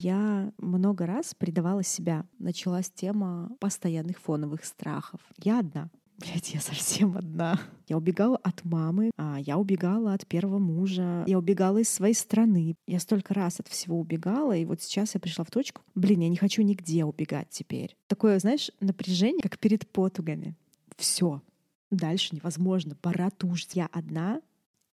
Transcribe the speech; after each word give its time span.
Я 0.00 0.50
много 0.56 1.04
раз 1.04 1.34
предавала 1.34 1.82
себя. 1.82 2.24
Началась 2.38 2.90
тема 2.90 3.50
постоянных 3.60 4.18
фоновых 4.18 4.64
страхов. 4.64 5.20
Я 5.36 5.58
одна. 5.60 5.90
Блять, 6.18 6.54
я 6.54 6.60
совсем 6.60 7.18
одна. 7.18 7.60
Я 7.86 7.98
убегала 7.98 8.38
от 8.38 8.64
мамы, 8.64 9.10
а 9.18 9.38
я 9.38 9.58
убегала 9.58 10.14
от 10.14 10.26
первого 10.26 10.58
мужа, 10.58 11.24
я 11.26 11.38
убегала 11.38 11.78
из 11.78 11.90
своей 11.90 12.14
страны. 12.14 12.76
Я 12.86 12.98
столько 12.98 13.34
раз 13.34 13.60
от 13.60 13.68
всего 13.68 14.00
убегала, 14.00 14.56
и 14.56 14.64
вот 14.64 14.80
сейчас 14.80 15.14
я 15.14 15.20
пришла 15.20 15.44
в 15.44 15.50
точку, 15.50 15.82
блин, 15.94 16.20
я 16.20 16.28
не 16.28 16.36
хочу 16.36 16.62
нигде 16.62 17.04
убегать 17.04 17.48
теперь. 17.50 17.94
Такое, 18.06 18.38
знаешь, 18.38 18.70
напряжение, 18.80 19.42
как 19.42 19.58
перед 19.58 19.86
потугами. 19.88 20.56
Все, 20.96 21.42
дальше 21.90 22.34
невозможно. 22.34 22.94
Пора 22.94 23.28
тужить. 23.30 23.76
Я 23.76 23.86
одна, 23.92 24.40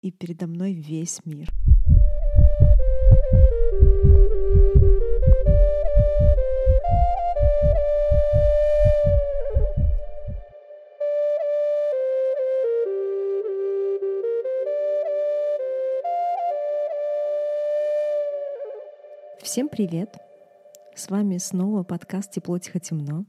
и 0.02 0.12
передо 0.12 0.48
мной 0.48 0.74
весь 0.74 1.22
мир. 1.26 1.52
Всем 19.56 19.70
привет! 19.70 20.18
С 20.98 21.10
вами 21.10 21.38
снова 21.38 21.84
подкаст 21.84 22.30
«Тепло, 22.30 22.60
тихо, 22.60 22.82
темно». 22.82 23.26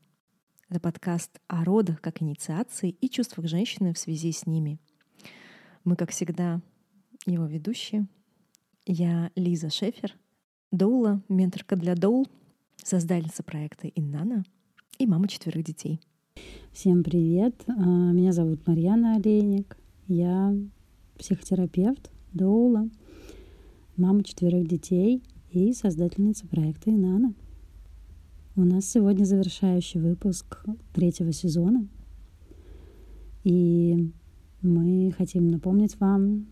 Это 0.68 0.80
подкаст 0.80 1.40
о 1.46 1.62
родах 1.64 2.00
как 2.00 2.20
инициации 2.20 2.90
и 2.90 3.08
чувствах 3.08 3.46
женщины 3.46 3.94
в 3.94 3.98
связи 3.98 4.32
с 4.32 4.44
ними. 4.44 4.80
Мы, 5.84 5.94
как 5.94 6.10
всегда, 6.10 6.60
его 7.26 7.46
ведущие. 7.46 8.08
Я 8.86 9.30
Лиза 9.36 9.70
Шефер, 9.70 10.16
доула, 10.72 11.22
менторка 11.28 11.76
для 11.76 11.94
доул, 11.94 12.26
создательница 12.82 13.44
проекта 13.44 13.86
«Иннана» 13.86 14.42
и 14.98 15.06
мама 15.06 15.28
четверых 15.28 15.62
детей. 15.62 16.00
Всем 16.72 17.04
привет! 17.04 17.54
А, 17.68 17.72
меня 17.72 18.32
зовут 18.32 18.66
Марьяна 18.66 19.14
Олейник. 19.14 19.76
Я 20.08 20.52
психотерапевт, 21.20 22.10
доула, 22.32 22.90
мама 23.96 24.24
четверых 24.24 24.66
детей— 24.66 25.22
и 25.56 25.72
создательница 25.72 26.46
проекта 26.46 26.90
Инана. 26.90 27.32
У 28.56 28.60
нас 28.62 28.84
сегодня 28.84 29.24
завершающий 29.24 30.00
выпуск 30.00 30.62
третьего 30.92 31.32
сезона. 31.32 31.88
И 33.42 34.12
мы 34.60 35.14
хотим 35.16 35.48
напомнить 35.48 35.98
вам 35.98 36.46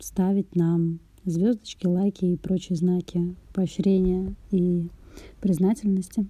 ставить 0.00 0.56
нам 0.56 0.98
звездочки, 1.24 1.86
лайки 1.86 2.24
и 2.24 2.36
прочие 2.36 2.76
знаки 2.76 3.36
поощрения 3.52 4.34
и 4.50 4.88
признательности, 5.40 6.26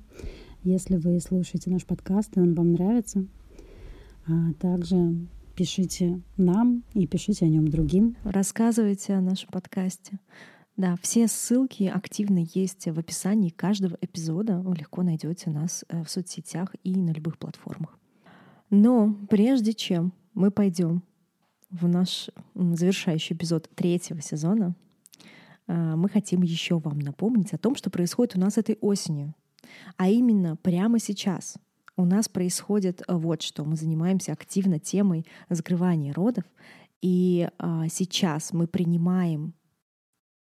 если 0.63 0.97
вы 0.97 1.19
слушаете 1.21 1.71
наш 1.71 1.87
подкаст 1.87 2.37
и 2.37 2.41
он 2.41 2.55
вам 2.55 2.73
нравится. 2.73 3.25
А 4.27 4.53
также 4.59 5.17
пишите 5.57 6.21
нам 6.37 6.83
и 6.93 7.07
пишите 7.07 7.47
о 7.47 7.49
нем 7.49 7.69
другим. 7.69 8.17
Рассказывайте 8.25 9.15
о 9.15 9.23
нашем 9.23 9.49
подкасте. 9.51 10.19
Да, 10.81 10.97
все 11.03 11.29
ссылки 11.29 11.83
активно 11.83 12.39
есть 12.55 12.87
в 12.87 12.99
описании 12.99 13.51
каждого 13.51 13.99
эпизода. 14.01 14.61
Вы 14.61 14.77
легко 14.77 15.03
найдете 15.03 15.51
нас 15.51 15.85
э, 15.91 16.03
в 16.03 16.09
соцсетях 16.09 16.75
и 16.83 16.97
на 16.97 17.11
любых 17.11 17.37
платформах. 17.37 17.99
Но 18.71 19.15
прежде 19.29 19.75
чем 19.75 20.15
мы 20.33 20.51
пойдем 20.51 21.03
в 21.69 21.87
наш 21.87 22.31
завершающий 22.55 23.37
эпизод 23.37 23.69
третьего 23.75 24.23
сезона, 24.23 24.75
э, 25.67 25.97
мы 25.97 26.09
хотим 26.09 26.41
еще 26.41 26.79
вам 26.79 26.99
напомнить 27.01 27.53
о 27.53 27.59
том, 27.59 27.75
что 27.75 27.91
происходит 27.91 28.37
у 28.37 28.41
нас 28.41 28.57
этой 28.57 28.79
осенью. 28.81 29.35
А 29.99 30.09
именно 30.09 30.57
прямо 30.57 30.99
сейчас 30.99 31.59
у 31.99 32.07
нас 32.07 32.27
происходит 32.27 33.03
вот 33.07 33.43
что. 33.43 33.67
Мы 33.67 33.77
занимаемся 33.77 34.33
активно 34.33 34.79
темой 34.79 35.27
закрывания 35.51 36.15
родов. 36.15 36.45
И 37.03 37.51
а, 37.59 37.87
сейчас 37.89 38.55
мы 38.55 38.67
принимаем 38.67 39.53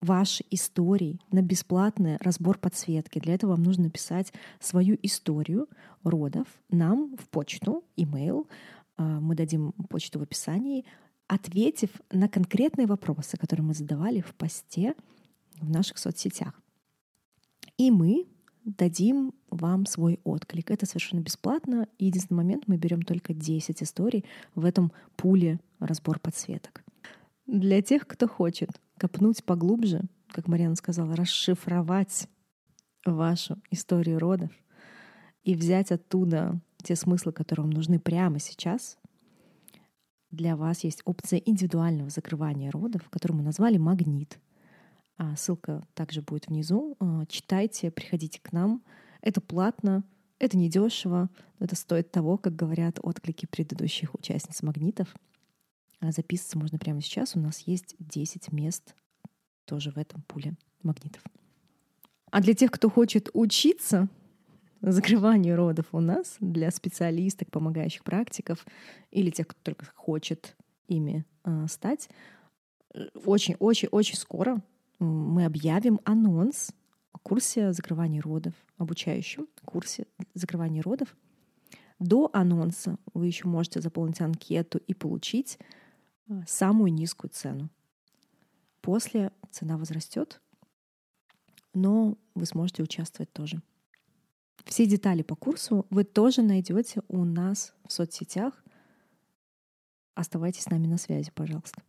ваши 0.02 0.44
истории 0.52 1.20
на 1.32 1.42
бесплатный 1.42 2.18
разбор 2.18 2.58
подсветки. 2.58 3.20
Для 3.20 3.34
этого 3.34 3.52
вам 3.52 3.64
нужно 3.64 3.86
написать 3.86 4.34
свою 4.60 4.98
историю 5.02 5.68
родов 6.04 6.48
нам 6.70 7.16
в 7.18 7.28
почту, 7.30 7.84
имейл. 7.96 8.48
А, 8.98 9.20
мы 9.20 9.36
дадим 9.36 9.74
почту 9.90 10.20
в 10.20 10.24
описании, 10.24 10.86
ответив 11.28 11.90
на 12.12 12.28
конкретные 12.28 12.88
вопросы, 12.88 13.38
которые 13.38 13.66
мы 13.66 13.74
задавали 13.74 14.22
в 14.22 14.36
посте 14.36 14.94
в 15.60 15.70
наших 15.70 15.98
соцсетях. 15.98 16.54
И 17.78 17.92
мы 17.92 18.28
дадим 18.64 19.34
вам 19.50 19.86
свой 19.86 20.20
отклик. 20.24 20.72
Это 20.72 20.86
совершенно 20.86 21.22
бесплатно. 21.22 21.88
единственный 22.00 22.38
момент, 22.38 22.64
мы 22.68 22.78
берем 22.78 23.02
только 23.02 23.34
10 23.34 23.82
историй 23.84 24.26
в 24.56 24.66
этом 24.66 24.92
пуле 25.16 25.60
разбор 25.80 26.20
подсветок. 26.20 26.84
Для 27.46 27.82
тех, 27.82 28.08
кто 28.08 28.28
хочет 28.28 28.70
копнуть 28.98 29.44
поглубже, 29.44 30.02
как 30.30 30.48
Марьяна 30.48 30.76
сказала, 30.76 31.16
расшифровать 31.16 32.28
вашу 33.06 33.58
историю 33.72 34.20
родов 34.20 34.52
и 35.44 35.56
взять 35.56 35.92
оттуда 35.92 36.60
те 36.84 36.96
смыслы, 36.96 37.32
которые 37.32 37.66
вам 37.66 37.74
нужны 37.74 38.00
прямо 38.00 38.40
сейчас, 38.40 38.98
для 40.32 40.56
вас 40.56 40.84
есть 40.84 41.02
опция 41.06 41.40
индивидуального 41.40 42.10
закрывания 42.10 42.72
родов, 42.72 43.10
которую 43.10 43.38
мы 43.38 43.44
назвали 43.44 43.78
«Магнит». 43.78 44.40
А 45.18 45.36
ссылка 45.38 45.88
также 45.94 46.22
будет 46.22 46.48
внизу. 46.48 46.98
А, 47.00 47.26
читайте, 47.28 47.90
приходите 47.90 48.42
к 48.42 48.52
нам. 48.52 48.84
Это 49.22 49.40
платно, 49.40 50.04
это 50.40 50.58
недешево, 50.58 51.30
но 51.58 51.66
это 51.66 51.76
стоит 51.76 52.12
того, 52.12 52.38
как 52.38 52.54
говорят 52.56 53.00
отклики 53.02 53.46
предыдущих 53.46 54.14
участниц 54.14 54.62
«Магнитов». 54.62 55.16
А 56.00 56.12
записываться 56.12 56.58
можно 56.58 56.78
прямо 56.78 57.02
сейчас. 57.02 57.36
У 57.36 57.40
нас 57.40 57.60
есть 57.62 57.96
10 58.00 58.52
мест 58.52 58.96
тоже 59.66 59.92
в 59.92 59.98
этом 59.98 60.22
пуле 60.24 60.54
магнитов. 60.84 61.24
А 62.32 62.42
для 62.42 62.54
тех, 62.54 62.72
кто 62.72 62.90
хочет 62.90 63.30
учиться 63.34 64.08
закрыванию 64.82 65.56
родов 65.56 65.88
у 65.94 66.00
нас, 66.00 66.38
для 66.40 66.70
специалисток, 66.70 67.50
помогающих 67.50 68.04
практиков 68.04 68.66
или 69.12 69.30
тех, 69.32 69.48
кто 69.48 69.60
только 69.64 69.86
хочет 69.96 70.56
ими 70.88 71.26
э, 71.44 71.66
стать, 71.68 72.10
очень-очень-очень 73.26 74.16
скоро 74.16 74.62
мы 75.00 75.46
объявим 75.46 76.00
анонс 76.04 76.72
о 77.12 77.20
курсе 77.20 77.74
закрывания 77.74 78.22
родов, 78.22 78.54
обучающем 78.78 79.48
курсе 79.66 80.08
закрывания 80.34 80.82
родов. 80.82 81.16
До 82.00 82.30
анонса 82.34 82.98
вы 83.14 83.28
еще 83.28 83.48
можете 83.48 83.82
заполнить 83.82 84.22
анкету 84.22 84.78
и 84.78 84.94
получить 84.94 85.60
самую 86.48 86.94
низкую 86.94 87.32
цену. 87.32 87.70
После 88.82 89.32
цена 89.52 89.78
возрастет, 89.78 90.42
но 91.74 92.18
вы 92.36 92.46
сможете 92.46 92.84
участвовать 92.84 93.32
тоже. 93.32 93.62
Все 94.66 94.86
детали 94.88 95.22
по 95.22 95.36
курсу 95.36 95.86
вы 95.90 96.04
тоже 96.04 96.42
найдете 96.42 97.02
у 97.08 97.24
нас 97.24 97.74
в 97.88 97.94
соцсетях. 97.94 98.64
Оставайтесь 100.16 100.64
с 100.64 100.70
нами 100.70 100.88
на 100.88 100.98
связи, 100.98 101.32
пожалуйста. 101.34 101.82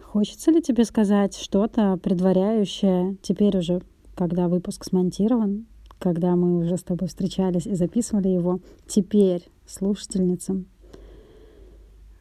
Хочется 0.00 0.50
ли 0.50 0.60
тебе 0.62 0.84
сказать 0.84 1.36
что-то 1.36 1.96
предваряющее 1.96 3.16
теперь 3.22 3.56
уже, 3.56 3.82
когда 4.16 4.48
выпуск 4.48 4.84
смонтирован, 4.84 5.66
когда 5.98 6.34
мы 6.36 6.58
уже 6.58 6.76
с 6.76 6.82
тобой 6.82 7.08
встречались 7.08 7.66
и 7.66 7.74
записывали 7.74 8.28
его, 8.28 8.60
теперь 8.86 9.48
слушательницам 9.66 10.66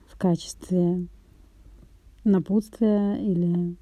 в 0.08 0.18
качестве 0.18 1.08
напутствия 2.24 3.16
или 3.16 3.76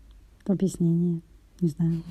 объяснение. 0.45 1.21
Не 1.61 1.69
знаю. 1.69 2.03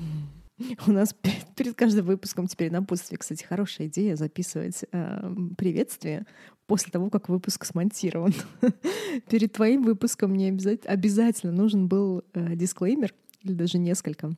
У 0.87 0.91
нас 0.91 1.13
перед, 1.13 1.45
перед 1.55 1.75
каждым 1.75 2.05
выпуском 2.05 2.47
теперь 2.47 2.71
напутствие, 2.71 3.19
кстати, 3.19 3.43
хорошая 3.43 3.87
идея 3.87 4.15
записывать 4.15 4.83
э, 4.91 5.35
приветствие 5.55 6.25
после 6.65 6.91
того, 6.91 7.09
как 7.09 7.29
выпуск 7.29 7.63
смонтирован. 7.65 8.33
перед 9.29 9.53
твоим 9.53 9.83
выпуском 9.83 10.31
мне 10.31 10.49
обязательно, 10.49 10.93
обязательно 10.93 11.51
нужен 11.53 11.87
был 11.87 12.23
э, 12.33 12.55
дисклеймер 12.55 13.13
или 13.43 13.53
даже 13.53 13.77
несколько. 13.77 14.31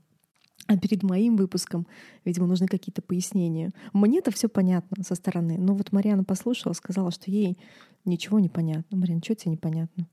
А 0.67 0.77
перед 0.77 1.03
моим 1.03 1.37
выпуском, 1.37 1.87
видимо, 2.25 2.45
нужны 2.45 2.67
какие-то 2.67 3.01
пояснения. 3.01 3.71
Мне-то 3.93 4.29
все 4.31 4.49
понятно 4.49 5.03
со 5.03 5.15
стороны. 5.15 5.57
Но 5.57 5.73
вот 5.73 5.91
Марьяна 5.91 6.23
послушала, 6.23 6.73
сказала, 6.73 7.11
что 7.11 7.31
ей 7.31 7.57
ничего 8.05 8.39
не 8.39 8.49
понятно. 8.49 8.97
Марьяна, 8.97 9.21
что 9.23 9.35
тебе 9.35 9.53
непонятно? 9.53 10.07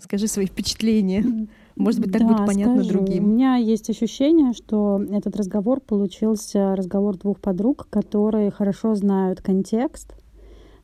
Скажи 0.00 0.26
свои 0.26 0.46
впечатления. 0.46 1.48
Может 1.76 2.00
быть, 2.00 2.12
так 2.12 2.22
да, 2.22 2.28
будет 2.28 2.46
понятно 2.46 2.82
скажу. 2.82 2.98
другим. 2.98 3.24
У 3.24 3.28
меня 3.28 3.56
есть 3.56 3.88
ощущение, 3.88 4.52
что 4.52 5.00
этот 5.10 5.36
разговор 5.36 5.80
получился 5.80 6.74
разговор 6.76 7.16
двух 7.16 7.38
подруг, 7.40 7.86
которые 7.90 8.50
хорошо 8.50 8.94
знают 8.94 9.40
контекст, 9.40 10.14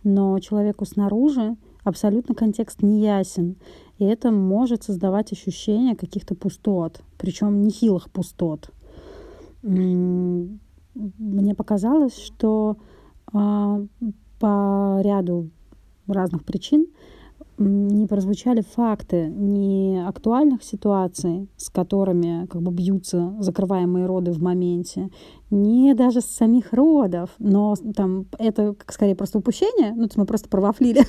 но 0.04 0.38
человеку 0.38 0.84
снаружи 0.86 1.56
абсолютно 1.84 2.34
контекст 2.34 2.82
не 2.82 3.00
ясен. 3.00 3.56
И 3.98 4.04
это 4.04 4.30
может 4.30 4.84
создавать 4.84 5.32
ощущение 5.32 5.96
каких-то 5.96 6.34
пустот, 6.34 7.00
причем 7.18 7.62
нехилых 7.62 8.10
пустот. 8.10 8.70
мне 9.62 10.58
показалось, 11.54 12.16
что 12.16 12.76
а, 13.32 13.82
по 14.38 15.00
ряду 15.02 15.50
разных 16.06 16.44
причин 16.44 16.86
не 17.58 18.06
прозвучали 18.06 18.62
факты 18.62 19.26
не 19.26 20.04
актуальных 20.06 20.62
ситуаций, 20.62 21.48
с 21.56 21.70
которыми 21.70 22.46
как 22.46 22.62
бы 22.62 22.70
бьются 22.70 23.34
закрываемые 23.38 24.06
роды 24.06 24.32
в 24.32 24.42
моменте, 24.42 25.10
не 25.50 25.94
даже 25.94 26.20
с 26.20 26.26
самих 26.26 26.72
родов, 26.72 27.30
но 27.38 27.74
там 27.94 28.26
это 28.38 28.74
скорее 28.88 29.14
просто 29.14 29.38
упущение, 29.38 29.94
ну, 29.94 30.08
то 30.08 30.18
мы 30.20 30.26
просто 30.26 30.48
провафлили, 30.48 31.02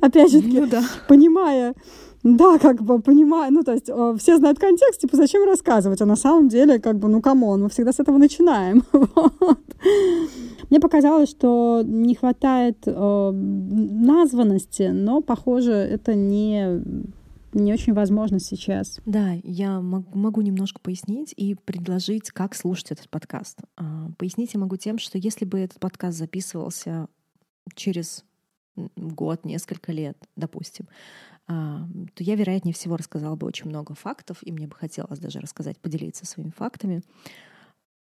опять 0.00 0.32
же, 0.32 0.40
ну 0.42 0.66
понимая, 1.08 1.74
да, 2.34 2.58
как 2.58 2.82
бы 2.82 3.00
понимаю, 3.00 3.52
ну, 3.52 3.62
то 3.62 3.72
есть 3.72 3.88
э, 3.88 4.16
все 4.18 4.36
знают 4.36 4.58
контекст, 4.58 5.00
типа, 5.00 5.16
зачем 5.16 5.44
рассказывать, 5.44 6.00
а 6.00 6.06
на 6.06 6.16
самом 6.16 6.48
деле, 6.48 6.80
как 6.80 6.98
бы, 6.98 7.08
ну, 7.08 7.20
come 7.20 7.44
on, 7.44 7.62
мы 7.62 7.68
всегда 7.68 7.92
с 7.92 8.00
этого 8.00 8.18
начинаем. 8.18 8.82
Вот. 9.38 9.60
Мне 10.70 10.80
показалось, 10.80 11.30
что 11.30 11.82
не 11.84 12.16
хватает 12.16 12.78
э, 12.86 13.30
названности, 13.30 14.90
но, 14.92 15.20
похоже, 15.20 15.72
это 15.72 16.14
не 16.14 16.82
не 17.52 17.72
очень 17.72 17.94
возможно 17.94 18.38
сейчас. 18.38 19.00
Да, 19.06 19.34
я 19.42 19.80
могу 19.80 20.42
немножко 20.42 20.78
пояснить 20.80 21.32
и 21.36 21.54
предложить, 21.54 22.30
как 22.30 22.54
слушать 22.54 22.90
этот 22.90 23.08
подкаст. 23.08 23.60
А, 23.76 24.10
пояснить 24.18 24.52
я 24.52 24.60
могу 24.60 24.76
тем, 24.76 24.98
что 24.98 25.16
если 25.16 25.46
бы 25.46 25.60
этот 25.60 25.80
подкаст 25.80 26.18
записывался 26.18 27.08
через 27.74 28.24
год, 28.96 29.46
несколько 29.46 29.92
лет, 29.92 30.18
допустим, 30.36 30.86
то 31.46 32.24
я, 32.24 32.34
вероятнее 32.34 32.74
всего, 32.74 32.96
рассказала 32.96 33.36
бы 33.36 33.46
очень 33.46 33.68
много 33.68 33.94
фактов, 33.94 34.38
и 34.42 34.50
мне 34.50 34.66
бы 34.66 34.74
хотелось 34.74 35.18
даже 35.18 35.40
рассказать, 35.40 35.78
поделиться 35.78 36.26
своими 36.26 36.50
фактами 36.50 37.02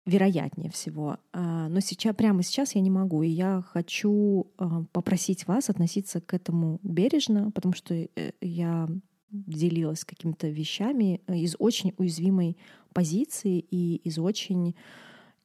вероятнее 0.05 0.69
всего. 0.69 1.17
А, 1.33 1.67
но 1.67 1.79
сейчас, 1.79 2.15
прямо 2.15 2.43
сейчас 2.43 2.75
я 2.75 2.81
не 2.81 2.91
могу, 2.91 3.23
и 3.23 3.29
я 3.29 3.63
хочу 3.67 4.51
а, 4.57 4.83
попросить 4.91 5.47
вас 5.47 5.69
относиться 5.69 6.21
к 6.21 6.33
этому 6.33 6.79
бережно, 6.83 7.51
потому 7.51 7.73
что 7.73 7.95
э, 7.95 8.31
я 8.39 8.87
делилась 9.29 10.05
какими-то 10.05 10.47
вещами 10.47 11.21
из 11.27 11.55
очень 11.57 11.93
уязвимой 11.97 12.57
позиции 12.93 13.59
и 13.59 13.95
из 13.97 14.19
очень 14.19 14.75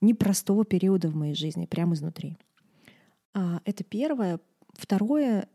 непростого 0.01 0.65
периода 0.65 1.09
в 1.09 1.17
моей 1.17 1.35
жизни, 1.35 1.67
прямо 1.67 1.95
изнутри. 1.95 2.37
А, 3.33 3.61
это 3.65 3.83
первое. 3.83 4.41
Второе, 4.75 5.49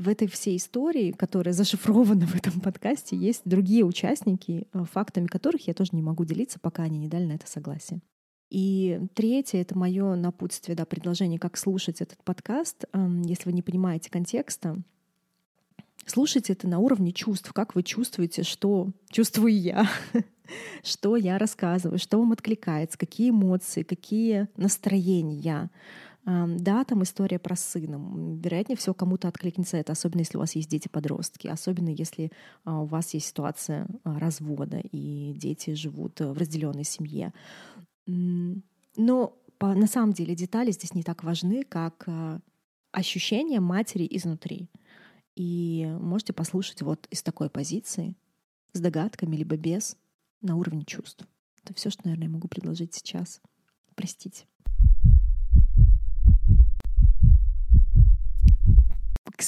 в 0.00 0.08
этой 0.08 0.28
всей 0.28 0.56
истории, 0.56 1.12
которая 1.12 1.52
зашифрована 1.52 2.26
в 2.26 2.34
этом 2.34 2.60
подкасте, 2.60 3.16
есть 3.16 3.42
другие 3.44 3.84
участники, 3.84 4.66
фактами 4.92 5.26
которых 5.26 5.66
я 5.68 5.74
тоже 5.74 5.90
не 5.92 6.02
могу 6.02 6.24
делиться, 6.24 6.58
пока 6.58 6.84
они 6.84 6.98
не 6.98 7.08
дали 7.08 7.26
на 7.26 7.32
это 7.32 7.46
согласие. 7.46 8.00
И 8.48 9.00
третье— 9.14 9.58
это 9.60 9.78
мое 9.78 10.16
напутствие, 10.16 10.74
да, 10.74 10.84
предложение, 10.84 11.38
как 11.38 11.56
слушать 11.56 12.00
этот 12.00 12.22
подкаст. 12.24 12.84
Если 13.24 13.44
вы 13.44 13.52
не 13.52 13.62
понимаете 13.62 14.10
контекста, 14.10 14.76
слушайте 16.04 16.54
это 16.54 16.66
на 16.66 16.80
уровне 16.80 17.12
чувств, 17.12 17.52
как 17.52 17.76
вы 17.76 17.84
чувствуете, 17.84 18.42
что 18.42 18.90
чувствую 19.08 19.56
я, 19.56 19.88
что 20.82 21.14
я 21.14 21.38
рассказываю, 21.38 22.00
что 22.00 22.18
вам 22.18 22.32
откликается, 22.32 22.98
какие 22.98 23.30
эмоции, 23.30 23.84
какие 23.84 24.48
настроения. 24.56 25.70
Да, 26.24 26.84
там 26.84 27.02
история 27.02 27.38
про 27.38 27.56
сына. 27.56 27.98
Вероятнее 28.42 28.76
всего, 28.76 28.94
кому-то 28.94 29.28
откликнется 29.28 29.78
это, 29.78 29.92
особенно 29.92 30.20
если 30.20 30.36
у 30.36 30.40
вас 30.40 30.54
есть 30.54 30.68
дети-подростки, 30.68 31.48
особенно 31.48 31.88
если 31.88 32.30
а, 32.64 32.82
у 32.82 32.84
вас 32.84 33.14
есть 33.14 33.28
ситуация 33.28 33.86
а, 34.04 34.18
развода 34.18 34.80
и 34.92 35.32
дети 35.34 35.74
живут 35.74 36.20
в 36.20 36.34
разделенной 36.34 36.84
семье. 36.84 37.32
Но 38.06 39.36
на 39.60 39.86
самом 39.86 40.12
деле 40.12 40.34
детали 40.34 40.70
здесь 40.72 40.94
не 40.94 41.02
так 41.02 41.22
важны, 41.22 41.64
как 41.64 42.04
э, 42.06 42.40
ощущение 42.92 43.60
матери 43.60 44.06
изнутри. 44.10 44.70
И 45.36 45.86
можете 46.00 46.32
послушать 46.32 46.82
вот 46.82 47.06
из 47.10 47.22
такой 47.22 47.50
позиции, 47.50 48.16
с 48.72 48.80
догадками, 48.80 49.36
либо 49.36 49.56
без, 49.56 49.96
на 50.40 50.56
уровне 50.56 50.84
чувств. 50.84 51.26
Это 51.62 51.74
все, 51.74 51.90
что, 51.90 52.02
наверное, 52.04 52.28
я 52.28 52.32
могу 52.32 52.48
предложить 52.48 52.94
сейчас. 52.94 53.40
Простите. 53.94 54.46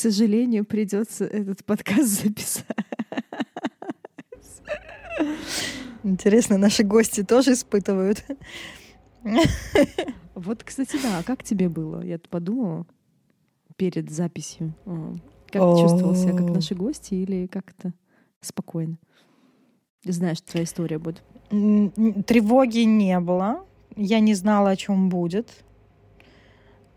Сожалению, 0.03 0.65
придется 0.65 1.25
этот 1.25 1.65
подкаст 1.65 2.23
записать. 2.23 2.67
Интересно, 6.03 6.59
наши 6.59 6.83
гости 6.83 7.23
тоже 7.23 7.53
испытывают. 7.53 8.25
Вот, 10.35 10.65
кстати, 10.65 10.99
да, 11.01 11.19
а 11.19 11.23
как 11.23 11.45
тебе 11.45 11.69
было? 11.69 12.03
Я 12.03 12.19
подумала 12.19 12.87
перед 13.77 14.11
записью. 14.11 14.75
Как 15.47 15.63
ты 15.63 15.81
чувствовал 15.83 16.17
себя, 16.17 16.33
как 16.33 16.49
наши 16.51 16.75
гости 16.75 17.15
или 17.15 17.47
как-то 17.47 17.93
спокойно? 18.41 18.99
Знаешь, 20.05 20.41
твоя 20.41 20.65
история 20.65 20.99
будет. 20.99 21.23
Тревоги 21.51 22.81
не 22.81 23.21
было. 23.21 23.65
Я 23.95 24.19
не 24.21 24.35
знала, 24.35 24.71
о 24.71 24.77
чем 24.77 25.09
будет. 25.11 25.65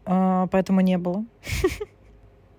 А, 0.06 0.48
поэтому 0.48 0.82
не 0.82 0.98
было. 0.98 1.26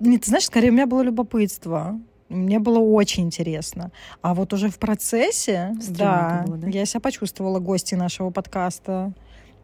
Нет, 0.01 0.23
ты 0.23 0.29
знаешь, 0.29 0.47
скорее 0.47 0.71
у 0.71 0.73
меня 0.73 0.87
было 0.87 1.03
любопытство. 1.03 1.99
Мне 2.29 2.59
было 2.59 2.81
очень 2.81 3.25
интересно. 3.25 3.93
А 4.21 4.35
вот 4.35 4.53
уже 4.53 4.69
в 4.69 4.79
процессе, 4.79 5.75
да, 5.91 6.45
было, 6.47 6.57
да, 6.57 6.69
я 6.69 6.85
себя 6.85 7.01
почувствовала 7.01 7.61
гости 7.61 7.95
нашего 7.95 8.31
подкаста. 8.31 9.13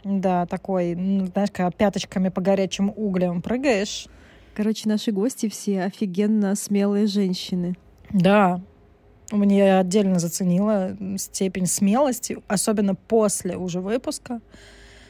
Да, 0.05 0.47
такой, 0.47 0.95
ну, 0.95 1.27
знаешь, 1.27 1.51
когда 1.53 1.71
пяточками 1.71 2.29
по 2.29 2.41
горячим 2.41 2.93
углям 2.95 3.43
прыгаешь. 3.43 4.07
Короче, 4.55 4.89
наши 4.89 5.13
гости 5.13 5.49
все 5.49 5.83
офигенно 5.83 6.55
смелые 6.55 7.07
женщины. 7.07 7.77
Да. 8.11 8.61
Мне 9.31 9.79
отдельно 9.79 10.19
заценила 10.19 10.97
степень 11.17 11.67
смелости, 11.67 12.39
особенно 12.49 12.95
после 12.95 13.57
уже 13.57 13.81
выпуска, 13.81 14.41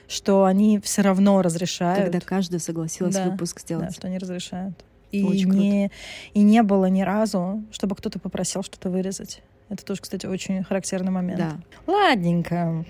что 0.07 0.45
они 0.45 0.79
все 0.79 1.03
равно 1.03 1.43
разрешают. 1.43 2.05
Когда 2.05 2.21
каждая 2.21 2.61
согласилась 2.61 3.17
да, 3.17 3.25
выпуск 3.25 3.61
сделать. 3.61 3.89
Да, 3.89 3.93
что 3.93 4.07
они 4.07 4.19
разрешают. 4.19 4.85
И 5.13 5.23
очень 5.23 5.51
не, 5.51 5.91
и 6.35 6.41
не 6.41 6.63
было 6.63 6.87
ни 6.87 7.03
разу, 7.03 7.63
чтобы 7.71 7.95
кто-то 7.95 8.19
попросил 8.19 8.63
что-то 8.63 8.91
вырезать. 8.91 9.43
Это 9.69 9.85
тоже, 9.85 10.01
кстати, 10.01 10.27
очень 10.27 10.63
характерный 10.65 11.13
момент. 11.13 11.39
Да. 11.39 11.61
Ладненько. 11.87 12.85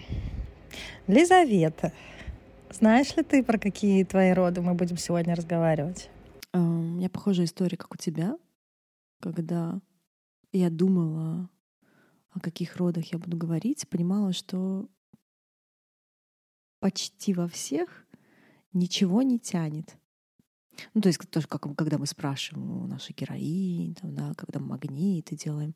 Лизавета, 1.06 1.92
знаешь 2.70 3.14
ли 3.16 3.22
ты, 3.22 3.42
про 3.42 3.58
какие 3.58 4.04
твои 4.04 4.32
роды 4.32 4.62
мы 4.62 4.75
будем 4.75 4.97
сегодня 4.97 5.35
разговаривать? 5.35 6.08
У 6.52 6.58
меня 6.58 7.08
похожая 7.11 7.47
история, 7.47 7.76
как 7.76 7.92
у 7.92 7.97
тебя, 7.97 8.37
когда 9.20 9.80
я 10.52 10.70
думала, 10.70 11.49
о 12.30 12.40
каких 12.40 12.76
родах 12.76 13.12
я 13.12 13.18
буду 13.18 13.37
говорить, 13.37 13.88
понимала, 13.88 14.32
что 14.32 14.88
почти 16.80 17.35
во 17.35 17.49
всех 17.49 18.06
ничего 18.73 19.23
не 19.23 19.38
тянет. 19.38 19.97
Ну, 20.95 21.00
то 21.00 21.09
есть 21.09 21.21
тоже, 21.31 21.47
как, 21.47 21.62
когда 21.76 21.99
мы 21.99 22.07
спрашиваем 22.07 22.85
у 22.85 22.87
нашей 22.87 23.14
героини, 23.14 23.95
там, 23.95 24.14
да, 24.14 24.33
когда 24.37 24.61
мы 24.61 24.69
магниты 24.69 25.37
делаем, 25.37 25.75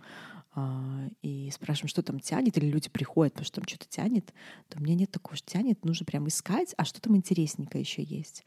а, 0.55 1.09
и 1.23 1.51
спрашиваем, 1.53 1.89
что 1.89 2.03
там 2.03 2.19
тянет, 2.19 2.57
или 2.57 2.67
люди 2.67 2.89
приходят, 2.89 3.35
потому 3.35 3.47
что 3.47 3.57
там 3.57 3.69
что-то 3.69 3.87
тянет, 3.89 4.33
то 4.69 4.81
меня 4.81 4.95
нет 4.95 5.11
такого, 5.11 5.37
что 5.37 5.47
тянет, 5.47 5.85
нужно 5.85 6.07
прям 6.07 6.29
искать, 6.29 6.75
а 6.79 6.85
что 6.85 7.01
там 7.01 7.17
интересненькое 7.17 7.83
еще 7.83 8.03
есть. 8.03 8.45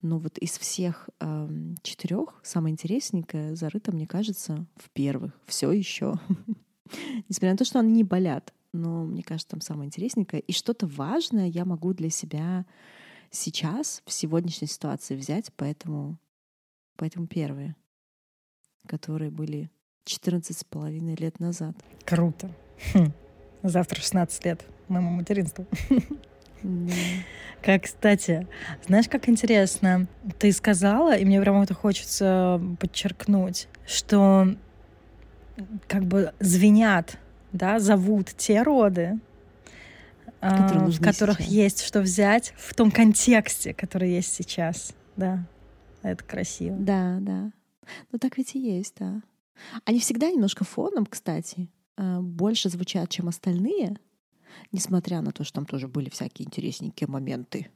Но 0.00 0.18
вот 0.18 0.38
из 0.38 0.56
всех 0.56 1.08
э, 1.18 1.48
четырех 1.82 2.40
самое 2.44 2.72
интересненькое 2.72 3.56
зарыто, 3.56 3.90
мне 3.90 4.06
кажется, 4.06 4.66
в 4.76 4.90
первых. 4.90 5.32
Все 5.46 5.72
еще. 5.72 6.14
Несмотря 7.28 7.52
на 7.52 7.56
то, 7.56 7.64
что 7.64 7.80
они 7.80 7.92
не 7.92 8.04
болят. 8.04 8.54
Но 8.72 9.04
мне 9.04 9.24
кажется, 9.24 9.48
там 9.48 9.60
самое 9.60 9.88
интересненькое. 9.88 10.40
И 10.42 10.52
что-то 10.52 10.86
важное 10.86 11.48
я 11.48 11.64
могу 11.64 11.94
для 11.94 12.10
себя 12.10 12.64
сейчас, 13.30 14.02
в 14.06 14.12
сегодняшней 14.12 14.68
ситуации 14.68 15.16
взять, 15.16 15.52
поэтому, 15.56 16.18
поэтому 16.96 17.26
первые, 17.26 17.76
которые 18.86 19.30
были 19.30 19.70
14 20.04 20.56
с 20.56 20.64
половиной 20.64 21.14
лет 21.16 21.40
назад. 21.40 21.76
Круто. 22.04 22.50
Хм. 22.94 23.12
Завтра 23.62 24.00
16 24.00 24.44
лет 24.44 24.64
моему 24.88 25.10
материнству. 25.10 25.66
Как, 27.62 27.84
кстати, 27.84 28.46
знаешь, 28.86 29.08
как 29.08 29.28
интересно, 29.28 30.06
ты 30.38 30.52
сказала, 30.52 31.16
и 31.16 31.24
мне 31.24 31.40
прямо 31.40 31.64
это 31.64 31.74
хочется 31.74 32.60
подчеркнуть, 32.80 33.68
что 33.86 34.56
как 35.86 36.04
бы 36.04 36.32
звенят, 36.40 37.18
да, 37.52 37.78
зовут 37.78 38.28
те 38.36 38.62
роды, 38.62 39.18
а, 40.40 40.88
в 40.88 41.00
которых 41.00 41.38
сейчас. 41.38 41.52
есть 41.52 41.82
что 41.82 42.00
взять 42.00 42.54
в 42.56 42.74
том 42.74 42.90
контексте, 42.90 43.74
который 43.74 44.10
есть 44.12 44.32
сейчас. 44.32 44.94
Да, 45.16 45.46
это 46.02 46.22
красиво. 46.24 46.76
Да, 46.76 47.18
да. 47.20 47.52
Ну 48.12 48.18
так 48.18 48.38
ведь 48.38 48.54
и 48.54 48.58
есть, 48.58 48.94
да. 48.98 49.22
Они 49.84 49.98
всегда 49.98 50.30
немножко 50.30 50.64
фоном, 50.64 51.06
кстати, 51.06 51.68
а, 51.96 52.20
больше 52.20 52.68
звучат, 52.68 53.10
чем 53.10 53.28
остальные. 53.28 53.96
несмотря 54.72 55.20
на 55.20 55.30
то, 55.30 55.44
что 55.44 55.54
там 55.54 55.66
тоже 55.66 55.88
были 55.88 56.08
всякие 56.10 56.46
интересненькие 56.46 57.08
моменты. 57.08 57.70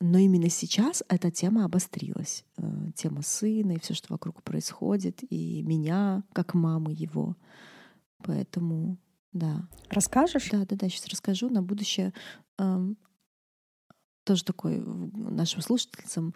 Но 0.00 0.18
именно 0.18 0.48
сейчас 0.48 1.02
эта 1.08 1.30
тема 1.30 1.64
обострилась. 1.64 2.44
Э, 2.56 2.90
тема 2.94 3.22
сына 3.22 3.72
и 3.72 3.80
все, 3.80 3.92
что 3.94 4.12
вокруг 4.12 4.42
происходит, 4.42 5.22
и 5.30 5.62
меня, 5.62 6.22
как 6.32 6.54
мамы 6.54 6.92
его. 6.92 7.36
Поэтому, 8.22 8.96
да. 9.32 9.68
Расскажешь? 9.88 10.48
Да, 10.50 10.64
да, 10.64 10.76
да, 10.76 10.88
сейчас 10.88 11.06
расскажу. 11.06 11.48
На 11.48 11.62
будущее 11.62 12.12
эм, 12.58 12.96
тоже 14.24 14.44
такой 14.44 14.78
нашим 14.78 15.62
слушательницам 15.62 16.34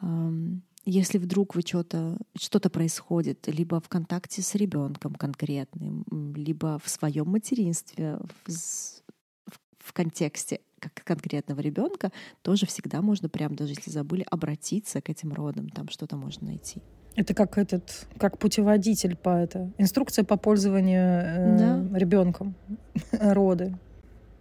эм, 0.00 0.62
если 0.84 1.18
вдруг 1.18 1.54
вы 1.54 1.62
что-то 1.62 2.18
что-то 2.36 2.68
происходит, 2.68 3.46
либо 3.46 3.80
в 3.80 3.88
контакте 3.88 4.42
с 4.42 4.54
ребенком 4.56 5.14
конкретным, 5.14 6.04
либо 6.34 6.80
в 6.82 6.88
своем 6.88 7.28
материнстве, 7.28 8.18
в, 8.46 8.52
в 9.78 9.92
контексте 9.92 10.60
как 10.80 10.94
конкретного 11.04 11.60
ребенка, 11.60 12.10
тоже 12.42 12.66
всегда 12.66 13.00
можно 13.00 13.28
прям, 13.28 13.54
даже 13.54 13.72
если 13.74 13.90
забыли, 13.90 14.26
обратиться 14.28 15.00
к 15.00 15.08
этим 15.08 15.32
родам, 15.32 15.68
там 15.68 15.88
что-то 15.88 16.16
можно 16.16 16.48
найти. 16.48 16.82
Это 17.14 17.34
как 17.34 17.58
этот, 17.58 18.06
как 18.18 18.38
путеводитель 18.38 19.16
по 19.16 19.30
это, 19.30 19.70
инструкция 19.78 20.24
по 20.24 20.36
пользованию 20.36 21.22
э, 21.22 21.58
да. 21.58 21.98
ребенком 21.98 22.54
роды. 23.12 23.76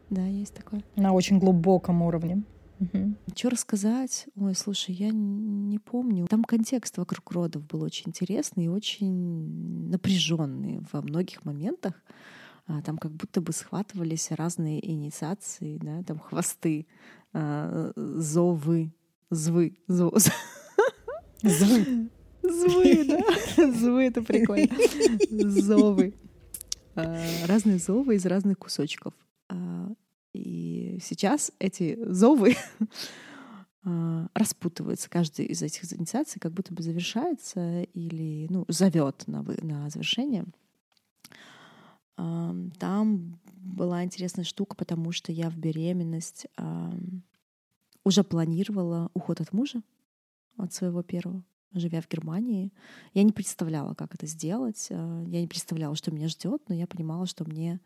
Да, 0.09 0.25
есть 0.25 0.53
такое. 0.53 0.81
На 0.95 1.13
очень 1.13 1.39
глубоком 1.39 2.01
уровне. 2.01 2.43
Угу. 2.79 3.15
Что 3.35 3.49
рассказать? 3.49 4.25
Ой, 4.35 4.55
слушай, 4.55 4.95
я 4.95 5.09
не 5.11 5.79
помню. 5.79 6.25
Там 6.27 6.43
контекст 6.43 6.97
вокруг 6.97 7.31
родов 7.31 7.65
был 7.67 7.83
очень 7.83 8.09
интересный 8.09 8.65
и 8.65 8.69
очень 8.69 9.89
напряженный 9.89 10.81
во 10.91 11.01
многих 11.01 11.45
моментах. 11.45 11.93
А, 12.67 12.81
там 12.81 12.97
как 12.97 13.11
будто 13.11 13.41
бы 13.41 13.53
схватывались 13.53 14.31
разные 14.31 14.85
инициации, 14.89 15.77
да, 15.77 16.03
там 16.03 16.19
хвосты, 16.19 16.87
а, 17.33 17.91
зовы, 17.95 18.91
звы, 19.29 19.77
зо... 19.87 20.13
звы. 21.43 22.09
Звы, 22.51 23.03
да? 23.57 23.71
Звы— 23.71 24.03
это 24.05 24.21
прикольно. 24.21 24.75
Зовы. 25.29 26.13
А, 26.95 27.17
разные 27.47 27.77
зовы 27.77 28.15
из 28.15 28.25
разных 28.25 28.57
кусочков. 28.59 29.13
И 30.33 30.97
сейчас 31.01 31.51
эти 31.59 31.97
зовы 32.05 32.55
а, 33.83 34.27
распутываются. 34.33 35.09
Каждый 35.09 35.45
из 35.45 35.61
этих 35.61 35.91
инициаций 35.93 36.39
как 36.39 36.53
будто 36.53 36.73
бы 36.73 36.83
завершается 36.83 37.83
или 37.93 38.47
ну, 38.49 38.65
зовет 38.67 39.23
на, 39.27 39.43
на 39.43 39.89
завершение. 39.89 40.45
Там 42.15 43.39
была 43.55 44.03
интересная 44.03 44.45
штука, 44.45 44.75
потому 44.75 45.11
что 45.11 45.31
я 45.31 45.49
в 45.49 45.57
беременность 45.57 46.45
уже 48.03 48.23
планировала 48.23 49.09
уход 49.13 49.41
от 49.41 49.53
мужа, 49.53 49.81
от 50.57 50.73
своего 50.73 51.03
первого, 51.03 51.43
живя 51.73 52.01
в 52.01 52.09
Германии. 52.09 52.71
Я 53.13 53.23
не 53.23 53.31
представляла, 53.31 53.93
как 53.93 54.15
это 54.15 54.25
сделать. 54.27 54.87
А, 54.91 55.23
я 55.27 55.41
не 55.41 55.47
представляла, 55.47 55.95
что 55.95 56.11
меня 56.11 56.27
ждет, 56.27 56.61
но 56.67 56.75
я 56.75 56.87
понимала, 56.87 57.25
что 57.25 57.45
мне 57.45 57.79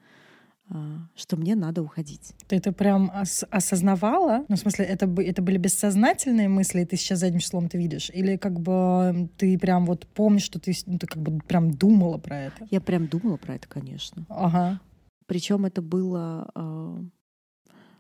а, 0.68 1.08
что 1.16 1.38
мне 1.38 1.56
надо 1.56 1.84
уходить. 1.84 2.34
Ты 2.48 2.56
это 2.56 2.72
прям 2.72 3.12
ос- 3.16 3.46
осознавала? 3.52 4.46
Ну, 4.48 4.56
в 4.56 4.60
смысле, 4.60 4.86
это, 4.86 5.06
это 5.22 5.42
были 5.44 5.58
бессознательные 5.58 6.50
мысли, 6.50 6.82
и 6.82 6.86
ты 6.86 6.98
сейчас 6.98 7.20
задним 7.20 7.40
числом 7.40 7.70
ты 7.70 7.78
видишь? 7.78 8.10
Или 8.12 8.38
как 8.38 8.60
бы 8.60 9.30
ты 9.38 9.60
прям 9.60 9.86
вот 9.86 10.08
помнишь, 10.08 10.42
что 10.44 10.60
ты, 10.60 10.74
ну, 10.88 10.98
ты 10.98 11.06
как 11.06 11.22
бы 11.22 11.40
прям 11.40 11.72
думала 11.72 12.18
про 12.18 12.42
это? 12.46 12.68
Я 12.72 12.82
прям 12.82 13.08
думала 13.08 13.38
про 13.38 13.56
это, 13.56 13.68
конечно. 13.68 14.26
Ага. 14.28 14.82
Причем 15.28 15.66
это 15.66 15.84
было 15.84 16.50
э, 16.56 17.04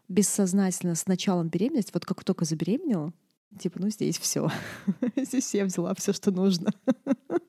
бессознательно 0.07 0.95
с 0.95 1.05
началом 1.05 1.49
беременности. 1.49 1.91
Вот 1.93 2.05
как 2.05 2.23
только 2.23 2.45
забеременела, 2.45 3.13
типа, 3.57 3.79
ну 3.79 3.89
здесь 3.89 4.17
все. 4.17 4.49
здесь 5.15 5.53
я 5.53 5.65
взяла 5.65 5.93
все, 5.95 6.13
что 6.13 6.31
нужно. 6.31 6.71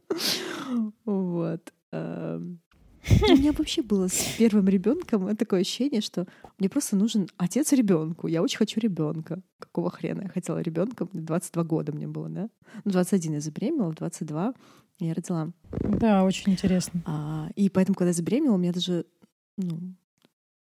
вот. 1.05 1.73
Эм, 1.93 2.61
у 3.09 3.37
меня 3.37 3.53
вообще 3.53 3.83
было 3.83 4.09
с 4.09 4.37
первым 4.37 4.69
ребенком 4.69 5.35
такое 5.37 5.61
ощущение, 5.61 6.01
что 6.01 6.27
мне 6.59 6.69
просто 6.69 6.97
нужен 6.97 7.29
отец 7.37 7.73
ребенку. 7.73 8.27
Я 8.27 8.43
очень 8.43 8.59
хочу 8.59 8.81
ребенка. 8.81 9.41
Какого 9.59 9.91
хрена 9.91 10.23
я 10.23 10.29
хотела 10.29 10.59
ребенка? 10.59 11.09
22 11.13 11.65
года 11.65 11.93
мне 11.93 12.07
было, 12.07 12.29
да? 12.29 12.49
Ну, 12.85 12.91
21 12.91 13.35
я 13.35 13.41
забеременела, 13.41 13.91
в 13.91 13.95
22 13.95 14.55
я 14.99 15.15
родила. 15.15 15.53
Да, 15.71 16.25
очень 16.25 16.53
интересно. 16.53 17.03
А, 17.05 17.49
и 17.55 17.69
поэтому, 17.69 17.95
когда 17.95 18.09
я 18.09 18.15
забеременела, 18.15 18.55
у 18.55 18.59
меня 18.59 18.73
даже 18.73 19.07
ну, 19.57 19.95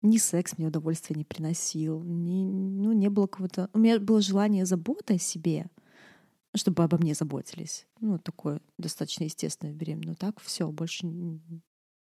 ни 0.02 0.18
секс 0.18 0.56
мне 0.56 0.68
удовольствия 0.68 1.16
не 1.16 1.24
приносил, 1.24 2.02
ни, 2.02 2.44
ну, 2.44 2.92
не 2.92 3.08
было 3.08 3.26
какого-то... 3.26 3.68
У 3.72 3.78
меня 3.78 3.98
было 3.98 4.20
желание 4.20 4.64
заботы 4.64 5.14
о 5.14 5.18
себе, 5.18 5.66
чтобы 6.54 6.84
обо 6.84 6.98
мне 6.98 7.14
заботились. 7.14 7.86
Ну, 8.00 8.18
такое 8.18 8.60
достаточно 8.78 9.24
естественное 9.24 9.74
в 9.74 9.76
беременную. 9.76 10.16
Так, 10.16 10.40
все, 10.40 10.70
больше 10.70 11.06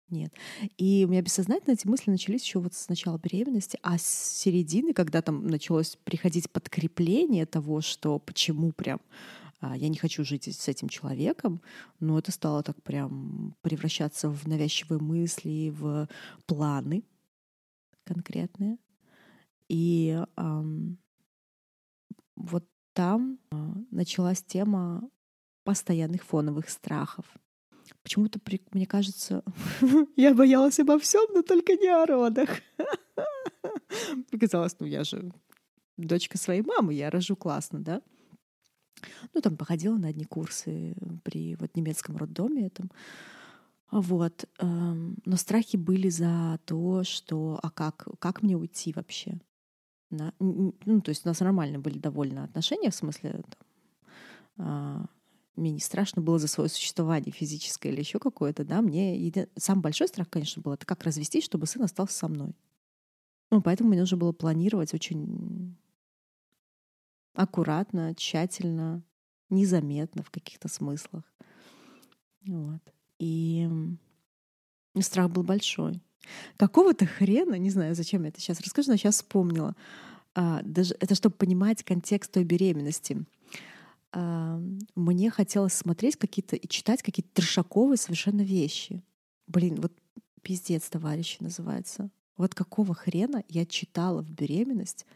нет. 0.08 0.32
И 0.76 1.04
у 1.06 1.10
меня 1.10 1.22
бессознательно 1.22 1.72
эти 1.72 1.86
мысли 1.86 2.10
начались 2.10 2.44
еще 2.44 2.60
вот 2.60 2.74
с 2.74 2.88
начала 2.88 3.18
беременности, 3.18 3.78
а 3.82 3.98
с 3.98 4.06
середины, 4.06 4.92
когда 4.92 5.22
там 5.22 5.46
началось 5.46 5.96
приходить 6.04 6.50
подкрепление 6.50 7.46
того, 7.46 7.80
что 7.80 8.18
почему 8.18 8.72
прям 8.72 9.00
а, 9.60 9.76
я 9.76 9.88
не 9.88 9.96
хочу 9.96 10.24
жить 10.24 10.54
с 10.54 10.68
этим 10.68 10.88
человеком, 10.88 11.60
но 11.98 12.18
это 12.18 12.30
стало 12.30 12.62
так 12.62 12.80
прям 12.82 13.56
превращаться 13.62 14.28
в 14.28 14.46
навязчивые 14.46 15.00
мысли, 15.00 15.74
в 15.76 16.08
планы 16.46 17.02
конкретные. 18.06 18.78
И 19.68 20.18
эм, 20.36 20.98
вот 22.36 22.64
там 22.92 23.38
э, 23.50 23.56
началась 23.90 24.42
тема 24.42 25.08
постоянных 25.64 26.24
фоновых 26.24 26.70
страхов. 26.70 27.26
Почему-то, 28.02 28.40
мне 28.72 28.86
кажется, 28.86 29.42
я 30.16 30.34
боялась 30.34 30.78
обо 30.78 30.98
всем, 30.98 31.26
но 31.34 31.42
только 31.42 31.74
не 31.74 31.88
о 31.88 32.06
родах. 32.06 32.48
Показалось, 34.30 34.76
ну 34.78 34.86
я 34.86 35.04
же 35.04 35.32
дочка 35.96 36.38
своей 36.38 36.62
мамы, 36.62 36.94
я 36.94 37.10
рожу 37.10 37.36
классно, 37.36 37.80
да? 37.80 38.02
Ну, 39.34 39.40
там 39.40 39.56
походила 39.56 39.96
на 39.96 40.08
одни 40.08 40.24
курсы 40.24 40.94
при 41.22 41.56
вот 41.56 41.76
немецком 41.76 42.16
роддоме 42.16 42.66
этом. 42.66 42.90
Вот. 43.90 44.48
Эм, 44.58 45.16
но 45.24 45.36
страхи 45.36 45.76
были 45.76 46.08
за 46.08 46.58
то, 46.64 47.04
что 47.04 47.58
а 47.62 47.70
как, 47.70 48.08
как 48.18 48.42
мне 48.42 48.56
уйти 48.56 48.92
вообще? 48.92 49.38
Ну, 50.10 51.00
то 51.02 51.08
есть 51.08 51.24
у 51.24 51.28
нас 51.28 51.40
нормально 51.40 51.78
были 51.78 51.98
довольно 51.98 52.44
отношения, 52.44 52.90
в 52.90 52.94
смысле, 52.94 53.42
там, 54.56 55.08
мне 55.56 55.70
не 55.70 55.80
страшно 55.80 56.22
было 56.22 56.38
за 56.38 56.48
свое 56.48 56.68
существование 56.68 57.32
физическое 57.32 57.90
или 57.90 58.00
еще 58.00 58.18
какое-то, 58.18 58.64
да, 58.64 58.82
мне 58.82 59.18
еди... 59.18 59.48
самый 59.56 59.80
большой 59.80 60.08
страх, 60.08 60.28
конечно, 60.28 60.62
был, 60.62 60.72
это 60.72 60.86
как 60.86 61.02
развестись, 61.02 61.44
чтобы 61.44 61.66
сын 61.66 61.82
остался 61.82 62.16
со 62.16 62.28
мной. 62.28 62.54
Ну, 63.50 63.62
поэтому 63.62 63.90
мне 63.90 64.00
нужно 64.00 64.16
было 64.16 64.32
планировать 64.32 64.92
очень 64.92 65.76
аккуратно, 67.34 68.14
тщательно, 68.14 69.02
незаметно 69.50 70.22
в 70.22 70.30
каких-то 70.30 70.68
смыслах. 70.68 71.24
Вот. 72.46 72.82
И 73.18 73.68
страх 75.00 75.30
был 75.30 75.42
большой. 75.42 76.00
Какого-то 76.56 77.06
хрена, 77.06 77.54
не 77.54 77.70
знаю, 77.70 77.94
зачем 77.94 78.22
я 78.22 78.28
это 78.28 78.40
сейчас 78.40 78.60
расскажу, 78.60 78.90
но 78.90 78.96
сейчас 78.96 79.16
вспомнила. 79.16 79.74
А, 80.34 80.60
даже 80.62 80.96
это 81.00 81.14
чтобы 81.14 81.34
понимать 81.36 81.82
контекст 81.82 82.32
той 82.32 82.44
беременности 82.44 83.24
мне 84.94 85.30
хотелось 85.30 85.74
смотреть 85.74 86.16
какие-то 86.16 86.56
и 86.56 86.68
читать 86.68 87.02
какие-то 87.02 87.30
трешаковые 87.34 87.98
совершенно 87.98 88.40
вещи. 88.40 89.02
Блин, 89.46 89.80
вот 89.80 89.92
пиздец, 90.42 90.88
товарищи, 90.88 91.36
называется. 91.40 92.10
Вот 92.36 92.54
какого 92.54 92.94
хрена 92.94 93.44
я 93.48 93.66
читала 93.66 94.22
в 94.22 94.30
беременность 94.30 95.06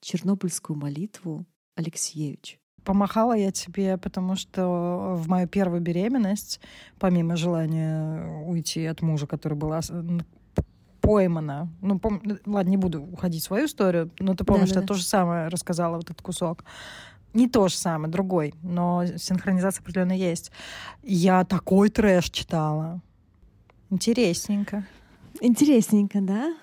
Чернобыльскую 0.00 0.76
молитву 0.78 1.46
Алексеевич? 1.74 2.60
Помахала 2.84 3.34
я 3.34 3.52
тебе, 3.52 3.96
потому 3.96 4.36
что 4.36 5.14
в 5.16 5.28
мою 5.28 5.46
первую 5.46 5.80
беременность, 5.80 6.60
помимо 6.98 7.36
желания 7.36 8.42
уйти 8.44 8.84
от 8.86 9.02
мужа, 9.02 9.26
который 9.26 9.54
была 9.54 9.80
поймана. 11.00 11.68
Ну, 11.80 11.98
пом... 11.98 12.22
ладно, 12.46 12.70
не 12.70 12.76
буду 12.76 13.02
уходить 13.02 13.42
в 13.42 13.46
свою 13.46 13.66
историю, 13.66 14.10
но 14.18 14.34
ты 14.34 14.44
помнишь, 14.44 14.70
да, 14.70 14.76
да, 14.76 14.80
я 14.80 14.86
то 14.86 14.94
же 14.94 15.04
самое 15.04 15.48
рассказала, 15.48 15.96
вот 15.96 16.04
этот 16.04 16.22
кусок 16.22 16.64
не 17.34 17.48
то 17.48 17.68
же 17.68 17.76
самое, 17.76 18.10
другой, 18.10 18.54
но 18.62 19.04
синхронизация 19.16 19.82
определенно 19.82 20.12
есть. 20.12 20.52
Я 21.02 21.44
такой 21.44 21.88
трэш 21.88 22.30
читала. 22.30 23.00
Интересненько. 23.90 24.84
Интересненько, 25.40 26.20
да? 26.20 26.54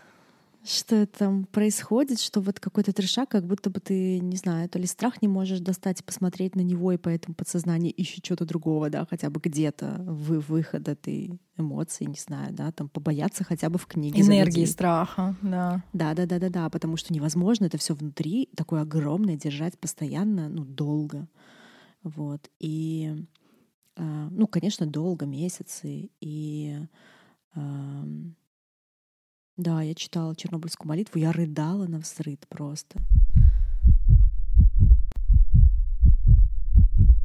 Что 0.63 1.07
там 1.07 1.45
происходит, 1.45 2.19
что 2.19 2.41
вот 2.41 2.59
какой-то 2.59 2.91
трешак, 2.91 3.29
как 3.29 3.45
будто 3.45 3.69
бы 3.69 3.79
ты, 3.79 4.19
не 4.19 4.35
знаю, 4.35 4.67
то 4.69 4.77
ли 4.77 4.85
страх 4.85 5.21
не 5.21 5.27
можешь 5.27 5.59
достать 5.59 6.01
и 6.01 6.03
посмотреть 6.03 6.55
на 6.55 6.61
него, 6.61 6.91
и 6.91 6.97
поэтому 6.97 7.33
подсознание 7.33 7.91
ищет 7.91 8.25
что-то 8.25 8.45
другого, 8.45 8.89
да, 8.89 9.07
хотя 9.09 9.29
бы 9.29 9.39
где-то 9.41 10.03
вы, 10.05 10.39
выход 10.39 10.87
этой 10.87 11.39
эмоции, 11.57 12.05
не 12.05 12.19
знаю, 12.19 12.53
да, 12.53 12.71
там 12.71 12.89
побояться 12.89 13.43
хотя 13.43 13.69
бы 13.69 13.79
в 13.79 13.85
книге. 13.85 14.21
Энергии 14.21 14.65
страха, 14.65 15.35
да. 15.41 15.83
Да, 15.93 16.13
да, 16.13 16.25
да, 16.25 16.39
да, 16.39 16.49
да, 16.49 16.69
потому 16.69 16.97
что 16.97 17.13
невозможно 17.13 17.65
это 17.65 17.77
все 17.77 17.93
внутри 17.93 18.49
такое 18.55 18.81
огромное 18.81 19.37
держать 19.37 19.79
постоянно, 19.79 20.49
ну, 20.49 20.65
долго. 20.65 21.27
Вот. 22.03 22.49
И, 22.59 23.25
э, 23.95 24.27
ну, 24.31 24.47
конечно, 24.47 24.85
долго, 24.85 25.25
месяцы. 25.25 26.09
И 26.21 26.77
э, 27.55 27.59
да, 29.59 29.81
я 29.81 29.93
читала 29.93 30.35
Чернобыльскую 30.35 30.87
молитву, 30.87 31.19
я 31.19 31.33
рыдала 31.33 31.85
на 31.85 31.99
взрыд 31.99 32.47
просто. 32.47 32.99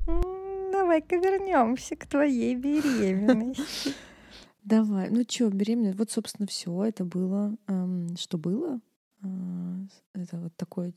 Давай-ка 0.04 1.16
вернемся 1.16 1.94
к 1.94 2.06
твоей 2.06 2.56
беременности. 2.56 3.94
Давай, 4.64 5.10
ну 5.10 5.22
что, 5.28 5.48
беременность, 5.50 5.96
вот, 5.96 6.10
собственно, 6.10 6.48
все 6.48 6.84
это 6.84 7.04
было, 7.04 7.56
эм, 7.68 8.16
что 8.16 8.36
было. 8.36 8.80
Э, 9.22 9.86
это 10.14 10.38
вот 10.38 10.56
такое 10.56 10.92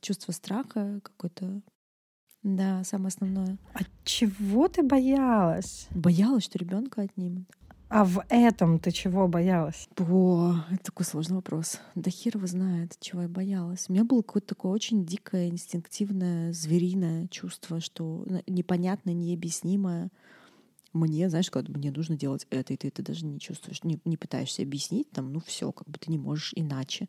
чувство 0.00 0.32
страха, 0.32 1.00
какой-то 1.02 1.60
да, 2.42 2.82
самое 2.84 3.08
основное. 3.08 3.58
А 3.74 3.80
чего 4.04 4.66
ты 4.68 4.82
боялась? 4.82 5.88
Боялась, 5.90 6.44
что 6.44 6.58
ребенка 6.58 7.02
отнимут. 7.02 7.46
А 7.90 8.04
в 8.04 8.22
этом 8.28 8.78
ты 8.78 8.92
чего 8.92 9.26
боялась? 9.26 9.88
О, 9.98 10.54
это 10.70 10.84
такой 10.84 11.04
сложный 11.04 11.34
вопрос. 11.34 11.80
Да 11.96 12.08
хер 12.08 12.36
его 12.36 12.46
знает, 12.46 12.96
чего 13.00 13.22
я 13.22 13.28
боялась. 13.28 13.86
У 13.88 13.92
меня 13.92 14.04
было 14.04 14.22
какое-то 14.22 14.54
такое 14.54 14.70
очень 14.70 15.04
дикое, 15.04 15.48
инстинктивное, 15.48 16.52
звериное 16.52 17.26
чувство, 17.26 17.80
что 17.80 18.24
непонятное, 18.46 19.12
необъяснимое. 19.12 20.12
Мне, 20.92 21.28
знаешь, 21.28 21.50
когда 21.50 21.76
мне 21.76 21.90
нужно 21.90 22.16
делать 22.16 22.46
это, 22.50 22.72
и 22.72 22.76
ты 22.76 22.86
это 22.86 23.02
даже 23.02 23.26
не 23.26 23.40
чувствуешь, 23.40 23.82
не, 23.82 24.00
не 24.04 24.16
пытаешься 24.16 24.62
объяснить, 24.62 25.10
там, 25.10 25.32
ну 25.32 25.40
все, 25.40 25.72
как 25.72 25.88
бы 25.88 25.98
ты 25.98 26.12
не 26.12 26.18
можешь 26.18 26.52
иначе. 26.54 27.08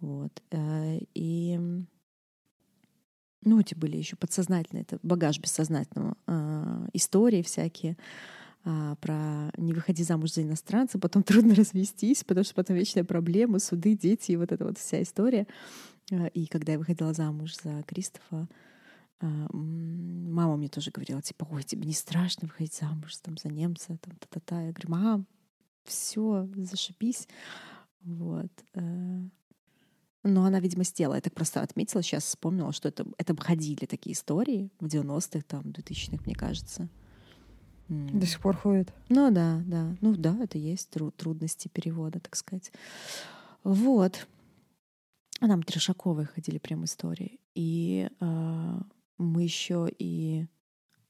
Вот. 0.00 0.42
Э, 0.50 0.98
и 1.14 1.56
ну, 3.44 3.60
эти 3.60 3.76
были 3.76 3.96
еще 3.96 4.16
подсознательные, 4.16 4.82
это 4.82 4.98
багаж 5.04 5.38
бессознательного, 5.38 6.16
э, 6.26 6.88
истории 6.94 7.42
всякие 7.42 7.96
а, 8.64 8.96
про 8.96 9.50
не 9.56 9.72
выходи 9.72 10.02
замуж 10.02 10.32
за 10.32 10.42
иностранца, 10.42 10.98
потом 10.98 11.22
трудно 11.24 11.54
развестись, 11.54 12.24
потому 12.24 12.44
что 12.44 12.54
потом 12.54 12.76
вечная 12.76 13.04
проблема, 13.04 13.58
суды, 13.58 13.96
дети 13.96 14.32
и 14.32 14.36
вот 14.36 14.52
эта 14.52 14.64
вот 14.64 14.78
вся 14.78 15.02
история. 15.02 15.46
А, 16.12 16.26
и 16.26 16.46
когда 16.46 16.72
я 16.72 16.78
выходила 16.78 17.12
замуж 17.14 17.56
за 17.62 17.82
Кристофа, 17.84 18.48
а, 19.20 19.26
мама 19.52 20.56
мне 20.56 20.68
тоже 20.68 20.90
говорила, 20.90 21.22
типа, 21.22 21.46
ой, 21.50 21.62
тебе 21.62 21.86
не 21.86 21.92
страшно 21.92 22.48
выходить 22.48 22.74
замуж 22.74 23.16
там, 23.18 23.36
за 23.36 23.48
немца, 23.48 23.98
там, 23.98 24.14
та-та-та. 24.16 24.62
Я 24.62 24.72
говорю, 24.72 24.88
мам, 24.88 25.26
все, 25.84 26.48
зашибись. 26.56 27.28
Вот. 28.02 28.50
Э. 28.74 29.20
Но 30.22 30.44
она, 30.44 30.60
видимо, 30.60 30.84
сделала. 30.84 31.16
Я 31.16 31.20
так 31.20 31.34
просто 31.34 31.62
отметила, 31.62 32.02
сейчас 32.02 32.24
вспомнила, 32.24 32.72
что 32.72 32.88
это, 32.88 33.06
это 33.16 33.34
ходили 33.36 33.86
такие 33.86 34.14
истории 34.14 34.70
в 34.80 34.86
90-х, 34.86 35.44
там, 35.46 35.62
2000-х, 35.62 36.22
мне 36.24 36.34
кажется. 36.34 36.88
До 37.90 38.24
сих 38.24 38.40
пор 38.40 38.56
ходит. 38.56 38.92
Ну 39.08 39.32
да, 39.32 39.62
да. 39.66 39.96
Ну 40.00 40.14
да, 40.14 40.38
это 40.40 40.58
есть 40.58 40.90
труд, 40.90 41.16
трудности 41.16 41.66
перевода, 41.66 42.20
так 42.20 42.36
сказать. 42.36 42.70
Вот. 43.64 44.28
А 45.40 45.48
нам 45.48 45.64
Трешаковой 45.64 46.26
ходили 46.26 46.58
прям 46.58 46.84
истории. 46.84 47.40
И 47.56 48.08
э, 48.20 48.80
мы 49.18 49.42
еще 49.42 49.88
и 49.98 50.46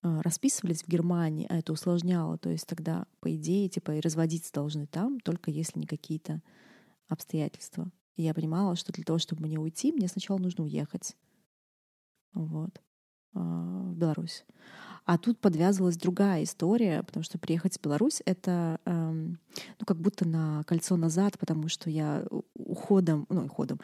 э, 0.03 0.21
расписывались 0.23 0.83
в 0.83 0.89
Германии, 0.89 1.47
а 1.51 1.59
это 1.59 1.75
усложняло. 1.75 2.39
То 2.39 2.49
есть 2.49 2.67
тогда, 2.67 3.07
по 3.21 3.35
идее, 3.37 3.69
типа 3.69 3.97
и 3.97 4.01
разводиться 4.01 4.51
должны 4.51 4.87
там, 4.87 5.21
только 5.21 5.51
если 5.51 5.81
не 5.81 5.87
какие-то 5.87 6.41
обстоятельства. 7.09 7.93
И 8.17 8.23
я 8.23 8.33
понимала, 8.33 8.75
что 8.75 8.91
для 8.91 9.05
того, 9.05 9.19
чтобы 9.19 9.43
мне 9.43 9.59
уйти, 9.59 9.93
мне 9.93 10.09
сначала 10.09 10.39
нужно 10.39 10.65
уехать. 10.65 11.15
Вот. 12.33 12.81
Э, 13.35 13.39
в 13.39 13.95
Беларусь. 13.95 14.45
А 15.05 15.19
тут 15.19 15.39
подвязывалась 15.39 15.97
другая 15.97 16.45
история, 16.45 17.03
потому 17.03 17.25
что 17.25 17.39
приехать 17.39 17.77
в 17.77 17.81
Беларусь— 17.81 18.23
это 18.27 18.79
эм, 18.85 19.39
ну, 19.79 19.87
как 19.87 19.99
будто 19.99 20.27
на 20.27 20.63
кольцо 20.65 20.97
назад, 20.97 21.39
потому 21.39 21.69
что 21.69 21.91
я 21.91 22.25
уходом, 22.55 23.27
ну, 23.29 23.47
уходом, 23.47 23.81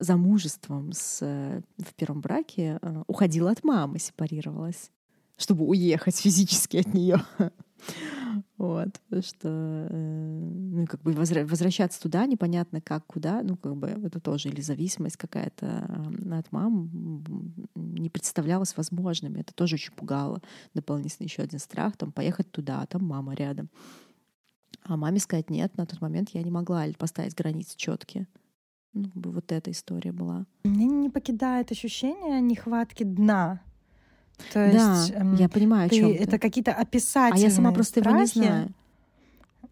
замужеством 0.00 0.92
с, 0.92 1.18
э, 1.22 1.60
в 1.78 1.94
первом 1.94 2.20
браке 2.20 2.78
э, 2.82 3.02
уходила 3.06 3.50
от 3.50 3.62
мамы, 3.62 3.98
сепарировалась, 3.98 4.90
чтобы 5.36 5.64
уехать 5.64 6.16
физически 6.16 6.78
от 6.78 6.92
нее. 6.92 7.22
Вот, 8.56 9.00
что, 9.20 9.48
э, 9.90 10.48
ну, 10.74 10.86
как 10.86 11.02
бы 11.02 11.12
возвращаться 11.12 12.00
туда 12.00 12.24
непонятно 12.26 12.80
как, 12.80 13.06
куда, 13.06 13.42
ну, 13.42 13.56
как 13.56 13.76
бы 13.76 13.88
это 13.88 14.20
тоже 14.20 14.48
или 14.48 14.60
зависимость 14.60 15.16
какая-то 15.16 15.86
от 16.30 16.52
мам 16.52 17.22
не 17.74 18.08
представлялась 18.10 18.76
возможным. 18.76 19.36
Это 19.36 19.54
тоже 19.54 19.74
очень 19.74 19.92
пугало. 19.92 20.40
Дополнительно 20.72 21.24
еще 21.24 21.42
один 21.42 21.58
страх, 21.58 21.96
там, 21.96 22.12
поехать 22.12 22.50
туда, 22.50 22.82
а 22.82 22.86
там 22.86 23.04
мама 23.04 23.34
рядом. 23.34 23.68
А 24.82 24.96
маме 24.96 25.18
сказать 25.18 25.50
нет, 25.50 25.76
на 25.76 25.86
тот 25.86 26.00
момент 26.00 26.30
я 26.30 26.42
не 26.42 26.50
могла 26.50 26.84
поставить 26.98 27.34
границы 27.34 27.76
четкие. 27.76 28.26
Ну, 28.92 29.10
вот 29.14 29.50
эта 29.50 29.72
история 29.72 30.12
была. 30.12 30.46
Меня 30.64 30.86
не 30.86 31.10
покидает 31.10 31.72
ощущение 31.72 32.40
нехватки 32.40 33.02
дна 33.02 33.60
то 34.52 34.70
да, 34.72 35.00
есть, 35.00 35.12
эм, 35.14 35.36
я 35.36 35.48
понимаю, 35.48 35.88
ты, 35.88 35.96
о 35.96 35.98
чем 36.00 36.10
это 36.10 36.38
какие-то 36.38 36.72
описательные 36.72 37.46
А 37.46 37.50
я 37.50 37.54
сама 37.54 37.72
просто 37.72 38.00
страхи, 38.00 38.08
его 38.08 38.20
не 38.20 38.26
знаю. 38.26 38.74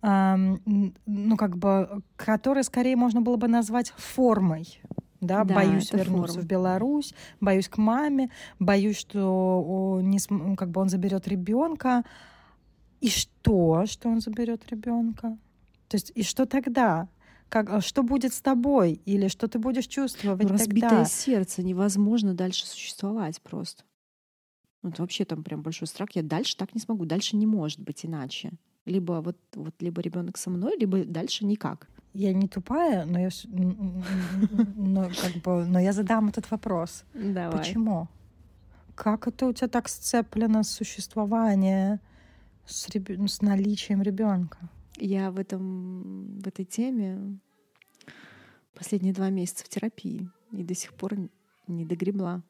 Эм, 0.02 0.94
ну, 1.06 1.36
как 1.36 1.56
бы, 1.56 2.02
которые 2.16 2.64
скорее 2.64 2.96
можно 2.96 3.20
было 3.20 3.36
бы 3.36 3.48
назвать 3.48 3.92
формой. 3.96 4.80
Да, 5.20 5.44
да 5.44 5.54
боюсь 5.54 5.92
вернуться 5.92 6.34
форма. 6.34 6.42
в 6.42 6.46
Беларусь, 6.46 7.14
боюсь 7.40 7.68
к 7.68 7.78
маме, 7.78 8.30
боюсь, 8.58 8.98
что 8.98 10.00
не, 10.02 10.18
как 10.56 10.70
бы 10.70 10.80
он 10.80 10.88
заберет 10.88 11.28
ребенка. 11.28 12.02
И 13.00 13.08
что, 13.08 13.86
что 13.86 14.08
он 14.08 14.20
заберет 14.20 14.68
ребенка? 14.70 15.38
То 15.88 15.94
есть, 15.94 16.10
и 16.14 16.24
что 16.24 16.46
тогда? 16.46 17.08
Как, 17.48 17.70
а 17.70 17.80
что 17.80 18.02
будет 18.02 18.32
с 18.32 18.40
тобой? 18.40 19.00
Или 19.04 19.28
что 19.28 19.46
ты 19.46 19.58
будешь 19.58 19.86
чувствовать 19.86 20.42
ну, 20.42 20.48
разбитое 20.48 20.88
тогда? 20.90 21.04
сердце 21.04 21.62
невозможно 21.62 22.34
дальше 22.34 22.66
существовать 22.66 23.40
просто. 23.42 23.84
Ну, 24.82 24.90
это 24.90 25.02
вообще 25.02 25.24
там 25.24 25.44
прям 25.44 25.62
большой 25.62 25.86
страх. 25.86 26.10
Я 26.14 26.22
дальше 26.22 26.56
так 26.56 26.74
не 26.74 26.80
смогу. 26.80 27.04
Дальше 27.04 27.36
не 27.36 27.46
может 27.46 27.80
быть 27.80 28.04
иначе. 28.04 28.52
Либо 28.84 29.20
вот, 29.24 29.36
вот 29.54 29.74
либо 29.80 30.02
ребенок 30.02 30.36
со 30.36 30.50
мной, 30.50 30.76
либо 30.76 31.04
дальше 31.04 31.44
никак. 31.44 31.88
Я 32.14 32.34
не 32.34 32.48
тупая, 32.48 33.06
но 33.06 33.18
я, 33.18 33.28
но, 33.46 35.08
как 35.08 35.42
бы, 35.42 35.64
но 35.64 35.78
я 35.78 35.92
задам 35.92 36.28
этот 36.28 36.50
вопрос. 36.50 37.04
Давай. 37.14 37.58
Почему? 37.58 38.08
Как 38.94 39.26
это 39.28 39.46
у 39.46 39.52
тебя 39.52 39.68
так 39.68 39.88
сцеплено 39.88 40.62
существование 40.62 42.00
с, 42.66 42.88
реб... 42.90 43.08
с 43.28 43.40
наличием 43.40 44.02
ребенка? 44.02 44.58
Я 44.98 45.30
в 45.30 45.38
этом 45.38 46.38
в 46.40 46.46
этой 46.46 46.66
теме 46.66 47.38
последние 48.74 49.14
два 49.14 49.30
месяца 49.30 49.64
в 49.64 49.68
терапии 49.68 50.28
и 50.50 50.62
до 50.62 50.74
сих 50.74 50.92
пор 50.92 51.14
не 51.66 51.86
догребла. 51.86 52.42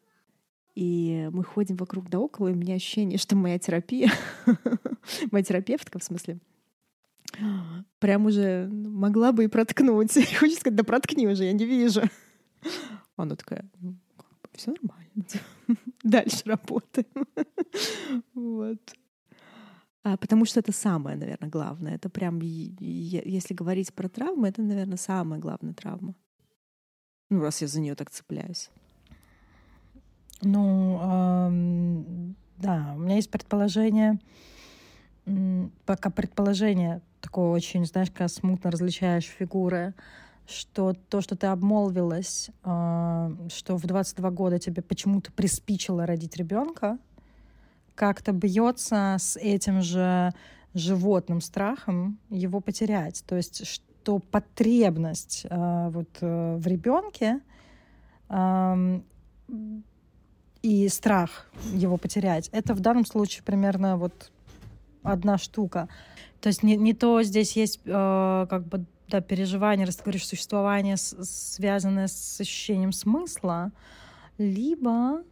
И 0.74 1.28
мы 1.32 1.44
ходим 1.44 1.76
вокруг 1.76 2.08
да 2.08 2.18
около, 2.18 2.48
и 2.48 2.52
у 2.52 2.56
меня 2.56 2.76
ощущение, 2.76 3.18
что 3.18 3.36
моя 3.36 3.58
терапия, 3.58 4.10
моя 5.30 5.44
терапевтка, 5.44 5.98
в 5.98 6.04
смысле, 6.04 6.38
прям 7.98 8.26
уже 8.26 8.68
могла 8.68 9.32
бы 9.32 9.44
и 9.44 9.48
проткнуть. 9.48 10.14
Хочется 10.38 10.60
сказать, 10.60 10.76
да 10.76 10.84
проткни 10.84 11.28
уже, 11.28 11.44
я 11.44 11.52
не 11.52 11.66
вижу. 11.66 12.02
Она 13.16 13.36
такая, 13.36 13.68
ну, 13.80 13.96
все 14.54 14.72
нормально. 14.72 15.24
Дальше 16.02 16.42
работаем. 16.46 17.26
вот. 18.34 18.80
А, 20.04 20.16
потому 20.16 20.44
что 20.46 20.60
это 20.60 20.72
самое, 20.72 21.16
наверное, 21.16 21.48
главное. 21.48 21.94
Это 21.94 22.08
прям, 22.08 22.40
если 22.40 23.54
говорить 23.54 23.92
про 23.94 24.08
травмы, 24.08 24.48
это, 24.48 24.62
наверное, 24.62 24.96
самая 24.96 25.38
главная 25.38 25.74
травма. 25.74 26.14
Ну, 27.30 27.40
раз 27.40 27.62
я 27.62 27.68
за 27.68 27.80
нее 27.80 27.94
так 27.94 28.10
цепляюсь. 28.10 28.70
Ну, 30.42 32.34
да, 32.58 32.92
у 32.94 32.98
меня 32.98 33.16
есть 33.16 33.30
предположение, 33.30 34.18
пока 35.86 36.10
предположение 36.10 37.00
такое 37.22 37.50
очень, 37.50 37.86
знаешь, 37.86 38.10
как 38.10 38.28
смутно 38.28 38.70
различаешь 38.70 39.24
фигуры, 39.24 39.94
что 40.46 40.94
то, 41.08 41.20
что 41.20 41.36
ты 41.36 41.46
обмолвилась, 41.46 42.50
э, 42.64 43.36
что 43.48 43.76
в 43.76 43.86
22 43.86 44.30
года 44.32 44.58
тебе 44.58 44.82
почему-то 44.82 45.32
приспичило 45.32 46.04
родить 46.04 46.36
ребенка, 46.36 46.98
как-то 47.94 48.32
бьется 48.32 49.16
с 49.18 49.36
этим 49.36 49.82
же 49.82 50.32
животным 50.74 51.40
страхом 51.40 52.18
его 52.28 52.60
потерять. 52.60 53.22
То 53.26 53.36
есть 53.36 53.66
что 53.66 54.18
потребность 54.18 55.46
э, 55.48 55.88
вот 55.90 56.08
э, 56.20 56.56
в 56.56 56.66
ребенке 56.66 57.40
и 60.62 60.88
страх 60.88 61.46
его 61.72 61.96
потерять, 61.96 62.48
это 62.52 62.74
в 62.74 62.80
данном 62.80 63.04
случае 63.04 63.42
примерно 63.42 63.96
вот 63.96 64.30
одна 65.02 65.38
штука. 65.38 65.88
То 66.40 66.48
есть 66.48 66.62
не, 66.62 66.76
не 66.76 66.94
то 66.94 67.22
здесь 67.22 67.56
есть 67.56 67.80
э, 67.84 68.46
как 68.48 68.66
бы 68.66 68.84
да, 69.08 69.20
переживание, 69.20 69.86
раз 69.86 69.96
ты 69.96 70.04
говоришь, 70.04 70.26
существование, 70.26 70.96
с, 70.96 71.14
связанное 71.24 72.06
с 72.08 72.40
ощущением 72.40 72.92
смысла, 72.92 73.72
либо 74.38 75.22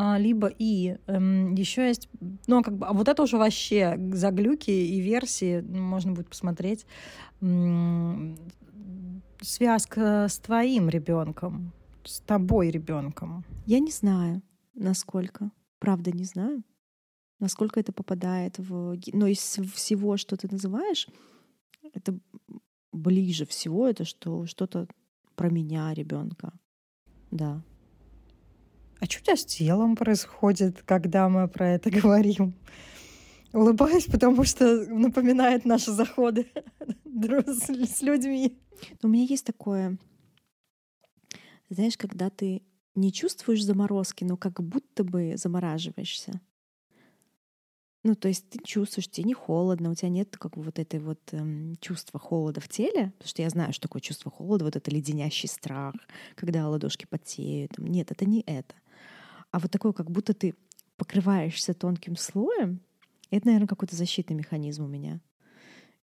а, 0.00 0.16
либо 0.18 0.48
и 0.58 0.96
эм, 1.06 1.54
еще 1.54 1.88
есть, 1.88 2.08
ну, 2.46 2.62
как 2.62 2.76
бы, 2.76 2.86
а 2.86 2.92
вот 2.92 3.08
это 3.08 3.22
уже 3.22 3.36
вообще 3.36 3.98
за 4.12 4.30
глюки 4.30 4.70
и 4.70 5.00
версии 5.00 5.60
можно 5.60 6.12
будет 6.12 6.28
посмотреть. 6.28 6.86
Эм, 7.40 8.38
связка 9.40 10.26
с 10.28 10.38
твоим 10.38 10.88
ребенком, 10.88 11.72
с 12.08 12.20
тобой 12.20 12.70
ребенком. 12.70 13.44
Я 13.66 13.80
не 13.80 13.90
знаю, 13.90 14.42
насколько. 14.74 15.50
Правда, 15.78 16.10
не 16.10 16.24
знаю, 16.24 16.64
насколько 17.38 17.78
это 17.78 17.92
попадает 17.92 18.58
в... 18.58 18.98
Но 19.12 19.26
из 19.26 19.38
всего, 19.74 20.16
что 20.16 20.36
ты 20.36 20.48
называешь, 20.50 21.06
это 21.94 22.18
ближе 22.92 23.46
всего, 23.46 23.86
это 23.86 24.04
что 24.04 24.46
что-то 24.46 24.88
про 25.36 25.50
меня, 25.50 25.92
ребенка. 25.94 26.52
Да. 27.30 27.62
А 29.00 29.04
что 29.04 29.20
у 29.20 29.22
тебя 29.24 29.36
с 29.36 29.44
телом 29.44 29.94
происходит, 29.94 30.82
когда 30.82 31.28
мы 31.28 31.46
про 31.46 31.68
это 31.70 31.90
говорим? 31.90 32.54
Улыбаюсь, 33.52 34.06
потому 34.06 34.44
что 34.44 34.86
напоминает 34.86 35.64
наши 35.64 35.92
заходы 35.92 36.46
с 37.04 38.02
людьми. 38.02 38.58
Но 39.02 39.08
у 39.08 39.12
меня 39.12 39.24
есть 39.24 39.44
такое, 39.44 39.98
знаешь, 41.70 41.96
когда 41.96 42.30
ты 42.30 42.62
не 42.94 43.12
чувствуешь 43.12 43.64
заморозки, 43.64 44.24
но 44.24 44.36
как 44.36 44.62
будто 44.62 45.04
бы 45.04 45.34
замораживаешься. 45.36 46.40
Ну, 48.04 48.14
то 48.14 48.28
есть 48.28 48.48
ты 48.48 48.58
чувствуешь, 48.64 49.08
тебе 49.08 49.24
не 49.24 49.34
холодно, 49.34 49.90
у 49.90 49.94
тебя 49.94 50.08
нет 50.08 50.36
как 50.36 50.56
вот 50.56 50.78
этой 50.78 51.00
вот 51.00 51.20
эм, 51.32 51.74
чувства 51.80 52.18
холода 52.20 52.60
в 52.60 52.68
теле, 52.68 53.12
потому 53.18 53.28
что 53.28 53.42
я 53.42 53.50
знаю, 53.50 53.72
что 53.72 53.88
такое 53.88 54.00
чувство 54.00 54.30
холода, 54.30 54.64
вот 54.64 54.76
это 54.76 54.90
леденящий 54.90 55.48
страх, 55.48 55.94
когда 56.36 56.68
ладошки 56.68 57.06
потеют. 57.06 57.76
Нет, 57.76 58.10
это 58.12 58.24
не 58.24 58.42
это 58.42 58.74
а 59.50 59.58
вот 59.58 59.70
такое, 59.70 59.92
как 59.92 60.10
будто 60.10 60.34
ты 60.34 60.54
покрываешься 60.96 61.74
тонким 61.74 62.16
слоем, 62.16 62.80
это, 63.30 63.46
наверное, 63.46 63.68
какой-то 63.68 63.96
защитный 63.96 64.36
механизм 64.36 64.84
у 64.84 64.88
меня. 64.88 65.20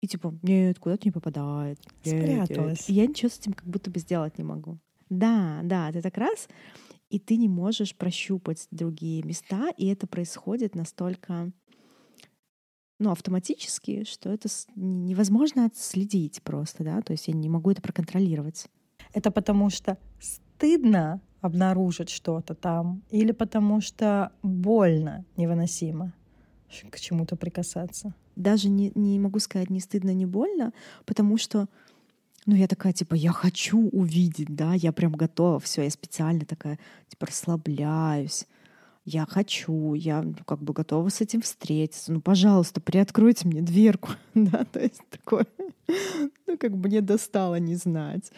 И 0.01 0.07
типа, 0.07 0.37
нет, 0.41 0.79
куда-то 0.79 1.07
не 1.07 1.11
попадает. 1.11 1.79
Спряталась. 2.03 2.89
И 2.89 2.93
я 2.93 3.07
ничего 3.07 3.29
с 3.29 3.39
этим 3.39 3.53
как 3.53 3.65
будто 3.65 3.89
бы 3.89 3.99
сделать 3.99 4.37
не 4.37 4.43
могу. 4.43 4.79
Да, 5.09 5.61
да, 5.63 5.91
ты 5.91 6.01
так 6.01 6.17
раз, 6.17 6.47
и 7.09 7.19
ты 7.19 7.37
не 7.37 7.47
можешь 7.47 7.95
прощупать 7.95 8.67
другие 8.71 9.23
места, 9.23 9.69
и 9.77 9.87
это 9.87 10.07
происходит 10.07 10.75
настолько 10.75 11.51
ну, 12.99 13.11
автоматически, 13.11 14.03
что 14.05 14.29
это 14.29 14.47
невозможно 14.75 15.65
отследить 15.65 16.41
просто, 16.41 16.83
да, 16.83 17.01
то 17.01 17.11
есть 17.11 17.27
я 17.27 17.33
не 17.33 17.49
могу 17.49 17.71
это 17.71 17.81
проконтролировать. 17.81 18.67
Это 19.13 19.29
потому 19.29 19.69
что 19.69 19.97
стыдно 20.19 21.21
обнаружить 21.41 22.09
что-то 22.09 22.55
там, 22.55 23.03
или 23.09 23.31
потому 23.31 23.81
что 23.81 24.31
больно 24.41 25.25
невыносимо 25.35 26.13
к 26.89 26.99
чему-то 26.99 27.35
прикасаться? 27.35 28.15
Даже 28.35 28.69
не, 28.69 28.91
не 28.95 29.19
могу 29.19 29.39
сказать, 29.39 29.69
не 29.69 29.79
стыдно, 29.79 30.13
не 30.13 30.25
больно, 30.25 30.73
потому 31.05 31.37
что 31.37 31.67
ну, 32.45 32.55
я 32.55 32.67
такая, 32.67 32.93
типа, 32.93 33.15
я 33.15 33.31
хочу 33.31 33.89
увидеть, 33.89 34.53
да, 34.53 34.73
я 34.73 34.91
прям 34.91 35.13
готова, 35.13 35.59
все, 35.59 35.83
я 35.83 35.89
специально 35.89 36.45
такая, 36.45 36.79
типа, 37.07 37.27
расслабляюсь, 37.27 38.47
я 39.05 39.25
хочу, 39.25 39.93
я 39.93 40.21
ну, 40.21 40.35
как 40.45 40.61
бы 40.61 40.73
готова 40.73 41.09
с 41.09 41.21
этим 41.21 41.41
встретиться, 41.41 42.11
ну, 42.11 42.21
пожалуйста, 42.21 42.81
приоткройте 42.81 43.47
мне 43.47 43.61
дверку, 43.61 44.11
да, 44.33 44.65
то 44.65 44.79
есть 44.79 45.01
такое, 45.09 45.45
ну, 46.47 46.57
как 46.57 46.77
бы 46.77 46.87
мне 46.87 47.01
достало 47.01 47.55
не 47.55 47.75
знать. 47.75 48.31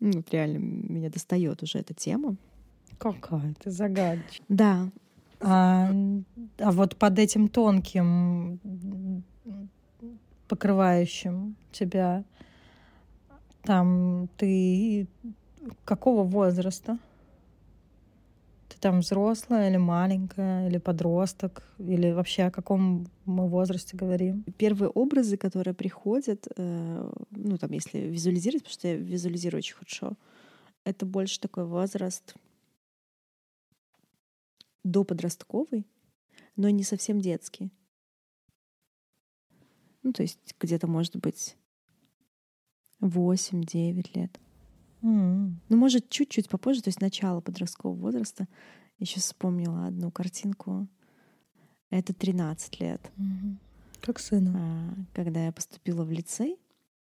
Ну, 0.00 0.12
вот 0.18 0.32
реально 0.32 0.58
меня 0.58 1.10
достает 1.10 1.62
уже 1.62 1.78
эта 1.78 1.92
тема. 1.92 2.36
Какая 2.98 3.54
ты 3.60 3.70
загадочка. 3.70 4.44
Да. 4.48 4.90
А, 5.40 5.92
а 6.58 6.72
вот 6.72 6.96
под 6.96 7.18
этим 7.18 7.48
тонким 7.48 8.60
покрывающим 10.48 11.56
тебя 11.72 12.24
там 13.62 14.28
ты 14.36 15.06
какого 15.84 16.24
возраста? 16.24 16.98
там 18.80 19.00
взрослая 19.00 19.68
или 19.68 19.76
маленькая, 19.76 20.68
или 20.68 20.78
подросток, 20.78 21.62
или 21.78 22.12
вообще 22.12 22.44
о 22.44 22.50
каком 22.50 23.06
мы 23.24 23.48
возрасте 23.48 23.96
говорим? 23.96 24.44
Первые 24.56 24.90
образы, 24.90 25.36
которые 25.36 25.74
приходят, 25.74 26.46
э, 26.56 27.10
ну 27.30 27.58
там 27.58 27.72
если 27.72 27.98
визуализировать, 27.98 28.62
потому 28.62 28.72
что 28.72 28.88
я 28.88 28.96
визуализирую 28.96 29.58
очень 29.58 29.74
хорошо, 29.74 30.12
это 30.84 31.06
больше 31.06 31.40
такой 31.40 31.64
возраст 31.64 32.34
до 34.84 35.04
подростковый, 35.04 35.86
но 36.56 36.70
не 36.70 36.84
совсем 36.84 37.20
детский. 37.20 37.70
Ну, 40.02 40.12
то 40.12 40.22
есть 40.22 40.54
где-то, 40.58 40.86
может 40.86 41.16
быть, 41.16 41.56
8-9 43.00 44.10
лет. 44.14 44.38
Mm. 45.02 45.52
Ну, 45.68 45.76
может, 45.76 46.08
чуть-чуть 46.08 46.48
попозже, 46.48 46.82
то 46.82 46.88
есть 46.88 47.00
начало 47.00 47.40
подросткового 47.40 47.98
возраста. 47.98 48.48
Сейчас 48.98 49.24
вспомнила 49.24 49.86
одну 49.86 50.10
картинку. 50.10 50.88
Это 51.90 52.12
13 52.12 52.80
лет. 52.80 53.00
Mm-hmm. 53.16 53.56
Как 54.00 54.18
сыну. 54.18 54.52
А, 54.56 54.94
когда 55.14 55.46
я 55.46 55.52
поступила 55.52 56.04
в 56.04 56.10
лицей 56.10 56.56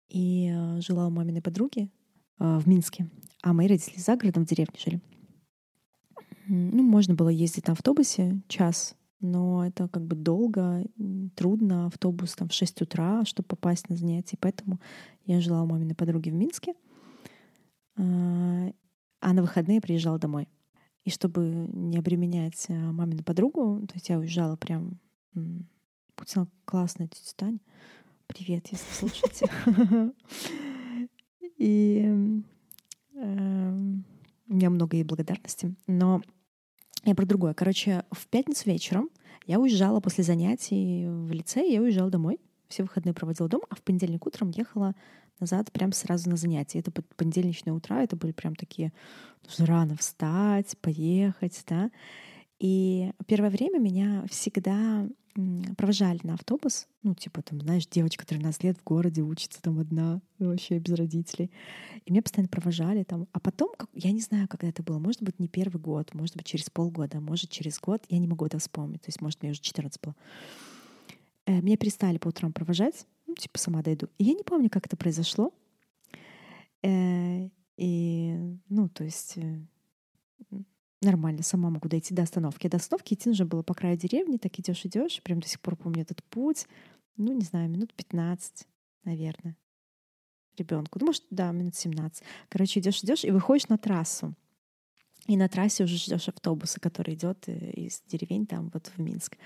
и 0.09 0.51
а, 0.53 0.79
жила 0.81 1.07
у 1.07 1.09
маминой 1.09 1.41
подруги 1.41 1.89
а, 2.37 2.59
в 2.59 2.67
Минске, 2.67 3.09
а 3.41 3.53
мои 3.53 3.67
родители 3.67 3.99
за 3.99 4.17
городом 4.17 4.45
в 4.45 4.49
деревне 4.49 4.77
жили. 4.77 5.01
Ну, 6.47 6.83
можно 6.83 7.15
было 7.15 7.29
ездить 7.29 7.67
на 7.67 7.73
автобусе 7.73 8.41
час, 8.47 8.95
но 9.25 9.65
это 9.65 9.87
как 9.87 10.03
бы 10.03 10.15
долго, 10.15 10.85
трудно. 11.35 11.87
Автобус 11.87 12.35
там 12.35 12.49
в 12.49 12.53
6 12.53 12.83
утра, 12.83 13.25
чтобы 13.25 13.47
попасть 13.47 13.89
на 13.89 13.95
занятия. 13.95 14.37
Поэтому 14.39 14.79
я 15.25 15.41
жила 15.41 15.63
у 15.63 15.65
маминой 15.65 15.95
подруги 15.95 16.29
в 16.29 16.33
Минске— 16.33 16.73
а, 17.97 18.71
а 19.21 19.33
на 19.33 19.41
выходные 19.41 19.81
приезжала 19.81 20.19
домой. 20.19 20.47
И 21.03 21.09
чтобы 21.09 21.69
не 21.73 21.97
обременять 21.97 22.65
а, 22.69 22.73
мамину 22.73 23.23
подругу, 23.23 23.85
то 23.87 23.93
есть 23.95 24.09
я 24.09 24.19
уезжала 24.19 24.55
прям... 24.55 24.99
Путина 26.15 26.47
классная 26.63 27.09
тетя 27.09 27.33
Таня. 27.35 27.59
Привет, 28.27 28.67
если 28.71 28.93
слушаете. 28.93 29.51
И 31.57 31.99
эм, 33.15 34.05
у 34.47 34.53
меня 34.53 34.69
много 34.69 34.95
ей 34.95 35.03
благодарности. 35.03 35.75
Но 35.87 36.21
я 37.03 37.15
про 37.15 37.25
другое. 37.25 37.53
Короче, 37.53 38.05
в 38.11 38.27
пятницу 38.27 38.63
вечером 38.65 39.09
я 39.45 39.59
уезжала 39.59 39.99
после 39.99 40.23
занятий 40.23 41.05
в 41.07 41.31
лице, 41.31 41.65
я 41.67 41.81
уезжала 41.81 42.09
домой. 42.09 42.39
Все 42.67 42.83
выходные 42.83 43.13
проводила 43.13 43.47
дома, 43.47 43.65
а 43.69 43.75
в 43.75 43.81
понедельник 43.83 44.25
утром 44.25 44.49
ехала 44.49 44.95
назад 45.39 45.71
прям 45.71 45.91
сразу 45.91 46.29
на 46.29 46.35
занятия. 46.35 46.79
Это 46.79 46.91
понедельничные 47.15 47.73
утра, 47.73 48.01
это 48.03 48.15
были 48.15 48.31
прям 48.31 48.55
такие, 48.55 48.91
нужно 49.43 49.65
рано 49.65 49.95
встать, 49.95 50.77
поехать, 50.81 51.63
да. 51.67 51.91
И 52.59 53.11
первое 53.27 53.49
время 53.49 53.79
меня 53.79 54.25
всегда 54.29 55.07
провожали 55.77 56.19
на 56.23 56.35
автобус, 56.35 56.87
ну, 57.03 57.13
типа, 57.13 57.41
там, 57.41 57.59
знаешь, 57.59 57.85
девочка 57.87 58.25
13 58.25 58.63
лет 58.63 58.77
в 58.77 58.83
городе 58.83 59.21
учится 59.21 59.61
там 59.61 59.79
одна, 59.79 60.21
вообще 60.39 60.79
без 60.79 60.93
родителей. 60.93 61.51
И 62.05 62.11
меня 62.11 62.21
постоянно 62.21 62.47
провожали 62.47 63.03
там. 63.03 63.27
А 63.33 63.39
потом, 63.39 63.71
как, 63.77 63.89
я 63.93 64.11
не 64.11 64.21
знаю, 64.21 64.47
когда 64.47 64.67
это 64.67 64.81
было, 64.81 64.97
может 64.97 65.21
быть, 65.21 65.39
не 65.39 65.49
первый 65.49 65.79
год, 65.79 66.13
может 66.13 66.37
быть, 66.37 66.45
через 66.45 66.69
полгода, 66.69 67.19
может, 67.19 67.49
через 67.49 67.79
год, 67.79 68.03
я 68.09 68.17
не 68.17 68.27
могу 68.27 68.45
это 68.45 68.59
вспомнить. 68.59 69.01
То 69.01 69.09
есть, 69.09 69.21
может, 69.21 69.41
мне 69.41 69.51
уже 69.51 69.61
14 69.61 70.01
было. 70.01 70.15
Э, 71.45 71.61
меня 71.61 71.75
перестали 71.75 72.17
по 72.17 72.29
утрам 72.29 72.53
провожать, 72.53 73.05
ну, 73.27 73.35
типа, 73.35 73.59
сама 73.59 73.81
дойду. 73.81 74.07
И 74.17 74.23
я 74.23 74.33
не 74.33 74.43
помню, 74.43 74.69
как 74.69 74.85
это 74.85 74.95
произошло. 74.95 75.53
Э, 76.81 77.49
и, 77.77 78.57
ну, 78.69 78.87
то 78.87 79.03
есть 79.03 79.33
э, 79.35 79.59
нормально, 81.05 81.43
сама 81.43 81.69
могу 81.69 81.87
дойти 81.87 82.13
до 82.13 82.23
остановки. 82.23 82.67
До 82.67 82.77
остановки 82.77 83.13
идти 83.13 83.29
нужно 83.29 83.45
было 83.45 83.61
по 83.61 83.73
краю 83.73 83.97
деревни, 83.97 84.37
так 84.37 84.59
идешь, 84.59 84.85
идешь. 84.85 85.21
Прям 85.23 85.39
до 85.39 85.47
сих 85.47 85.61
пор 85.61 85.75
помню 85.75 86.01
этот 86.01 86.23
путь. 86.25 86.67
Ну, 87.17 87.33
не 87.33 87.45
знаю, 87.45 87.69
минут 87.69 87.93
15, 87.93 88.67
наверное, 89.03 89.55
ребенку. 90.57 90.99
Ну, 90.99 91.07
может, 91.07 91.23
да, 91.29 91.51
минут 91.51 91.75
17. 91.75 92.23
Короче, 92.49 92.79
идешь, 92.79 93.03
идешь 93.03 93.23
и 93.23 93.31
выходишь 93.31 93.69
на 93.69 93.77
трассу. 93.77 94.35
И 95.27 95.37
на 95.37 95.47
трассе 95.47 95.83
уже 95.83 95.97
ждешь 95.97 96.27
автобуса, 96.27 96.79
который 96.79 97.15
идет 97.15 97.47
из 97.47 98.01
деревень 98.07 98.45
там 98.45 98.69
вот 98.73 98.91
в 98.95 98.99
Минск. 98.99 99.37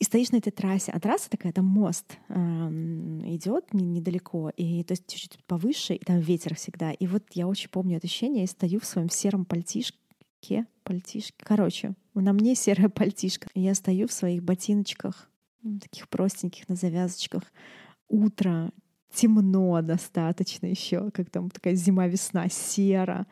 и 0.00 0.04
стоишь 0.04 0.32
на 0.32 0.38
этой 0.38 0.50
трассе, 0.50 0.90
а 0.90 0.98
трасса 0.98 1.30
такая, 1.30 1.52
там 1.52 1.66
мост 1.66 2.18
э, 2.28 2.34
идет 2.34 3.72
недалеко, 3.72 4.50
и 4.50 4.82
то 4.82 4.92
есть 4.92 5.06
чуть-чуть 5.06 5.44
повыше, 5.44 5.94
и 5.94 6.04
там 6.04 6.18
ветер 6.18 6.56
всегда. 6.56 6.90
И 6.90 7.06
вот 7.06 7.22
я 7.34 7.46
очень 7.46 7.70
помню 7.70 7.98
это 7.98 8.08
ощущение, 8.08 8.42
я 8.42 8.48
стою 8.48 8.80
в 8.80 8.84
своем 8.84 9.08
сером 9.08 9.44
пальтишке, 9.44 9.98
пальтишке. 10.82 11.34
Короче, 11.38 11.94
на 12.14 12.32
мне 12.32 12.54
серая 12.54 12.88
пальтишка. 12.88 13.48
Я 13.54 13.74
стою 13.74 14.06
в 14.08 14.12
своих 14.12 14.42
ботиночках, 14.42 15.28
таких 15.80 16.08
простеньких 16.08 16.68
на 16.68 16.76
завязочках. 16.76 17.42
Утро, 18.08 18.70
темно 19.12 19.80
достаточно 19.82 20.66
еще, 20.66 21.10
как 21.10 21.30
там 21.30 21.50
такая 21.50 21.74
зима-весна, 21.74 22.48
серо 22.48 23.26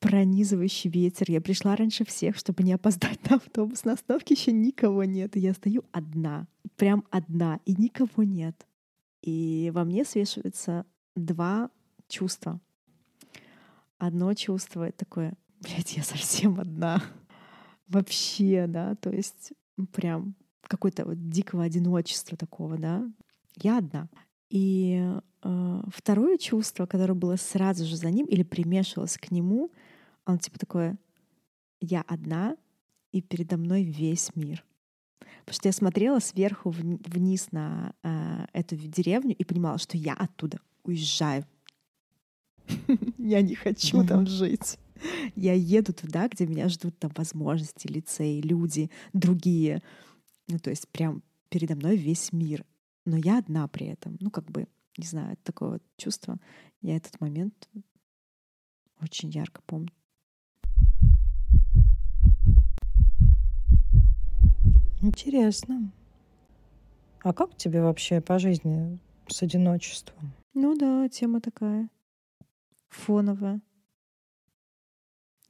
пронизывающий 0.00 0.90
ветер. 0.90 1.30
Я 1.30 1.40
пришла 1.40 1.76
раньше 1.76 2.04
всех, 2.04 2.36
чтобы 2.36 2.62
не 2.62 2.74
опоздать 2.74 3.18
на 3.30 3.36
автобус. 3.36 3.84
На 3.84 3.92
остановке 3.92 4.34
еще 4.34 4.52
никого 4.52 5.04
нет. 5.04 5.34
И 5.34 5.40
я 5.40 5.54
стою 5.54 5.84
одна, 5.92 6.46
прям 6.76 7.04
одна, 7.10 7.60
и 7.64 7.74
никого 7.74 8.22
нет. 8.22 8.66
И 9.22 9.70
во 9.74 9.84
мне 9.84 10.04
свешиваются 10.04 10.84
два 11.16 11.70
чувства. 12.06 12.60
Одно 13.96 14.34
чувство— 14.34 14.86
это 14.88 14.98
такое, 14.98 15.34
блядь, 15.64 15.96
я 15.96 16.02
совсем 16.02 16.60
одна. 16.60 17.02
Вообще, 17.88 18.66
да, 18.68 18.94
то 18.96 19.10
есть 19.10 19.52
прям 19.92 20.34
какое-то 20.62 21.04
вот 21.04 21.28
дикого 21.28 21.64
одиночества 21.64 22.36
такого, 22.36 22.78
да. 22.78 23.06
Я 23.56 23.78
одна. 23.78 24.08
И 24.50 25.02
э, 25.42 25.82
второе 25.88 26.38
чувство, 26.38 26.86
которое 26.86 27.14
было 27.14 27.36
сразу 27.36 27.84
же 27.84 27.96
за 27.96 28.10
ним 28.10 28.26
или 28.26 28.42
примешивалось 28.42 29.18
к 29.18 29.30
нему— 29.30 29.70
он 30.26 30.38
типа 30.38 30.58
такое, 30.58 30.98
я 31.80 32.02
одна, 32.02 32.56
и 33.12 33.20
передо 33.20 33.56
мной 33.56 33.84
весь 33.84 34.34
мир. 34.34 34.64
Потому 35.40 35.54
что 35.54 35.68
я 35.68 35.72
смотрела 35.72 36.18
сверху 36.18 36.70
вниз 36.70 37.52
на 37.52 37.94
э, 38.02 38.46
эту 38.52 38.76
деревню 38.76 39.34
и 39.36 39.44
понимала, 39.44 39.78
что 39.78 39.96
я 39.96 40.14
оттуда 40.14 40.58
уезжаю. 40.82 41.46
Я 43.18 43.42
не 43.42 43.54
хочу 43.54 44.06
там 44.06 44.26
жить. 44.26 44.78
Я 45.34 45.54
еду 45.54 45.92
туда, 45.92 46.28
где 46.28 46.46
меня 46.46 46.68
ждут 46.68 46.98
там 46.98 47.10
возможности, 47.16 47.86
лицей, 47.86 48.40
люди, 48.40 48.90
другие. 49.12 49.82
Ну, 50.48 50.58
то 50.58 50.70
есть 50.70 50.88
прям 50.88 51.22
передо 51.48 51.74
мной 51.74 51.96
весь 51.96 52.32
мир. 52.32 52.64
Но 53.04 53.16
я 53.16 53.38
одна 53.38 53.68
при 53.68 53.86
этом. 53.86 54.16
Ну, 54.20 54.30
как 54.30 54.50
бы, 54.50 54.66
не 54.96 55.06
знаю, 55.06 55.36
такое 55.42 55.70
вот 55.70 55.82
чувство. 55.96 56.38
Я 56.80 56.96
этот 56.96 57.20
момент 57.20 57.68
очень 59.00 59.30
ярко 59.30 59.60
помню. 59.66 59.90
Интересно. 65.02 65.92
А 67.22 67.32
как 67.32 67.56
тебе 67.56 67.82
вообще 67.82 68.20
по 68.20 68.38
жизни 68.38 68.98
с 69.28 69.42
одиночеством? 69.42 70.32
Ну 70.54 70.76
да, 70.76 71.08
тема 71.08 71.40
такая. 71.40 71.90
Фоновая. 72.88 73.60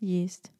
Есть. 0.00 0.52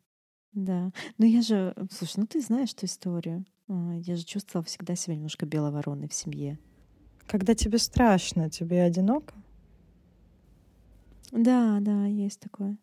Да. 0.53 0.93
Но 1.19 1.27
я 1.27 1.43
же... 1.43 1.75
Слушай, 1.91 2.21
ну 2.21 2.27
ты 2.27 2.41
знаешь 2.41 2.73
эту 2.73 2.87
историю. 2.87 3.45
А, 3.69 3.95
я 3.97 4.17
же 4.17 4.25
чувствовала 4.25 4.65
всегда 4.65 4.95
себя 4.95 5.17
немножко 5.17 5.47
белой 5.47 5.71
вороной 5.71 6.09
в 6.09 6.15
семье. 6.15 6.59
Когда 7.27 7.55
тебе 7.55 7.79
страшно, 7.79 8.51
тебе 8.51 8.83
одиноко? 8.83 9.35
Да, 11.33 11.79
да, 11.81 12.07
есть 12.07 12.41
такое. 12.41 12.79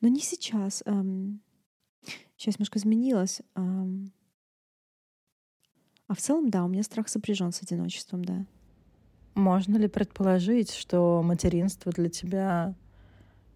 Но 0.00 0.08
не 0.08 0.20
сейчас. 0.20 0.82
Сейчас 2.36 2.56
немножко 2.56 2.78
изменилось. 2.78 3.42
А 6.08 6.14
в 6.14 6.18
целом, 6.18 6.48
да, 6.50 6.64
у 6.64 6.68
меня 6.68 6.82
страх 6.82 7.08
сопряжен 7.08 7.52
с 7.52 7.62
одиночеством, 7.62 8.24
да. 8.24 8.46
Можно 9.34 9.76
ли 9.76 9.86
предположить, 9.86 10.72
что 10.72 11.22
материнство 11.22 11.92
для 11.92 12.08
тебя 12.08 12.74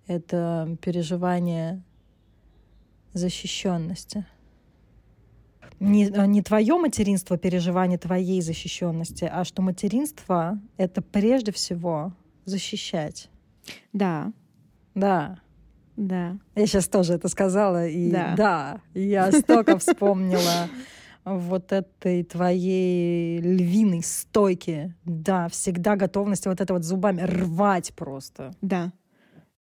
это 0.07 0.77
переживание 0.81 1.83
защищенности? 3.13 4.27
Не, 5.81 6.13
не 6.27 6.43
твое 6.43 6.77
материнство 6.79 7.37
переживание 7.37 7.99
твоей 7.99 8.41
защищенности, 8.41 9.25
а 9.25 9.45
что 9.45 9.63
материнство 9.63 10.61
это 10.77 11.03
прежде 11.03 11.51
всего 11.51 12.13
защищать. 12.45 13.29
Да. 13.93 14.33
Да. 14.95 15.39
Да. 15.97 16.39
Я 16.55 16.67
сейчас 16.67 16.89
тоже 16.89 17.15
это 17.15 17.29
сказала, 17.29 17.87
и 17.87 18.11
да, 18.11 18.35
да 18.37 18.81
я 18.95 19.31
столько 19.33 19.79
вспомнила 19.79 20.69
вот 21.25 21.73
этой 21.73 22.25
твоей 22.25 23.41
львиной 23.41 24.03
стойки. 24.03 24.95
Да, 25.05 25.49
всегда 25.49 25.97
готовность 25.97 26.47
вот 26.47 26.61
это 26.61 26.73
вот 26.75 26.85
зубами 26.85 27.23
рвать 27.23 27.93
просто. 27.95 28.53
Да, 28.63 28.93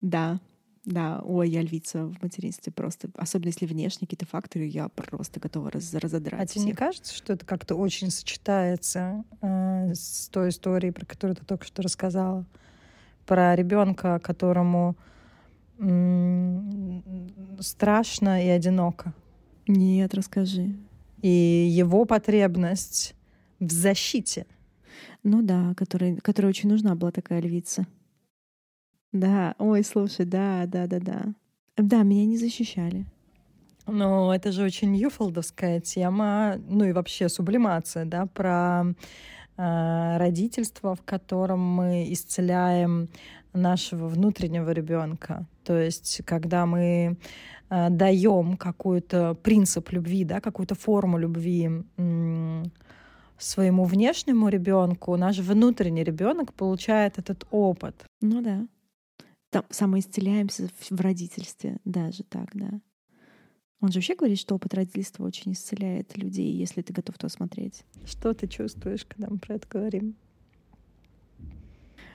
да, 0.02 0.40
да. 0.86 1.22
Ой, 1.24 1.50
я 1.50 1.62
львица 1.62 2.06
в 2.06 2.22
материнстве 2.22 2.72
просто. 2.72 3.10
Особенно 3.16 3.50
если 3.50 3.66
внешние 3.66 4.08
какие-то 4.08 4.26
факторы, 4.26 4.66
я 4.66 4.90
просто 4.90 5.40
готова 5.40 5.72
раз, 5.72 5.94
разодрать. 5.94 6.42
А 6.42 6.46
тебе 6.46 6.66
не 6.66 6.74
кажется, 6.74 7.14
что 7.14 7.34
это 7.34 7.46
как-то 7.46 7.76
очень 7.76 8.10
сочетается 8.12 9.24
э, 9.42 9.94
с 9.94 10.30
той 10.30 10.50
историей, 10.50 10.92
про 10.92 11.06
которую 11.06 11.36
ты 11.36 11.46
только 11.46 11.66
что 11.66 11.82
рассказала? 11.82 12.46
Про 13.26 13.56
ребенка, 13.56 14.20
которому 14.20 14.96
страшно 17.62 18.44
и 18.44 18.50
одиноко. 18.50 19.14
Нет, 19.66 20.14
расскажи. 20.14 20.76
И 21.22 21.30
его 21.30 22.04
потребность 22.04 23.16
в 23.60 23.72
защите. 23.72 24.46
Ну 25.24 25.42
да, 25.42 25.74
которой, 25.76 26.18
которой 26.18 26.48
очень 26.48 26.70
нужна 26.70 26.96
была 26.96 27.12
такая 27.12 27.40
львица. 27.40 27.88
Да, 29.12 29.56
ой, 29.58 29.84
слушай, 29.84 30.26
да, 30.26 30.66
да, 30.68 30.88
да, 30.88 31.00
да. 31.00 31.22
Да, 31.78 32.04
меня 32.04 32.26
не 32.26 32.38
защищали. 32.38 33.06
Ну, 33.88 34.32
это 34.32 34.52
же 34.52 34.64
очень 34.64 34.96
юфолдовская 34.96 35.80
тема, 35.80 36.58
ну 36.68 36.86
и 36.86 36.92
вообще 36.92 37.28
сублимация, 37.28 38.06
да, 38.06 38.28
про 38.28 38.86
э, 39.58 40.18
родительство, 40.18 40.94
в 40.96 41.02
котором 41.02 41.60
мы 41.60 42.06
исцеляем 42.14 43.10
нашего 43.54 44.08
внутреннего 44.08 44.70
ребенка. 44.70 45.48
То 45.64 45.76
есть, 45.76 46.22
когда 46.26 46.68
мы 46.68 47.18
э, 47.70 47.90
даем 47.90 48.58
какой-то 48.58 49.34
принцип 49.42 49.92
любви, 49.92 50.24
да, 50.24 50.40
какую-то 50.40 50.76
форму 50.76 51.18
любви 51.18 51.70
своему 53.40 53.86
внешнему 53.86 54.50
ребенку, 54.50 55.16
наш 55.16 55.40
внутренний 55.40 56.04
ребенок 56.04 56.54
получает 56.54 57.18
этот 57.18 57.48
опыт. 57.50 58.06
Ну 58.22 58.42
да. 58.42 58.68
Там 59.50 59.66
самоисцеляемся 59.70 60.70
в 60.90 61.02
родительстве, 61.02 61.80
даже 61.86 62.24
так, 62.24 62.50
да. 62.54 62.82
Он 63.82 63.92
же 63.92 64.00
вообще 64.00 64.16
говорит, 64.16 64.38
что 64.38 64.56
опыт 64.56 64.74
родительства 64.74 65.24
очень 65.24 65.54
исцеляет 65.54 66.18
людей, 66.18 66.52
если 66.52 66.82
ты 66.82 66.94
готов 66.94 67.18
то 67.18 67.30
смотреть. 67.30 67.86
Что 68.06 68.34
ты 68.34 68.48
чувствуешь, 68.48 69.06
когда 69.06 69.30
мы 69.30 69.40
про 69.40 69.56
это 69.56 69.68
говорим? 69.68 70.16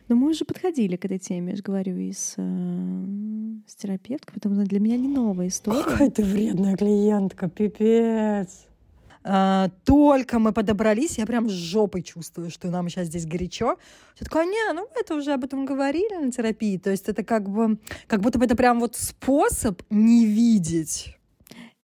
Но 0.09 0.17
мы 0.17 0.31
уже 0.31 0.45
подходили 0.45 0.97
к 0.97 1.07
этой 1.07 1.19
теме, 1.19 1.53
я 1.53 1.57
же 1.57 1.63
говорю, 1.63 1.97
и 1.97 2.13
с, 2.13 2.35
э, 2.37 3.05
с 3.67 3.75
терапевткой, 3.75 4.35
потому 4.35 4.55
что 4.55 4.65
для 4.65 4.79
меня 4.79 4.99
не 4.99 5.09
новая 5.09 5.49
история. 5.49 5.83
Какая 5.83 6.11
ты 6.11 6.23
вредная 6.23 6.77
клиентка, 6.77 7.49
пипец. 7.49 8.67
А, 9.27 9.71
только 9.85 10.39
мы 10.39 10.53
подобрались, 10.53 11.17
я 11.17 11.25
прям 11.25 11.49
с 11.49 11.53
жопой 11.53 12.03
чувствую, 12.03 12.51
что 12.51 12.71
нам 12.71 12.89
сейчас 12.91 13.07
здесь 13.07 13.25
горячо. 13.25 13.79
Все 14.15 14.27
такое, 14.27 14.45
не, 14.45 14.73
ну 14.75 14.87
это 14.95 15.15
уже 15.15 15.33
об 15.33 15.45
этом 15.45 15.65
говорили 15.65 16.15
на 16.23 16.31
терапии. 16.31 16.77
То 16.77 16.91
есть 16.91 17.09
это 17.09 17.25
как 17.25 17.49
бы, 17.49 17.79
как 18.07 18.21
будто 18.21 18.39
бы 18.39 18.45
это 18.45 18.55
прям 18.55 18.81
вот 18.81 18.97
способ 18.97 19.83
не 19.89 20.27
видеть. 20.27 21.17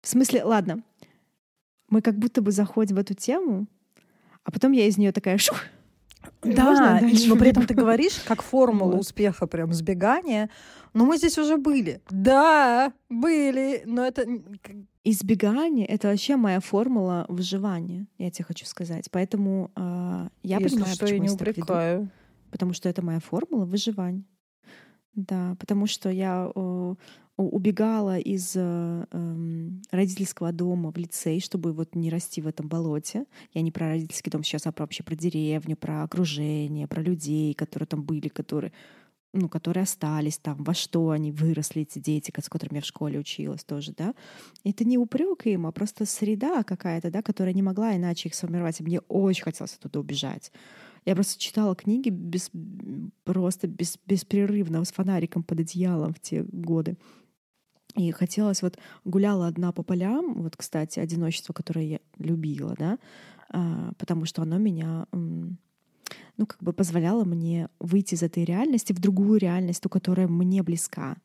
В 0.01 0.07
смысле, 0.07 0.43
ладно, 0.43 0.83
мы 1.89 2.01
как 2.01 2.19
будто 2.19 2.41
бы 2.41 2.51
заходим 2.51 2.97
в 2.97 2.99
эту 2.99 3.15
тему, 3.15 3.65
а 4.43 4.51
потом 4.51 4.71
я 4.71 4.85
из 4.85 4.97
нее 4.97 5.11
такая 5.11 5.37
шух, 5.39 5.57
да, 6.43 6.99
но 7.01 7.35
при 7.35 7.49
этом 7.49 7.65
ты 7.65 7.73
говоришь, 7.73 8.19
как 8.25 8.41
формула 8.41 8.95
успеха, 8.95 9.47
прям 9.47 9.73
сбегания. 9.73 10.49
Но 10.93 11.05
мы 11.05 11.17
здесь 11.17 11.37
уже 11.37 11.57
были. 11.57 12.01
Да, 12.09 12.93
были, 13.09 13.83
но 13.85 14.05
это... 14.05 14.25
Избегание— 15.05 15.85
это 15.87 16.07
вообще 16.07 16.37
моя 16.37 16.61
формула 16.61 17.25
выживания, 17.27 18.07
я 18.17 18.31
тебе 18.31 18.45
хочу 18.45 18.65
сказать. 18.65 19.09
Поэтому 19.11 19.69
э, 19.75 20.29
я 20.43 20.59
Если 20.59 20.75
понимаю, 20.75 20.95
что, 20.95 21.05
почему 21.05 21.23
я 21.23 21.29
не 21.29 21.35
упрекаю. 21.35 22.09
Потому 22.51 22.71
что 22.71 22.87
это 22.87 23.01
моя 23.01 23.19
формула 23.19 23.65
выживания. 23.65 24.23
Да, 25.13 25.57
потому 25.59 25.87
что 25.87 26.09
я 26.09 26.49
э, 26.55 26.95
убегала 27.37 28.17
из 28.17 28.53
э, 28.55 29.05
эм, 29.11 29.81
родительского 29.91 30.51
дома 30.51 30.91
в 30.91 30.97
лицей, 30.97 31.39
чтобы 31.39 31.73
вот 31.73 31.95
не 31.95 32.09
расти 32.09 32.41
в 32.41 32.47
этом 32.47 32.67
болоте. 32.67 33.25
Я 33.53 33.61
не 33.61 33.71
про 33.71 33.89
родительский 33.89 34.31
дом 34.31 34.43
сейчас, 34.43 34.67
а 34.67 34.71
про, 34.71 34.83
вообще 34.83 35.03
про 35.03 35.15
деревню, 35.15 35.75
про 35.75 36.03
окружение, 36.03 36.87
про 36.87 37.01
людей, 37.01 37.53
которые 37.53 37.87
там 37.87 38.03
были, 38.03 38.29
которые 38.29 38.71
ну, 39.33 39.49
которые 39.49 39.83
остались 39.83 40.37
там, 40.37 40.63
во 40.63 40.73
что 40.73 41.09
они 41.09 41.31
выросли, 41.31 41.81
эти 41.81 41.97
дети, 41.97 42.31
с 42.39 42.49
которыми 42.49 42.77
я 42.77 42.81
в 42.81 42.85
школе 42.85 43.19
училась 43.19 43.63
тоже, 43.63 43.93
да. 43.97 44.13
Это 44.63 44.85
не 44.85 44.97
упрек 44.97 45.47
им, 45.47 45.65
а 45.65 45.71
просто 45.71 46.05
среда 46.05 46.63
какая-то, 46.63 47.09
да, 47.09 47.23
которая 47.23 47.53
не 47.53 47.63
могла 47.63 47.95
иначе 47.95 48.29
их 48.29 48.35
сформировать. 48.35 48.79
И 48.79 48.83
мне 48.83 48.99
очень 49.01 49.43
хотелось 49.43 49.73
оттуда 49.73 49.99
убежать. 49.99 50.51
Я 51.05 51.15
просто 51.15 51.39
читала 51.39 51.75
книги 51.75 52.09
без, 52.09 52.51
просто 53.23 53.67
без, 53.67 53.97
беспрерывно 54.05 54.85
с 54.85 54.91
фонариком 54.91 55.43
под 55.43 55.61
одеялом 55.61 56.13
в 56.13 56.19
те 56.19 56.43
годы. 56.43 56.95
И 57.95 58.11
хотелось 58.11 58.61
вот 58.61 58.77
гуляла 59.03 59.47
одна 59.47 59.71
по 59.71 59.83
полям, 59.83 60.35
вот, 60.35 60.55
кстати, 60.55 60.99
одиночество, 60.99 61.53
которое 61.53 61.85
я 61.85 61.99
любила, 62.17 62.75
да, 62.77 62.97
а, 63.49 63.93
потому 63.97 64.25
что 64.25 64.41
оно 64.41 64.57
меня 64.57 65.07
ну, 66.37 66.45
как 66.45 66.61
бы 66.61 66.73
позволяло 66.73 67.23
мне 67.23 67.69
выйти 67.79 68.15
из 68.15 68.23
этой 68.23 68.43
реальности 68.43 68.93
в 68.93 68.99
другую 68.99 69.39
реальность, 69.39 69.81
ту, 69.81 69.89
которая 69.89 70.27
мне 70.27 70.63
близка. 70.63 71.17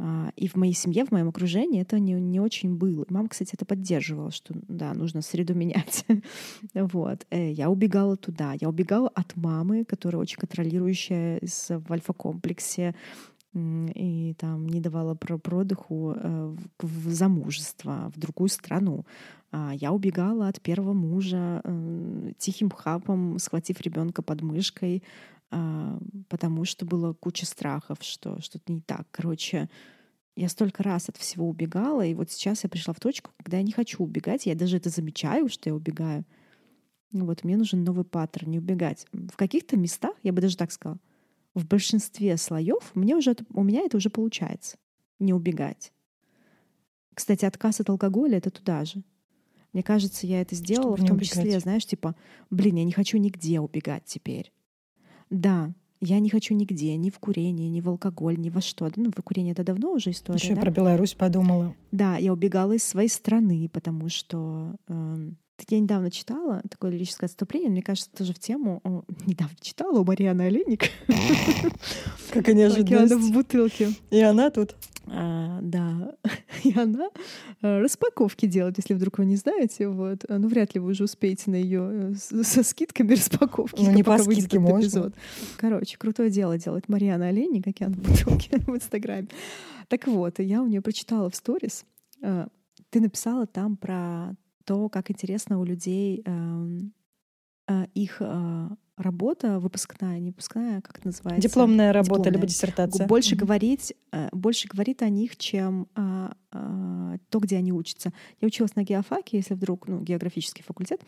А, 0.00 0.30
и 0.36 0.46
в 0.46 0.54
моей 0.54 0.74
семье, 0.74 1.04
в 1.04 1.10
моем 1.10 1.28
окружении 1.28 1.80
это 1.82 1.98
не, 1.98 2.12
не 2.12 2.38
очень 2.40 2.76
было. 2.76 3.04
Мама, 3.08 3.28
кстати, 3.28 3.54
это 3.54 3.64
поддерживала, 3.64 4.30
что 4.30 4.54
да, 4.68 4.94
нужно 4.94 5.22
среду 5.22 5.54
менять. 5.54 6.04
вот. 6.74 7.26
Э, 7.30 7.50
я 7.50 7.68
убегала 7.68 8.16
туда. 8.16 8.54
Я 8.60 8.68
убегала 8.68 9.08
от 9.08 9.34
мамы, 9.36 9.84
которая 9.84 10.22
очень 10.22 10.38
контролирующая 10.38 11.40
в 11.42 11.92
альфа-комплексе 11.92 12.94
и 13.54 14.34
там 14.38 14.68
не 14.68 14.80
давала 14.80 15.14
про 15.14 15.38
продыху 15.38 16.12
э, 16.14 16.56
в 16.78 17.10
замужество, 17.10 18.12
в 18.14 18.18
другую 18.18 18.48
страну. 18.48 19.04
А, 19.50 19.72
я 19.74 19.92
убегала 19.92 20.48
от 20.48 20.60
первого 20.60 20.92
мужа 20.92 21.60
э, 21.64 22.32
тихим 22.38 22.70
хапом, 22.70 23.38
схватив 23.38 23.80
ребенка 23.80 24.22
под 24.22 24.42
мышкой, 24.42 25.02
а, 25.50 25.98
потому 26.28 26.64
что 26.64 26.84
было 26.84 27.14
куча 27.14 27.46
страхов, 27.46 27.98
что 28.00 28.40
что-то 28.40 28.72
не 28.72 28.80
так. 28.80 29.06
Короче, 29.10 29.70
я 30.36 30.48
столько 30.48 30.82
раз 30.82 31.08
от 31.08 31.16
всего 31.16 31.48
убегала, 31.48 32.04
и 32.04 32.14
вот 32.14 32.30
сейчас 32.30 32.62
я 32.64 32.70
пришла 32.70 32.92
в 32.92 33.00
точку, 33.00 33.30
когда 33.38 33.56
я 33.56 33.62
не 33.62 33.72
хочу 33.72 34.02
убегать, 34.02 34.46
я 34.46 34.54
даже 34.54 34.76
это 34.76 34.90
замечаю, 34.90 35.48
что 35.48 35.70
я 35.70 35.74
убегаю. 35.74 36.24
Вот 37.10 37.42
мне 37.42 37.56
нужен 37.56 37.84
новый 37.84 38.04
паттерн, 38.04 38.50
не 38.50 38.58
убегать. 38.58 39.06
В 39.12 39.36
каких-то 39.36 39.78
местах, 39.78 40.14
я 40.22 40.32
бы 40.32 40.42
даже 40.42 40.58
так 40.58 40.70
сказала, 40.70 41.00
в 41.54 41.66
большинстве 41.66 42.36
слоев 42.36 42.94
мне 42.94 43.16
уже, 43.16 43.34
у 43.54 43.64
меня 43.64 43.80
это 43.80 43.96
уже 43.96 44.10
получается. 44.10 44.76
Не 45.18 45.32
убегать. 45.32 45.92
Кстати, 47.14 47.44
отказ 47.44 47.80
от 47.80 47.88
алкоголя— 47.88 48.36
это 48.38 48.50
туда 48.50 48.84
же. 48.84 49.02
Мне 49.72 49.82
кажется, 49.82 50.26
я 50.26 50.40
это 50.40 50.54
сделала 50.54 50.96
Чтобы 50.96 51.06
в 51.06 51.08
том 51.08 51.20
числе, 51.20 51.60
знаешь, 51.60 51.86
типа, 51.86 52.14
блин, 52.50 52.76
я 52.76 52.84
не 52.84 52.92
хочу 52.92 53.18
нигде 53.18 53.60
убегать 53.60 54.04
теперь. 54.06 54.52
Да, 55.30 55.72
я 56.00 56.20
не 56.20 56.30
хочу 56.30 56.54
нигде, 56.54 56.96
ни 56.96 57.10
в 57.10 57.18
курение, 57.18 57.68
ни 57.68 57.80
в 57.80 57.88
алкоголь, 57.88 58.38
ни 58.38 58.50
во 58.50 58.60
что. 58.60 58.90
Ну, 58.96 59.10
в 59.10 59.22
курение 59.22 59.52
это 59.52 59.64
давно 59.64 59.92
уже 59.92 60.10
история. 60.10 60.38
Еще 60.38 60.54
да? 60.54 60.60
про 60.60 60.70
Беларусь 60.70 61.14
подумала. 61.14 61.74
Да, 61.90 62.16
я 62.16 62.32
убегала 62.32 62.72
из 62.72 62.84
своей 62.84 63.08
страны, 63.08 63.68
потому 63.72 64.08
что 64.08 64.76
э, 64.86 65.30
я 65.68 65.80
недавно 65.80 66.10
читала 66.10 66.62
такое 66.70 66.92
лирическое 66.92 67.26
отступление, 67.26 67.70
мне 67.70 67.82
кажется, 67.82 68.10
тоже 68.12 68.32
в 68.32 68.38
тему. 68.38 68.80
О, 68.84 69.02
недавно 69.26 69.56
читала 69.60 69.98
у 69.98 70.04
Марианы 70.04 70.42
Олейник. 70.42 70.90
Как 72.32 72.48
они 72.48 72.62
ожидали. 72.62 73.12
в 73.14 73.32
бутылке. 73.32 73.90
И 74.10 74.20
она 74.20 74.50
тут. 74.50 74.76
А, 75.12 75.60
да, 75.62 76.14
и 76.64 76.78
она 76.78 77.10
а, 77.62 77.80
распаковки 77.80 78.46
делает, 78.46 78.76
если 78.78 78.94
вдруг 78.94 79.18
вы 79.18 79.26
не 79.26 79.36
знаете. 79.36 79.88
Вот. 79.88 80.24
Ну, 80.28 80.48
вряд 80.48 80.74
ли 80.74 80.80
вы 80.80 80.90
уже 80.90 81.04
успеете 81.04 81.50
на 81.50 81.56
ее 81.56 82.12
э, 82.12 82.42
со 82.42 82.62
скидками 82.62 83.12
распаковки. 83.14 83.82
Ну, 83.82 83.92
не 83.92 84.02
по 84.02 84.18
скидке 84.18 84.58
можно. 84.58 84.80
Эпизод. 84.80 85.14
Короче, 85.56 85.96
крутое 85.96 86.30
дело 86.30 86.58
делает 86.58 86.88
Марьяна 86.88 87.28
Олейник, 87.28 87.64
как 87.64 87.80
я 87.80 87.88
в 87.88 87.92
бутылке 87.92 88.58
в 88.66 88.74
Инстаграме. 88.74 89.28
Так 89.88 90.06
вот, 90.06 90.38
я 90.38 90.62
у 90.62 90.66
нее 90.66 90.82
прочитала 90.82 91.30
в 91.30 91.36
сторис. 91.36 91.84
А, 92.22 92.48
ты 92.90 93.00
написала 93.00 93.46
там 93.46 93.76
про 93.76 94.34
то, 94.64 94.88
как 94.88 95.10
интересно 95.10 95.58
у 95.58 95.64
людей 95.64 96.22
эм, 96.26 96.92
их 97.94 98.20
работа 98.98 99.58
выпускная, 99.58 100.18
не 100.18 100.30
выпускная, 100.30 100.80
как 100.80 100.98
это 100.98 101.08
называется? 101.08 101.48
Дипломная 101.48 101.92
работа 101.92 102.14
Дипломная. 102.14 102.32
либо 102.32 102.46
диссертация. 102.46 103.06
Больше 103.06 103.34
mm-hmm. 103.34 103.38
говорить, 103.38 103.94
э, 104.12 104.28
больше 104.32 104.68
говорит 104.68 105.02
о 105.02 105.08
них, 105.08 105.36
чем 105.36 105.88
а, 105.94 106.34
а, 106.50 107.16
то, 107.30 107.38
где 107.38 107.56
они 107.56 107.72
учатся. 107.72 108.12
Я 108.40 108.46
училась 108.46 108.76
на 108.76 108.82
геофаке, 108.82 109.38
если 109.38 109.54
вдруг, 109.54 109.88
ну, 109.88 110.00
географический 110.00 110.64
факультет, 110.64 111.00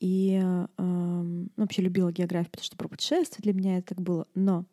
и 0.00 0.40
а, 0.42 0.68
ну, 0.78 1.48
вообще 1.56 1.82
любила 1.82 2.12
географию, 2.12 2.50
потому 2.50 2.64
что 2.64 2.76
про 2.76 2.88
путешествия 2.88 3.42
для 3.42 3.52
меня 3.52 3.78
это 3.78 3.94
так 3.94 4.00
было. 4.00 4.26
Но 4.34 4.64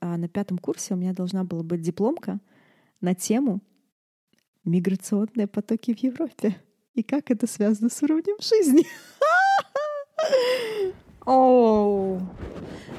а 0.00 0.16
на 0.16 0.28
пятом 0.28 0.58
курсе 0.58 0.94
у 0.94 0.96
меня 0.96 1.12
должна 1.12 1.44
была 1.44 1.62
быть 1.62 1.80
дипломка 1.80 2.40
на 3.00 3.14
тему 3.14 3.60
миграционные 4.64 5.46
потоки 5.46 5.94
в 5.94 5.98
Европе 6.02 6.56
и 6.94 7.02
как 7.02 7.30
это 7.30 7.46
связано 7.46 7.88
с 7.88 8.02
уровнем 8.02 8.36
жизни. 8.40 8.84
Оу, 11.26 12.20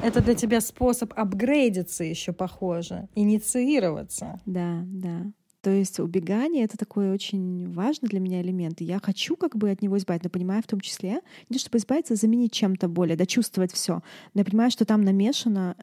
это 0.04 0.22
для 0.22 0.36
тебя 0.36 0.60
способ 0.60 1.14
апгрейдиться 1.16 2.04
еще, 2.04 2.34
похоже, 2.34 3.08
инициироваться. 3.16 4.42
Да, 4.46 4.84
да. 4.86 5.32
То 5.62 5.72
есть 5.72 6.00
убегание— 6.00 6.64
это 6.66 6.78
такой 6.78 7.10
очень 7.12 7.72
важный 7.72 8.10
для 8.10 8.20
меня 8.20 8.42
элемент. 8.42 8.82
И 8.82 8.86
я 8.86 9.00
хочу 9.00 9.36
как 9.36 9.56
бы 9.58 9.72
от 9.72 9.82
него 9.82 9.98
избавиться, 9.98 10.28
но 10.28 10.30
понимаю 10.30 10.62
в 10.62 10.68
том 10.68 10.82
числе, 10.82 11.22
не 11.50 11.58
чтобы 11.58 11.78
избавиться, 11.78 12.14
а 12.14 12.18
заменить 12.18 12.52
чем-то 12.52 12.88
более, 12.88 13.18
дочувствовать 13.18 13.74
все. 13.74 14.02
Но 14.34 14.42
я 14.42 14.46
понимаю, 14.46 14.72
что 14.72 14.86
там 14.86 15.02
намешана 15.02 15.76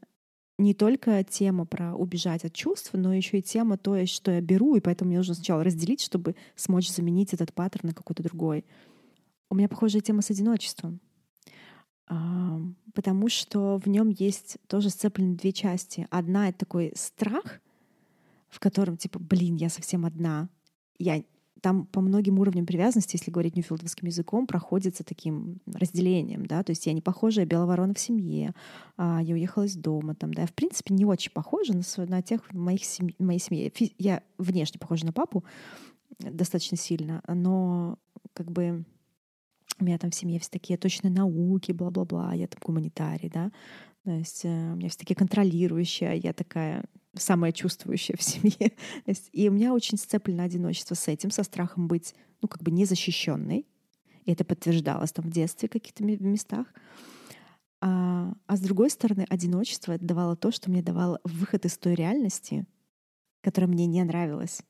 не 0.58 0.74
только 0.74 1.24
тема 1.24 1.66
про 1.66 1.94
убежать 1.94 2.44
от 2.44 2.52
чувств, 2.52 2.90
но 2.92 3.12
еще 3.12 3.38
и 3.38 3.42
тема 3.42 3.76
то, 3.76 4.06
что 4.06 4.30
я 4.30 4.40
беру, 4.40 4.76
и 4.76 4.80
поэтому 4.80 5.08
мне 5.08 5.18
нужно 5.18 5.34
сначала 5.34 5.64
разделить, 5.64 6.02
чтобы 6.02 6.36
смочь 6.54 6.90
заменить 6.90 7.32
этот 7.32 7.52
паттерн 7.52 7.88
на 7.88 7.94
какой-то 7.94 8.22
другой. 8.22 8.64
У 9.50 9.54
меня 9.54 9.68
похожая 9.68 10.02
тема 10.02 10.22
с 10.22 10.30
одиночеством 10.30 11.00
потому 12.06 13.28
что 13.28 13.78
в 13.78 13.88
нем 13.88 14.08
есть 14.08 14.58
тоже 14.68 14.90
сцеплены 14.90 15.36
две 15.36 15.52
части. 15.52 16.06
Одна— 16.10 16.48
это 16.50 16.58
такой 16.58 16.92
страх, 16.94 17.60
в 18.48 18.60
котором 18.60 18.96
типа, 18.96 19.18
блин, 19.18 19.56
я 19.56 19.68
совсем 19.68 20.04
одна. 20.04 20.48
Я 20.98 21.24
там 21.64 21.86
по 21.86 22.02
многим 22.02 22.38
уровням 22.38 22.66
привязанности, 22.66 23.16
если 23.16 23.30
говорить 23.30 23.56
ньюфилдовским 23.56 24.06
языком, 24.06 24.46
проходится 24.46 25.02
таким 25.02 25.60
разделением, 25.64 26.44
да, 26.44 26.62
то 26.62 26.70
есть 26.70 26.84
я 26.84 26.92
не 26.92 27.00
похожая 27.00 27.46
белая 27.46 27.66
ворона 27.66 27.94
в 27.94 27.98
семье, 27.98 28.54
а, 28.98 29.22
я 29.22 29.32
уехала 29.32 29.62
из 29.62 29.74
дома, 29.74 30.14
там, 30.14 30.34
да, 30.34 30.42
я 30.42 30.46
в 30.46 30.52
принципе 30.52 30.92
не 30.92 31.06
очень 31.06 31.32
похожа 31.32 31.72
на, 31.72 31.82
на 32.04 32.20
тех 32.20 32.52
моих 32.52 32.84
семь, 32.84 33.12
моей 33.18 33.38
семье. 33.38 33.72
Я 33.96 34.22
внешне 34.36 34.78
похожа 34.78 35.06
на 35.06 35.14
папу 35.14 35.42
достаточно 36.18 36.76
сильно, 36.76 37.22
но 37.26 37.98
как 38.34 38.52
бы 38.52 38.84
у 39.78 39.84
меня 39.84 39.98
там 39.98 40.10
в 40.10 40.14
семье 40.14 40.38
все 40.38 40.50
такие 40.50 40.78
точные 40.78 41.10
науки, 41.10 41.72
бла-бла-бла, 41.72 42.34
я 42.34 42.46
там 42.46 42.60
гуманитарий, 42.64 43.28
да, 43.28 43.50
то 44.04 44.10
есть 44.10 44.44
э, 44.44 44.72
у 44.72 44.76
меня 44.76 44.88
все 44.88 44.98
такие 44.98 45.16
контролирующие, 45.16 46.18
я 46.18 46.32
такая 46.32 46.84
самая 47.14 47.52
чувствующая 47.52 48.16
в 48.16 48.22
семье. 48.22 48.72
и 49.32 49.48
у 49.48 49.52
меня 49.52 49.72
очень 49.72 49.98
сцеплено 49.98 50.42
одиночество 50.42 50.94
с 50.94 51.08
этим, 51.08 51.30
со 51.30 51.42
страхом 51.42 51.88
быть, 51.88 52.14
ну, 52.42 52.48
как 52.48 52.62
бы 52.62 52.70
незащищенной. 52.70 53.66
И 54.24 54.32
это 54.32 54.44
подтверждалось 54.44 55.12
там 55.12 55.26
в 55.26 55.30
детстве 55.30 55.68
в 55.68 55.72
каких-то 55.72 56.04
местах. 56.04 56.66
А, 57.80 58.34
а 58.46 58.56
с 58.56 58.60
другой 58.60 58.90
стороны, 58.90 59.26
одиночество 59.28 59.98
давало 59.98 60.36
то, 60.36 60.50
что 60.50 60.70
мне 60.70 60.82
давало 60.82 61.20
выход 61.24 61.66
из 61.66 61.76
той 61.76 61.94
реальности, 61.94 62.66
которая 63.42 63.70
мне 63.70 63.86
не 63.86 64.02
нравилась. 64.02 64.62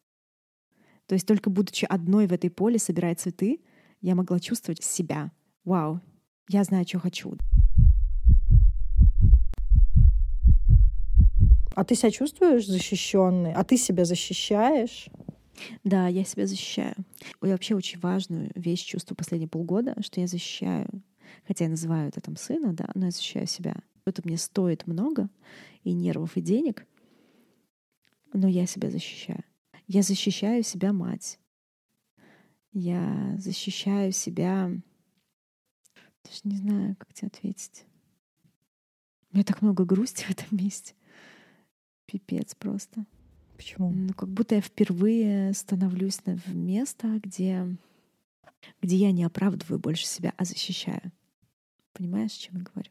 То 1.07 1.15
есть 1.15 1.27
только 1.27 1.51
будучи 1.51 1.85
одной 1.85 2.27
в 2.27 2.33
этой 2.33 2.51
поле, 2.51 2.79
собирая 2.79 3.15
цветы, 3.15 3.61
я 4.05 4.15
могла 4.15 4.39
чувствовать 4.39 4.85
себя. 4.85 5.33
Вау, 5.65 5.99
я 6.51 6.63
знаю, 6.63 6.87
что 6.87 6.99
хочу. 6.99 7.39
А 11.75 11.85
ты 11.85 11.95
себя 11.95 12.11
чувствуешь 12.11 12.67
защищенной? 12.67 13.55
А 13.55 13.65
ты 13.65 13.79
себя 13.79 14.05
защищаешь? 14.05 15.09
Да, 15.85 16.07
я 16.09 16.23
себя 16.25 16.47
защищаю. 16.47 16.95
Я 17.43 17.53
вообще 17.53 17.75
очень 17.75 17.99
важную 17.99 18.51
вещь 18.55 18.85
чувствую 18.85 19.17
последние 19.17 19.49
полгода, 19.49 19.97
что 20.03 20.21
я 20.21 20.27
защищаю, 20.27 21.03
хотя 21.49 21.65
я 21.65 21.71
называю 21.71 22.09
это 22.09 22.21
там 22.21 22.37
сына, 22.37 22.75
да, 22.75 22.91
но 22.95 23.07
я 23.07 23.11
защищаю 23.11 23.47
себя. 23.47 23.75
Это 24.05 24.21
мне 24.25 24.37
стоит 24.37 24.87
много 24.87 25.31
и 25.83 25.95
нервов, 25.95 26.37
и 26.37 26.43
денег, 26.43 26.87
но 28.35 28.49
я 28.49 28.67
себя 28.67 28.91
защищаю. 28.91 29.45
Я 29.87 30.03
защищаю 30.03 30.63
себя 30.63 30.93
мать. 30.93 31.39
Я 32.75 33.37
защищаю 33.39 34.11
себя. 34.11 34.69
Даже 36.25 36.41
не 36.43 36.57
знаю, 36.57 36.97
как 36.97 37.15
тебе 37.15 37.29
ответить. 37.29 37.87
У 39.31 39.37
меня 39.37 39.45
так 39.45 39.63
много 39.63 39.85
грусти 39.85 40.25
в 40.25 40.31
этом 40.31 40.59
месте. 40.59 40.95
Пипец 42.07 42.57
просто. 42.57 43.07
Почему? 43.57 43.91
Ну, 43.91 44.13
как 44.13 44.29
будто 44.29 44.57
я 44.57 44.61
впервые 44.61 45.55
становлюсь 45.55 46.19
в 46.25 46.53
место, 46.53 47.21
где, 47.23 47.77
где 48.83 48.97
я 48.97 49.13
не 49.13 49.23
оправдываю 49.23 49.79
больше 49.79 50.07
себя, 50.07 50.35
а 50.37 50.45
защищаю. 50.45 51.13
Понимаешь, 51.93 52.35
о 52.35 52.41
чем 52.41 52.57
я 52.57 52.65
говорю? 52.65 52.91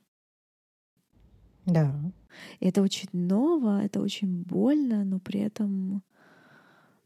Да. 1.65 2.13
это 2.61 2.81
очень 2.81 3.09
ново, 3.11 3.84
это 3.84 4.01
очень 4.01 4.43
больно, 4.43 5.03
но 5.03 5.19
при 5.19 5.41
этом, 5.41 6.03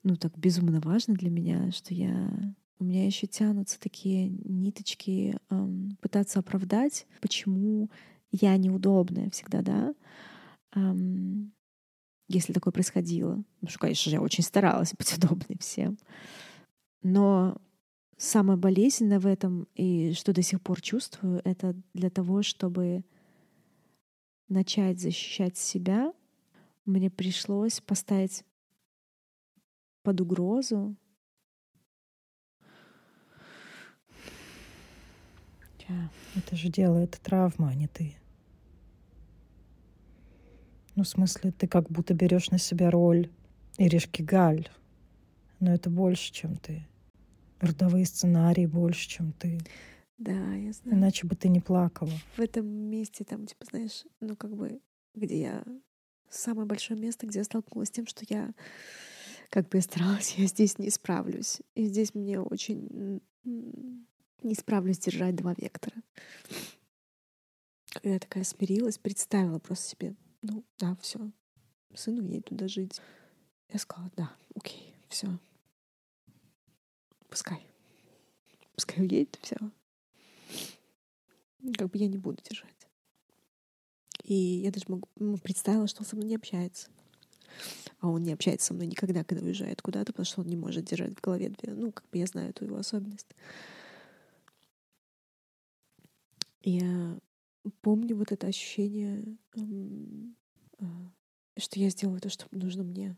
ну, 0.04 0.16
так 0.16 0.38
безумно 0.38 0.80
важно 0.80 1.16
для 1.16 1.32
меня, 1.32 1.72
что 1.72 1.96
я 1.96 2.56
у 2.80 2.84
меня 2.84 3.06
еще 3.06 3.28
тянутся 3.28 3.80
такие 3.80 4.30
ниточки 4.30 5.38
эм, 5.50 5.98
пытаться 6.02 6.40
оправдать, 6.40 7.08
почему 7.22 7.90
я 8.32 8.56
неудобная 8.58 9.30
всегда, 9.30 9.62
да, 9.62 9.94
эм, 10.76 11.54
если 12.28 12.54
такое 12.54 12.72
происходило. 12.72 13.44
Потому 13.56 13.70
что, 13.70 13.80
конечно 13.80 14.10
я 14.10 14.22
очень 14.22 14.44
старалась 14.44 14.94
быть 14.98 15.18
удобной 15.18 15.58
всем. 15.60 15.98
Но 17.02 17.60
самое 18.18 18.60
болезненное 18.60 19.20
в 19.20 19.28
этом 19.28 19.68
и 19.76 20.14
что 20.14 20.34
до 20.34 20.42
сих 20.42 20.62
пор 20.62 20.82
чувствую, 20.82 21.42
это 21.46 21.76
для 21.94 22.10
того, 22.10 22.44
чтобы 22.44 23.04
начать 24.50 25.00
защищать 25.00 25.58
себя, 25.58 26.14
мне 26.86 27.10
пришлось 27.10 27.82
поставить 27.82 28.44
под 30.04 30.22
угрозу 30.22 30.96
Это 36.36 36.56
же 36.56 36.70
делает 36.70 37.20
травма, 37.24 37.70
а 37.70 37.74
не 37.74 37.88
ты. 37.88 38.16
Ну, 40.96 41.04
в 41.04 41.08
смысле, 41.08 41.52
ты 41.52 41.68
как 41.68 41.90
будто 41.90 42.14
берешь 42.14 42.50
на 42.50 42.58
себя 42.58 42.90
роль 42.90 43.30
Иришки 43.78 44.22
Галь. 44.22 44.68
Но 45.60 45.74
это 45.74 45.90
больше, 45.90 46.32
чем 46.32 46.56
ты. 46.58 46.88
Родовые 47.60 48.06
сценарии 48.06 48.66
больше, 48.66 49.08
чем 49.08 49.32
ты. 49.34 49.60
Да, 50.18 50.54
я 50.56 50.74
знаю. 50.74 50.98
Иначе 50.98 51.28
бы 51.28 51.36
ты 51.36 51.50
не 51.50 51.60
плакала. 51.60 52.12
В 52.36 52.40
этом 52.40 52.66
месте, 52.68 53.24
там, 53.24 53.46
типа, 53.46 53.66
знаешь, 53.70 54.06
ну, 54.20 54.36
как 54.36 54.56
бы, 54.56 54.80
где 55.16 55.42
я... 55.42 55.64
Самое 56.30 56.68
большое 56.68 57.00
место, 57.00 57.26
где 57.26 57.40
я 57.40 57.46
столкнулась 57.46 57.88
с 57.88 57.92
тем, 57.92 58.06
что 58.06 58.26
я, 58.28 58.54
как 59.50 59.70
бы 59.70 59.78
я 59.78 59.82
старалась, 59.82 60.34
я 60.38 60.46
здесь 60.48 60.78
не 60.78 60.90
справлюсь. 60.90 61.62
И 61.76 61.86
здесь 61.86 62.14
мне 62.14 62.40
очень 62.40 63.22
не 64.44 64.56
справлюсь 64.56 65.00
держать 65.00 65.36
два 65.36 65.54
вектора. 65.58 65.96
Я 68.04 68.20
такая 68.20 68.44
смирилась, 68.44 68.98
представила 68.98 69.60
просто 69.60 69.90
себе, 69.90 70.16
ну 70.42 70.64
да, 70.78 70.96
все, 71.02 71.32
сыну 71.94 72.22
ей 72.24 72.42
туда 72.42 72.68
жить. 72.68 73.02
Я 73.70 73.80
сказала, 73.80 74.12
да, 74.16 74.36
окей, 74.56 74.94
все. 75.10 75.28
Пускай. 77.30 77.66
Пускай 78.76 79.04
уедет, 79.04 79.38
все. 79.42 79.58
Как 81.78 81.90
бы 81.90 81.98
я 81.98 82.08
не 82.08 82.18
буду 82.18 82.42
держать. 82.44 82.88
И 84.24 84.34
я 84.34 84.72
даже 84.72 84.86
могу, 84.88 85.08
ну, 85.16 85.38
представила, 85.38 85.88
что 85.88 86.02
он 86.02 86.06
со 86.06 86.16
мной 86.16 86.28
не 86.28 86.36
общается. 86.36 86.90
А 88.00 88.10
он 88.10 88.24
не 88.24 88.34
общается 88.34 88.68
со 88.68 88.74
мной 88.74 88.88
никогда, 88.88 89.24
когда 89.24 89.44
уезжает 89.44 89.82
куда-то, 89.82 90.14
потому 90.14 90.26
что 90.26 90.42
он 90.42 90.48
не 90.48 90.56
может 90.56 90.86
держать 90.86 91.18
в 91.18 91.22
голове 91.22 91.50
две. 91.50 91.74
Ну, 91.74 91.92
как 91.92 92.08
бы 92.10 92.18
я 92.20 92.28
знаю 92.28 92.50
эту 92.50 92.66
его 92.66 92.78
особенность. 92.78 93.36
Я 96.62 97.20
помню 97.82 98.16
вот 98.16 98.32
это 98.32 98.48
ощущение, 98.48 99.38
а, 100.80 100.86
что 101.58 101.80
я 101.80 101.90
сделала 101.90 102.20
то, 102.20 102.30
что 102.30 102.46
нужно 102.52 102.84
мне. 102.84 103.16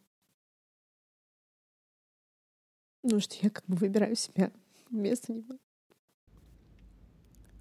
Ну, 3.03 3.19
что 3.19 3.35
я 3.41 3.49
как 3.49 3.65
бы 3.65 3.75
выбираю 3.75 4.15
себя 4.15 4.51
вместо 4.89 5.33
него. 5.33 5.57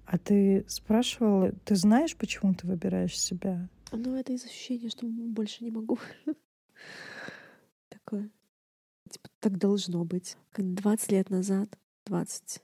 А 0.05 0.17
ты 0.17 0.65
спрашивала, 0.67 1.51
ты 1.65 1.75
знаешь, 1.75 2.15
почему 2.15 2.53
ты 2.55 2.65
выбираешь 2.65 3.17
себя? 3.17 3.69
Ну, 3.91 4.15
это 4.15 4.33
из 4.33 4.43
ощущения, 4.43 4.89
что 4.89 5.05
больше 5.07 5.63
не 5.63 5.71
могу. 5.71 5.99
Такое. 7.89 8.31
Типа, 9.09 9.29
так 9.39 9.57
должно 9.57 10.03
быть. 10.05 10.35
Как 10.51 10.73
20 10.73 11.11
лет 11.11 11.29
назад, 11.29 11.77
20, 12.05 12.63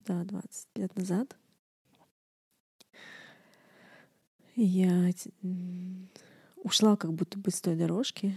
да, 0.00 0.24
20 0.24 0.68
лет 0.76 0.96
назад, 0.96 1.36
Я 4.56 5.12
ушла 6.56 6.96
как 6.96 7.12
будто 7.12 7.38
бы 7.38 7.50
с 7.50 7.60
той 7.60 7.76
дорожки, 7.76 8.34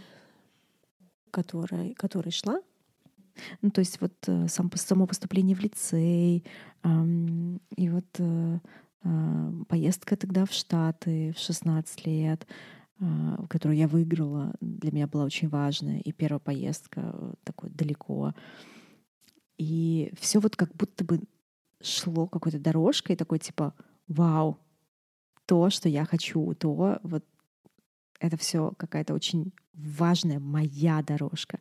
которой, 1.32 1.93
которой 1.93 2.32
шла. 2.32 2.61
Ну, 3.61 3.72
то 3.72 3.80
есть 3.80 4.01
вот 4.01 4.13
э, 4.28 4.49
сам, 4.49 4.70
само 4.76 5.07
поступление 5.07 5.55
в 5.55 5.61
лицей, 5.61 6.43
эм, 6.84 7.61
и 7.78 7.89
вот 7.89 8.05
э, 8.17 8.59
э, 9.03 9.51
поездка 9.70 10.17
тогда 10.17 10.45
в 10.45 10.51
Штаты 10.51 11.34
в 11.38 11.39
16 11.39 12.05
лет, 12.05 12.45
э, 12.99 13.05
которую 13.49 13.78
я 13.78 13.88
выиграла, 13.88 14.53
для 14.59 14.91
меня 14.91 15.07
была 15.07 15.24
очень 15.24 15.47
важная. 15.47 16.01
И 16.01 16.11
первая 16.11 16.39
поездка 16.39 17.11
э, 17.13 17.34
такой 17.45 17.70
далеко. 17.70 18.34
И 19.57 20.11
все 20.20 20.39
вот 20.39 20.57
как 20.57 20.76
будто 20.76 21.05
бы 21.05 21.22
шло 21.82 22.28
какой-то 22.28 22.59
дорожкой, 22.59 23.15
такой 23.15 23.39
типа, 23.39 23.74
вау, 24.09 24.59
то, 25.50 25.72
что 25.72 25.89
я 25.89 26.06
хочу, 26.06 26.54
то 26.54 27.00
вот 27.02 27.26
это 28.20 28.38
все 28.38 28.72
какая-то 28.78 29.16
очень 29.16 29.52
важная 29.74 30.39
моя 30.39 31.02
дорожка. 31.02 31.60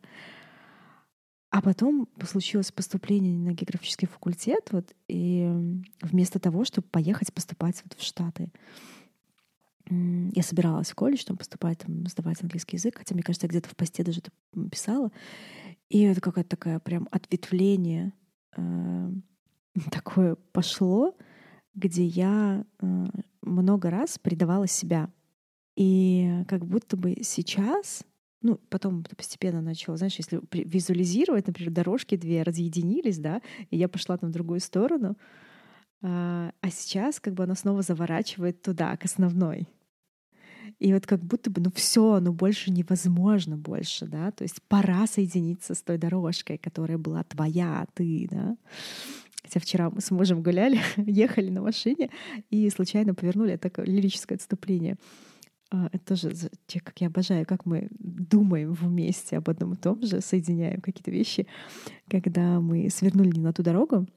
А 1.49 1.59
потом 1.63 2.07
случилось 2.23 2.71
поступление 2.71 3.33
на 3.33 3.55
географический 3.55 4.07
факультет, 4.07 4.67
вот, 4.71 4.93
и 5.07 5.49
вместо 6.03 6.39
того, 6.39 6.65
чтобы 6.65 6.87
поехать 6.87 7.33
поступать 7.33 7.81
вот 7.83 7.99
в 7.99 8.03
Штаты, 8.03 8.51
я 9.89 10.43
собиралась 10.43 10.91
в 10.91 10.95
колледж 10.95 11.23
там 11.25 11.35
поступать, 11.35 11.79
там, 11.79 12.05
сдавать 12.05 12.43
английский 12.43 12.77
язык, 12.77 12.99
хотя, 12.99 13.15
мне 13.15 13.23
кажется, 13.23 13.47
я 13.47 13.49
где-то 13.49 13.69
в 13.69 13.75
посте 13.75 14.03
даже 14.03 14.19
это 14.19 14.29
писала. 14.69 15.11
И 15.89 16.03
это 16.03 16.21
какое-то 16.21 16.51
такое 16.51 16.77
прям 16.77 17.07
ответвление 17.09 18.13
э, 18.55 19.11
такое 19.91 20.35
пошло, 20.51 21.17
где 21.73 22.05
я 22.05 22.63
э, 22.81 23.05
много 23.41 23.89
раз 23.89 24.19
предавала 24.19 24.67
себя. 24.67 25.09
И 25.75 26.43
как 26.47 26.65
будто 26.65 26.97
бы 26.97 27.17
сейчас, 27.21 28.03
ну, 28.41 28.59
потом 28.69 29.03
постепенно 29.15 29.61
начала, 29.61 29.97
знаешь, 29.97 30.17
если 30.17 30.41
визуализировать, 30.51 31.47
например, 31.47 31.71
дорожки 31.71 32.15
две 32.17 32.43
разъединились, 32.43 33.17
да, 33.19 33.41
и 33.69 33.77
я 33.77 33.87
пошла 33.87 34.17
там 34.17 34.29
в 34.29 34.33
другую 34.33 34.59
сторону, 34.59 35.15
а, 36.01 36.51
а 36.61 36.69
сейчас 36.69 37.19
как 37.19 37.33
бы 37.33 37.43
она 37.43 37.55
снова 37.55 37.81
заворачивает 37.81 38.61
туда, 38.61 38.95
к 38.97 39.05
основной. 39.05 39.67
И 40.79 40.93
вот 40.93 41.05
как 41.05 41.23
будто 41.23 41.49
бы, 41.49 41.61
ну 41.61 41.71
все, 41.73 42.19
ну 42.19 42.31
больше 42.31 42.71
невозможно 42.71 43.57
больше, 43.57 44.05
да, 44.05 44.31
то 44.31 44.43
есть 44.43 44.61
пора 44.67 45.07
соединиться 45.07 45.73
с 45.73 45.81
той 45.81 45.97
дорожкой, 45.97 46.57
которая 46.57 46.97
была 46.97 47.23
твоя, 47.23 47.87
ты, 47.93 48.27
да. 48.29 48.57
Хотя 49.43 49.59
вчера 49.59 49.89
мы 49.89 50.01
с 50.01 50.11
мужем 50.11 50.43
гуляли, 50.43 50.79
ехали 50.97 51.49
на 51.49 51.61
машине 51.61 52.09
и 52.49 52.69
случайно 52.69 53.13
повернули. 53.13 53.53
Это 53.53 53.69
такое 53.69 53.85
лирическое 53.85 54.37
отступление. 54.37 54.97
А, 55.71 55.89
это 55.91 56.15
тоже, 56.15 56.31
как 56.83 56.99
я 56.99 57.07
обожаю, 57.07 57.45
как 57.45 57.65
мы 57.65 57.87
думаем 57.99 58.73
вместе 58.73 59.37
об 59.37 59.49
одном 59.49 59.73
и 59.73 59.77
том 59.77 60.01
же, 60.01 60.21
соединяем 60.21 60.81
какие-то 60.81 61.11
вещи. 61.11 61.47
Когда 62.09 62.59
мы 62.59 62.89
свернули 62.89 63.29
не 63.29 63.41
на 63.41 63.53
ту 63.53 63.63
дорогу, 63.63 64.07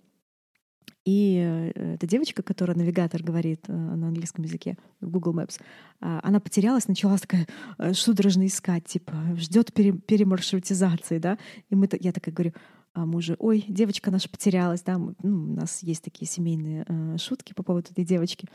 и 1.05 1.43
э, 1.75 1.95
эта 1.95 2.07
девочка, 2.07 2.43
которая 2.43 2.77
навигатор 2.77 3.23
говорит 3.23 3.64
э, 3.66 3.73
на 3.73 4.09
английском 4.09 4.45
языке 4.45 4.79
в 5.01 5.11
Google 5.11 5.35
Maps, 5.35 5.61
а, 6.01 6.20
она 6.23 6.39
потерялась, 6.39 6.87
начала 6.87 7.18
такая 7.18 7.49
э, 7.79 7.93
судорожно 7.93 8.47
искать, 8.47 8.85
типа, 8.85 9.12
ждет 9.37 9.73
перемаршрутизации, 9.73 11.18
да. 11.18 11.39
И 11.70 11.75
мы, 11.75 11.89
я 12.01 12.12
такая 12.12 12.33
говорю, 12.33 12.53
мужа, 12.95 13.36
ой, 13.38 13.64
девочка 13.68 14.11
наша 14.11 14.28
потерялась, 14.28 14.82
да, 14.82 14.99
ну, 14.99 15.14
у 15.22 15.55
нас 15.55 15.82
есть 15.82 16.05
такие 16.05 16.28
семейные 16.28 16.84
э, 16.86 17.16
шутки 17.18 17.55
по 17.55 17.62
поводу 17.62 17.90
этой 17.90 18.05
девочки. 18.05 18.49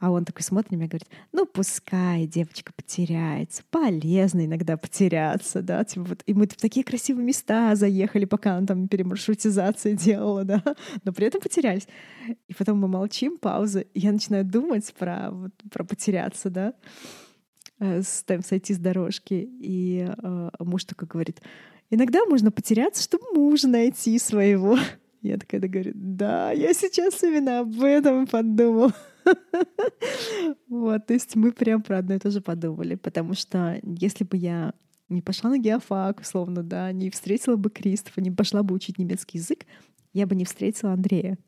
А 0.00 0.10
он 0.10 0.24
такой 0.24 0.42
смотрит 0.42 0.70
на 0.70 0.76
меня 0.76 0.86
и 0.86 0.88
говорит, 0.88 1.08
ну, 1.30 1.44
пускай 1.44 2.26
девочка 2.26 2.72
потеряется, 2.74 3.62
полезно 3.70 4.46
иногда 4.46 4.78
потеряться, 4.78 5.60
да, 5.60 5.84
типа 5.84 6.04
вот, 6.04 6.22
и 6.24 6.32
мы 6.32 6.46
в 6.46 6.56
такие 6.56 6.84
красивые 6.84 7.26
места 7.26 7.74
заехали, 7.76 8.24
пока 8.24 8.56
он 8.56 8.66
там 8.66 8.88
перемаршрутизацию 8.88 9.96
делала, 9.96 10.44
да, 10.44 10.62
но 11.04 11.12
при 11.12 11.26
этом 11.26 11.42
потерялись. 11.42 11.86
И 12.48 12.54
потом 12.54 12.78
мы 12.78 12.88
молчим, 12.88 13.36
пауза, 13.36 13.80
и 13.80 14.00
я 14.00 14.12
начинаю 14.12 14.46
думать 14.46 14.92
про, 14.98 15.30
вот, 15.30 15.52
про 15.70 15.84
потеряться, 15.84 16.48
да, 16.48 16.72
э, 17.78 18.00
с, 18.00 18.22
там, 18.22 18.42
сойти 18.42 18.72
с 18.72 18.78
дорожки, 18.78 19.50
и 19.60 20.08
э, 20.10 20.50
муж 20.60 20.84
такой 20.84 21.08
говорит, 21.08 21.42
Иногда 21.90 22.24
можно 22.24 22.52
потеряться, 22.52 23.02
чтобы 23.02 23.24
мужа 23.34 23.68
найти 23.68 24.18
своего. 24.18 24.78
Я 25.22 25.36
такая 25.36 25.60
говорю, 25.60 25.92
да, 25.94 26.50
я 26.52 26.72
сейчас 26.72 27.22
именно 27.22 27.60
об 27.60 27.82
этом 27.82 28.26
подумал. 28.26 28.92
Вот, 30.66 31.06
то 31.06 31.12
есть 31.12 31.36
мы 31.36 31.52
прям 31.52 31.82
про 31.82 31.98
одно 31.98 32.14
и 32.14 32.18
то 32.18 32.30
же 32.30 32.40
подумали, 32.40 32.94
потому 32.94 33.34
что 33.34 33.78
если 33.82 34.24
бы 34.24 34.38
я 34.38 34.72
не 35.10 35.20
пошла 35.20 35.50
на 35.50 35.58
геофак, 35.58 36.20
условно, 36.20 36.62
да, 36.62 36.90
не 36.92 37.10
встретила 37.10 37.56
бы 37.56 37.68
Кристофа, 37.68 38.22
не 38.22 38.30
пошла 38.30 38.62
бы 38.62 38.74
учить 38.74 38.98
немецкий 38.98 39.38
язык, 39.38 39.66
я 40.14 40.26
бы 40.26 40.34
не 40.34 40.46
встретила 40.46 40.92
Андрея. 40.92 41.38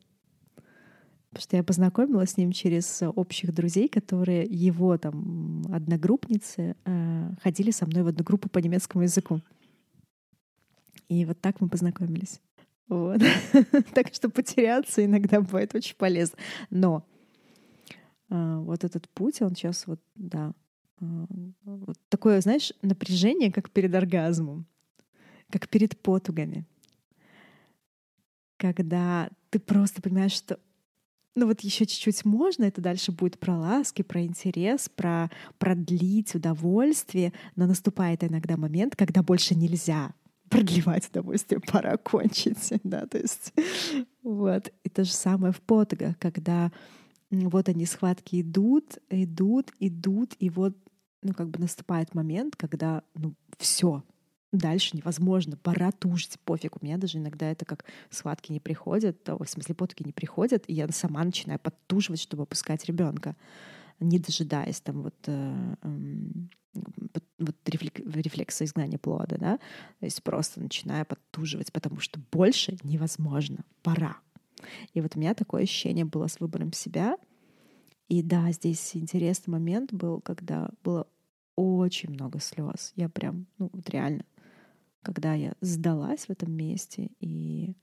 Потому 1.29 1.41
что 1.41 1.57
я 1.57 1.63
познакомилась 1.63 2.31
с 2.31 2.37
ним 2.37 2.51
через 2.51 3.01
общих 3.01 3.53
друзей, 3.53 3.87
которые 3.87 4.43
его 4.43 4.95
там 4.99 5.63
одногруппницы 5.73 6.75
э, 6.85 7.31
ходили 7.41 7.71
со 7.71 7.87
мной 7.87 8.03
в 8.03 8.07
одну 8.07 8.23
группу 8.23 8.49
по 8.49 8.59
немецкому 8.59 9.03
языку. 9.03 9.41
И 11.09 11.25
вот 11.25 11.39
так 11.41 11.61
мы 11.61 11.69
познакомились. 11.69 12.41
Вот. 12.87 13.21
так 13.93 14.13
что 14.13 14.29
потеряться 14.29 15.03
иногда 15.03 15.41
бывает 15.41 15.73
очень 15.73 15.95
полезно. 15.95 16.37
Но 16.69 17.05
э, 18.29 18.57
вот 18.57 18.83
этот 18.83 19.09
путь, 19.09 19.41
он 19.41 19.55
сейчас 19.55 19.87
вот, 19.87 20.01
да, 20.15 20.53
э, 20.99 21.25
вот 21.63 21.97
такое, 22.09 22.41
знаешь, 22.41 22.73
напряжение, 22.81 23.51
как 23.51 23.69
перед 23.71 23.93
оргазмом, 23.95 24.65
как 25.49 25.69
перед 25.69 25.99
потугами. 25.99 26.65
Когда 28.57 29.29
ты 29.49 29.59
просто 29.59 30.01
понимаешь, 30.01 30.33
что 30.33 30.59
ну 31.35 31.47
вот 31.47 31.61
еще 31.61 31.85
чуть-чуть 31.85 32.25
можно, 32.25 32.63
это 32.65 32.79
дальше 32.79 33.11
будет 33.11 33.39
про 33.39 33.57
ласки, 33.57 34.03
про 34.03 34.23
интерес, 34.23 34.87
про 34.87 35.31
продлить 35.57 36.35
удовольствие, 36.35 37.33
но 37.55 37.65
наступает 37.65 38.23
иногда 38.23 38.55
момент, 38.55 38.95
когда 38.95 39.23
больше 39.23 39.55
нельзя 39.55 40.13
продлевать 40.49 41.09
удовольствие, 41.09 41.59
пора 41.71 41.97
кончить, 41.97 42.73
да, 42.83 43.05
то 43.05 43.17
есть 43.17 43.53
вот. 44.23 44.71
И 44.83 44.89
то 44.89 45.03
же 45.03 45.11
самое 45.11 45.53
в 45.53 45.61
потогах, 45.61 46.17
когда 46.19 46.71
вот 47.31 47.69
они, 47.69 47.85
схватки 47.85 48.41
идут, 48.41 48.99
идут, 49.09 49.71
идут, 49.79 50.33
и 50.39 50.49
вот, 50.49 50.77
ну, 51.21 51.33
как 51.33 51.49
бы 51.49 51.59
наступает 51.59 52.13
момент, 52.13 52.55
когда, 52.55 53.03
ну, 53.15 53.33
все, 53.57 54.03
дальше 54.51 54.95
невозможно, 54.95 55.57
пора 55.57 55.91
тужить, 55.91 56.39
пофиг. 56.45 56.81
У 56.81 56.85
меня 56.85 56.97
даже 56.97 57.17
иногда 57.17 57.49
это 57.49 57.65
как 57.65 57.85
схватки 58.09 58.51
не 58.51 58.59
приходят, 58.59 59.27
в 59.27 59.45
смысле 59.45 59.75
потоки 59.75 60.03
не 60.03 60.13
приходят, 60.13 60.63
и 60.67 60.73
я 60.73 60.87
сама 60.89 61.23
начинаю 61.23 61.59
подтуживать, 61.59 62.21
чтобы 62.21 62.43
опускать 62.43 62.85
ребенка, 62.85 63.35
не 63.99 64.19
дожидаясь 64.19 64.81
там 64.81 65.03
вот, 65.03 65.15
э, 65.27 65.75
э, 65.81 66.79
вот 67.39 67.55
рефлек, 67.65 67.99
рефлекса 67.99 68.65
изгнания 68.65 68.97
плода, 68.97 69.37
да, 69.37 69.57
то 69.99 70.05
есть 70.05 70.23
просто 70.23 70.61
начинаю 70.61 71.05
подтуживать, 71.05 71.71
потому 71.71 71.99
что 71.99 72.19
больше 72.31 72.77
невозможно, 72.83 73.63
пора. 73.81 74.17
И 74.93 75.01
вот 75.01 75.15
у 75.15 75.19
меня 75.19 75.33
такое 75.33 75.63
ощущение 75.63 76.05
было 76.05 76.27
с 76.27 76.39
выбором 76.39 76.71
себя. 76.71 77.17
И 78.07 78.21
да, 78.21 78.51
здесь 78.51 78.95
интересный 78.95 79.51
момент 79.51 79.91
был, 79.93 80.21
когда 80.21 80.69
было 80.83 81.07
очень 81.55 82.11
много 82.11 82.39
слез. 82.39 82.93
Я 82.95 83.09
прям, 83.09 83.47
ну 83.57 83.69
вот 83.73 83.89
реально 83.89 84.23
когда 85.03 85.33
я 85.33 85.53
сдалась 85.61 86.25
в 86.25 86.29
этом 86.31 86.51
месте 86.51 87.11
и 87.19 87.75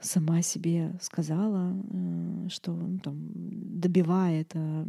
сама 0.00 0.42
себе 0.42 0.96
сказала, 1.00 1.74
э, 1.74 2.48
что 2.48 2.72
ну, 2.72 2.98
там, 2.98 3.30
добивая 3.34 4.42
это 4.42 4.86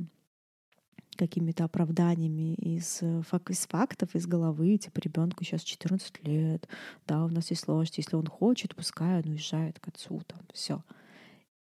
какими-то 1.15 1.65
оправданиями 1.65 2.55
из, 2.55 3.03
из 3.03 3.67
фактов, 3.67 4.15
из 4.15 4.25
головы, 4.25 4.77
типа 4.77 4.99
ребенку 4.99 5.43
сейчас 5.43 5.61
14 5.61 6.25
лет, 6.25 6.67
да, 7.05 7.25
у 7.25 7.29
нас 7.29 7.49
есть 7.51 7.63
сложности, 7.63 7.99
если 7.99 8.15
он 8.15 8.25
хочет, 8.25 8.75
пускай 8.75 9.21
он 9.21 9.29
уезжает 9.29 9.79
к 9.79 9.87
отцу, 9.87 10.21
там, 10.25 10.39
все. 10.53 10.83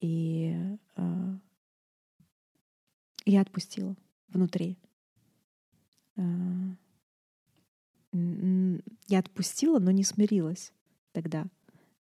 И 0.00 0.56
э, 0.96 1.36
я 3.26 3.40
отпустила 3.40 3.94
внутри. 4.28 4.78
Э, 6.16 6.22
я 8.12 9.18
отпустила, 9.18 9.78
но 9.78 9.90
не 9.90 10.04
смирилась 10.04 10.72
тогда, 11.12 11.44
э, 11.44 11.61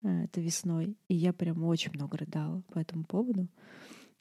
это 0.04 0.42
весной. 0.42 0.98
И 1.08 1.16
я 1.16 1.34
прям 1.34 1.64
очень 1.64 1.92
много 1.94 2.18
рыдала 2.18 2.62
по 2.74 2.80
этому 2.80 3.04
поводу. 3.06 3.48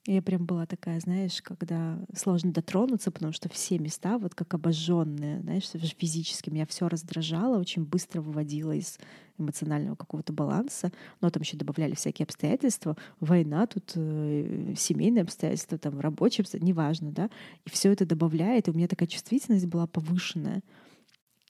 Я 0.04 0.20
прям 0.20 0.46
была 0.46 0.66
такая, 0.66 0.98
знаешь, 0.98 1.40
когда 1.42 2.04
сложно 2.12 2.52
дотронуться, 2.52 3.12
потому 3.12 3.32
что 3.32 3.48
все 3.48 3.78
места 3.78 4.18
вот 4.18 4.34
как 4.34 4.52
обожженные, 4.52 5.40
знаешь, 5.42 5.68
физически 5.96 6.50
меня 6.50 6.66
все 6.66 6.88
раздражало, 6.88 7.60
очень 7.60 7.84
быстро 7.84 8.20
выводило 8.20 8.72
из 8.72 8.98
эмоционального 9.38 9.94
какого-то 9.94 10.32
баланса. 10.32 10.90
Но 11.20 11.30
там 11.30 11.42
еще 11.42 11.56
добавляли 11.56 11.94
всякие 11.94 12.24
обстоятельства, 12.24 12.96
война 13.20 13.68
тут, 13.68 13.92
э, 13.94 14.74
семейные 14.76 15.22
обстоятельства, 15.22 15.78
там 15.78 16.00
рабочие 16.00 16.42
обстоятельства, 16.42 16.66
неважно, 16.66 17.12
да. 17.12 17.30
И 17.64 17.70
все 17.70 17.92
это 17.92 18.04
добавляет, 18.04 18.66
и 18.66 18.72
у 18.72 18.74
меня 18.74 18.88
такая 18.88 19.08
чувствительность 19.08 19.66
была 19.66 19.86
повышенная. 19.86 20.62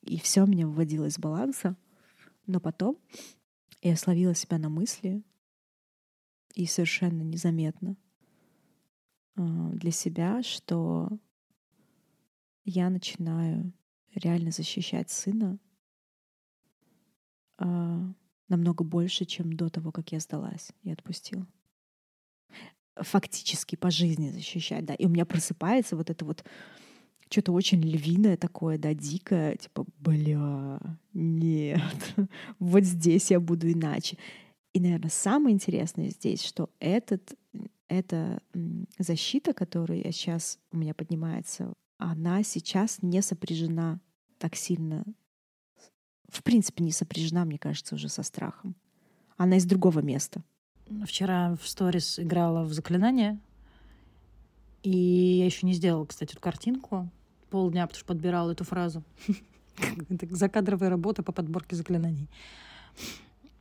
И 0.02 0.18
все 0.18 0.44
меня 0.44 0.66
выводило 0.66 1.06
из 1.06 1.18
баланса. 1.18 1.74
Но 2.46 2.60
потом 2.60 2.98
я 3.82 3.96
словила 3.96 4.34
себя 4.34 4.58
на 4.58 4.68
мысли 4.68 5.22
и 6.54 6.66
совершенно 6.66 7.22
незаметно 7.22 7.96
а, 9.34 9.70
для 9.70 9.90
себя, 9.90 10.42
что 10.42 11.08
я 12.64 12.90
начинаю 12.90 13.72
реально 14.14 14.52
защищать 14.52 15.10
сына 15.10 15.58
а, 17.58 18.14
намного 18.48 18.84
больше, 18.84 19.24
чем 19.24 19.52
до 19.54 19.68
того, 19.68 19.90
как 19.90 20.12
я 20.12 20.20
сдалась 20.20 20.70
и 20.82 20.90
отпустила. 20.90 21.46
Фактически 22.94 23.74
по 23.74 23.90
жизни 23.90 24.30
защищать, 24.30 24.84
да. 24.84 24.94
И 24.94 25.06
у 25.06 25.08
меня 25.08 25.24
просыпается 25.24 25.96
вот 25.96 26.10
это 26.10 26.24
вот 26.24 26.44
что-то 27.32 27.52
очень 27.52 27.80
львиное 27.80 28.36
такое, 28.36 28.76
да, 28.76 28.92
дикое, 28.92 29.56
типа, 29.56 29.86
бля, 29.98 30.78
нет, 31.14 32.14
вот 32.58 32.84
здесь 32.84 33.30
я 33.30 33.40
буду 33.40 33.72
иначе. 33.72 34.18
И, 34.74 34.80
наверное, 34.80 35.10
самое 35.10 35.54
интересное 35.54 36.10
здесь, 36.10 36.42
что 36.42 36.70
этот, 36.78 37.34
эта 37.88 38.42
защита, 38.98 39.52
которая 39.52 40.02
сейчас 40.12 40.58
у 40.72 40.76
меня 40.76 40.94
поднимается, 40.94 41.72
она 41.98 42.42
сейчас 42.42 43.02
не 43.02 43.22
сопряжена 43.22 44.00
так 44.38 44.56
сильно, 44.56 45.04
в 46.28 46.42
принципе, 46.42 46.84
не 46.84 46.92
сопряжена, 46.92 47.44
мне 47.44 47.58
кажется, 47.58 47.94
уже 47.94 48.08
со 48.08 48.22
страхом. 48.22 48.74
Она 49.36 49.56
из 49.56 49.64
другого 49.64 50.00
места. 50.00 50.42
Вчера 51.06 51.56
в 51.56 51.66
сторис 51.66 52.18
играла 52.18 52.64
в 52.64 52.72
заклинание, 52.72 53.38
и 54.82 54.90
я 54.90 55.44
еще 55.46 55.66
не 55.66 55.74
сделала, 55.74 56.04
кстати, 56.04 56.32
эту 56.32 56.40
картинку 56.40 57.08
полдня, 57.52 57.86
потому 57.86 57.98
что 57.98 58.06
подбирала 58.06 58.50
эту 58.52 58.64
фразу. 58.64 59.04
Закадровая 60.30 60.88
работа 60.88 61.22
по 61.22 61.32
подборке 61.32 61.76
заклинаний. 61.76 62.28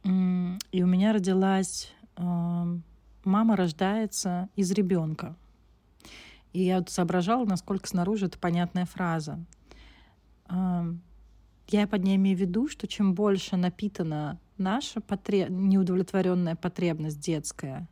И 0.04 0.84
у 0.84 0.88
меня 0.88 1.14
родилась... 1.14 1.92
Эм, 2.16 2.84
мама 3.24 3.56
рождается 3.56 4.50
из 4.56 4.72
ребенка. 4.72 5.36
И 6.54 6.64
я 6.64 6.80
вот 6.80 6.90
соображала, 6.90 7.46
насколько 7.46 7.88
снаружи 7.88 8.28
это 8.28 8.40
понятная 8.40 8.86
фраза. 8.86 9.40
Эм, 10.50 11.02
я 11.68 11.88
под 11.88 12.04
ней 12.04 12.16
имею 12.16 12.38
в 12.38 12.42
виду, 12.42 12.68
что 12.68 12.88
чем 12.88 13.14
больше 13.14 13.58
напитана 13.58 14.40
наша 14.58 15.02
потреб... 15.02 15.50
неудовлетворенная 15.50 16.56
потребность 16.56 17.20
детская 17.20 17.88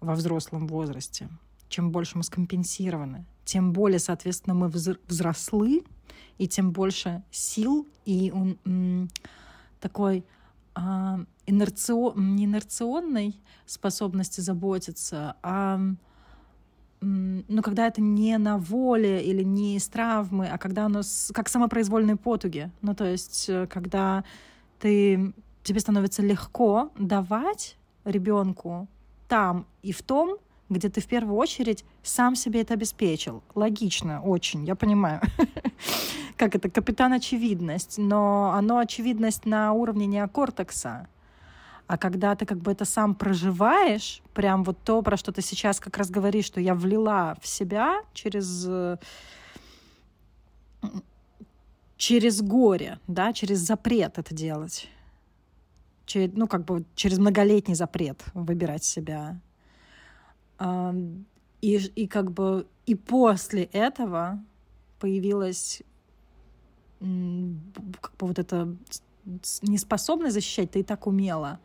во 0.00 0.14
взрослом 0.14 0.66
возрасте, 0.66 1.28
чем 1.70 1.90
больше 1.90 2.18
мы 2.18 2.24
скомпенсированы, 2.24 3.24
тем 3.44 3.72
более, 3.72 3.98
соответственно, 3.98 4.54
мы 4.54 4.68
взрослы, 4.68 5.82
и 6.36 6.46
тем 6.46 6.72
больше 6.72 7.22
сил 7.30 7.86
и 8.04 8.32
такой 9.80 10.24
а, 10.74 11.20
инерцио, 11.46 12.12
не 12.16 12.44
инерционной 12.44 13.40
способности 13.66 14.40
заботиться, 14.40 15.36
а 15.42 15.80
ну, 17.00 17.62
когда 17.62 17.86
это 17.86 18.00
не 18.02 18.36
на 18.38 18.58
воле 18.58 19.24
или 19.24 19.42
не 19.42 19.76
из 19.76 19.88
травмы, 19.88 20.48
а 20.48 20.58
когда 20.58 20.84
оно 20.84 21.02
с, 21.02 21.32
как 21.34 21.48
самопроизвольные 21.48 22.16
потуги. 22.16 22.70
Ну, 22.82 22.94
то 22.94 23.06
есть, 23.06 23.48
э, 23.48 23.66
когда 23.68 24.22
ты, 24.78 25.32
тебе 25.62 25.80
становится 25.80 26.22
легко 26.22 26.92
давать 26.98 27.78
ребенку 28.04 28.86
там 29.28 29.66
и 29.82 29.92
в 29.92 30.02
том, 30.02 30.36
где 30.70 30.88
ты 30.88 31.00
в 31.00 31.06
первую 31.06 31.36
очередь 31.36 31.84
сам 32.02 32.36
себе 32.36 32.62
это 32.62 32.74
обеспечил. 32.74 33.42
Логично, 33.54 34.22
очень, 34.22 34.64
я 34.64 34.74
понимаю. 34.76 35.20
Как 36.36 36.54
это, 36.54 36.70
капитан 36.70 37.12
очевидность, 37.12 37.98
но 37.98 38.52
оно 38.54 38.78
очевидность 38.78 39.44
на 39.44 39.72
уровне 39.72 40.06
неокортекса. 40.06 41.08
А 41.86 41.98
когда 41.98 42.36
ты 42.36 42.46
как 42.46 42.58
бы 42.58 42.70
это 42.70 42.84
сам 42.84 43.16
проживаешь, 43.16 44.22
прям 44.32 44.62
вот 44.62 44.78
то, 44.84 45.02
про 45.02 45.16
что 45.16 45.32
ты 45.32 45.42
сейчас 45.42 45.80
как 45.80 45.98
раз 45.98 46.08
говоришь, 46.08 46.44
что 46.44 46.60
я 46.60 46.76
влила 46.76 47.36
в 47.42 47.48
себя 47.48 48.02
через 48.14 48.64
через 51.96 52.40
горе, 52.40 52.98
да, 53.08 53.32
через 53.32 53.58
запрет 53.58 54.18
это 54.18 54.34
делать. 54.34 54.88
Через, 56.06 56.32
ну, 56.32 56.48
как 56.48 56.64
бы 56.64 56.84
через 56.94 57.18
многолетний 57.18 57.74
запрет 57.74 58.22
выбирать 58.32 58.84
себя. 58.84 59.38
И, 60.60 61.76
и 61.76 62.06
как 62.06 62.32
бы 62.32 62.66
и 62.86 62.94
после 62.94 63.64
этого 63.64 64.42
появилась 64.98 65.82
как 66.98 68.12
бы 68.18 68.26
вот 68.26 68.38
эта 68.38 68.76
неспособность 69.62 70.34
защищать, 70.34 70.70
ты 70.70 70.80
и 70.80 70.82
так 70.82 71.06
умела. 71.06 71.60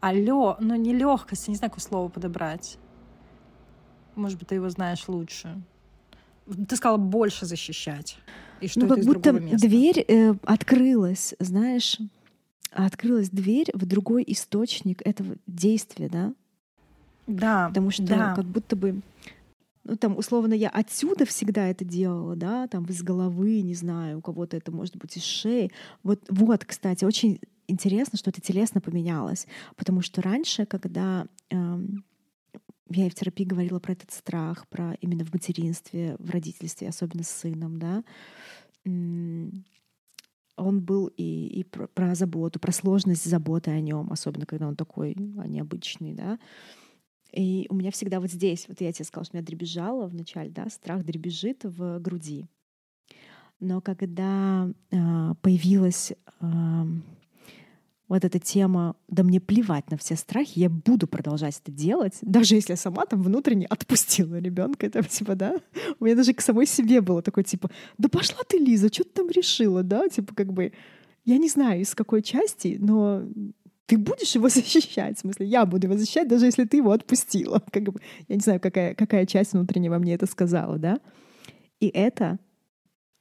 А 0.00 0.12
лё, 0.12 0.56
ну 0.60 0.74
не 0.76 0.94
легкость, 0.94 1.46
я 1.48 1.52
не 1.52 1.56
знаю, 1.56 1.70
какое 1.70 1.82
слово 1.82 2.08
подобрать. 2.08 2.78
Может 4.14 4.38
быть, 4.38 4.48
ты 4.48 4.56
его 4.56 4.68
знаешь 4.68 5.08
лучше. 5.08 5.62
Ты 6.68 6.76
сказала 6.76 6.98
больше 6.98 7.46
защищать. 7.46 8.18
И 8.60 8.68
что 8.68 8.80
ну, 8.80 8.88
как 8.88 9.04
будто 9.04 9.32
дверь 9.32 10.04
э, 10.06 10.34
открылась, 10.44 11.34
знаешь, 11.38 11.98
открылась 12.70 13.30
дверь 13.30 13.70
в 13.74 13.86
другой 13.86 14.24
источник 14.26 15.06
этого 15.06 15.36
действия, 15.46 16.08
да? 16.08 16.34
Да. 17.32 17.68
Потому 17.68 17.90
что 17.90 18.04
да. 18.04 18.34
как 18.34 18.44
будто 18.44 18.76
бы 18.76 19.00
ну, 19.84 19.96
там, 19.96 20.16
условно, 20.16 20.54
я 20.54 20.68
отсюда 20.68 21.24
всегда 21.24 21.66
это 21.66 21.84
делала, 21.84 22.36
да, 22.36 22.68
там, 22.68 22.84
из 22.84 23.02
головы, 23.02 23.62
не 23.62 23.74
знаю, 23.74 24.18
у 24.18 24.20
кого-то 24.20 24.56
это 24.56 24.70
может 24.70 24.96
быть 24.96 25.16
из 25.16 25.24
шеи. 25.24 25.72
Вот, 26.04 26.20
вот, 26.28 26.64
кстати, 26.64 27.04
очень 27.04 27.40
интересно, 27.66 28.16
что 28.16 28.30
это 28.30 28.40
телесно 28.40 28.80
поменялось, 28.80 29.48
потому 29.76 30.00
что 30.02 30.22
раньше, 30.22 30.66
когда 30.66 31.26
эм, 31.50 32.04
я 32.90 33.06
и 33.06 33.10
в 33.10 33.14
терапии 33.14 33.44
говорила 33.44 33.80
про 33.80 33.92
этот 33.92 34.12
страх, 34.12 34.68
про 34.68 34.94
именно 35.00 35.24
в 35.24 35.32
материнстве, 35.32 36.16
в 36.18 36.30
родительстве, 36.30 36.88
особенно 36.88 37.24
с 37.24 37.30
сыном, 37.30 37.78
да, 37.78 38.04
он 38.84 40.80
был 40.80 41.06
и, 41.16 41.46
и 41.46 41.64
про, 41.64 41.86
про 41.88 42.14
заботу, 42.14 42.60
про 42.60 42.72
сложность 42.72 43.24
заботы 43.24 43.70
о 43.70 43.80
нем, 43.80 44.12
особенно 44.12 44.46
когда 44.46 44.68
он 44.68 44.76
такой 44.76 45.16
а, 45.38 45.46
необычный, 45.46 46.12
да. 46.12 46.38
И 47.32 47.66
у 47.70 47.74
меня 47.74 47.90
всегда 47.90 48.20
вот 48.20 48.30
здесь, 48.30 48.66
вот 48.68 48.80
я 48.80 48.92
тебе 48.92 49.04
сказала, 49.04 49.24
что 49.24 49.34
у 49.34 49.38
меня 49.38 49.46
дребезжало 49.46 50.06
вначале, 50.06 50.50
да, 50.50 50.68
страх 50.68 51.04
дребезжит 51.04 51.64
в 51.64 51.98
груди. 51.98 52.46
Но 53.58 53.80
когда 53.80 54.68
э, 54.90 55.34
появилась 55.40 56.12
э, 56.40 56.84
вот 58.08 58.24
эта 58.24 58.38
тема, 58.38 58.96
да 59.08 59.22
мне 59.22 59.40
плевать 59.40 59.90
на 59.90 59.96
все 59.96 60.16
страхи, 60.16 60.58
я 60.58 60.68
буду 60.68 61.06
продолжать 61.06 61.58
это 61.62 61.72
делать, 61.72 62.18
даже 62.20 62.56
если 62.56 62.72
я 62.72 62.76
сама 62.76 63.06
там 63.06 63.22
внутренне 63.22 63.64
отпустила 63.66 64.38
ребенка, 64.38 64.84
это 64.84 65.02
типа, 65.02 65.34
да, 65.34 65.56
у 66.00 66.04
меня 66.04 66.16
даже 66.16 66.34
к 66.34 66.42
самой 66.42 66.66
себе 66.66 67.00
было 67.00 67.22
такое, 67.22 67.44
типа, 67.44 67.70
да 67.96 68.10
пошла 68.10 68.40
ты, 68.46 68.58
Лиза, 68.58 68.92
что 68.92 69.04
ты 69.04 69.10
там 69.10 69.30
решила, 69.30 69.82
да, 69.82 70.08
типа, 70.08 70.34
как 70.34 70.52
бы, 70.52 70.72
я 71.24 71.38
не 71.38 71.48
знаю, 71.48 71.80
из 71.80 71.94
какой 71.94 72.20
части, 72.20 72.76
но 72.78 73.22
ты 73.92 73.98
будешь 73.98 74.34
его 74.34 74.48
защищать, 74.60 75.18
в 75.18 75.20
смысле, 75.20 75.46
я 75.46 75.66
буду 75.66 75.86
его 75.86 75.98
защищать, 75.98 76.26
даже 76.26 76.46
если 76.46 76.64
ты 76.64 76.78
его 76.78 76.92
отпустила. 76.92 77.62
Как 77.70 77.82
бы, 77.82 78.00
я 78.28 78.36
не 78.36 78.40
знаю, 78.40 78.58
какая, 78.58 78.94
какая 78.94 79.26
часть 79.26 79.52
внутреннего 79.52 79.98
мне 79.98 80.14
это 80.14 80.26
сказала, 80.26 80.78
да? 80.78 80.98
И 81.80 81.88
это 81.88 82.38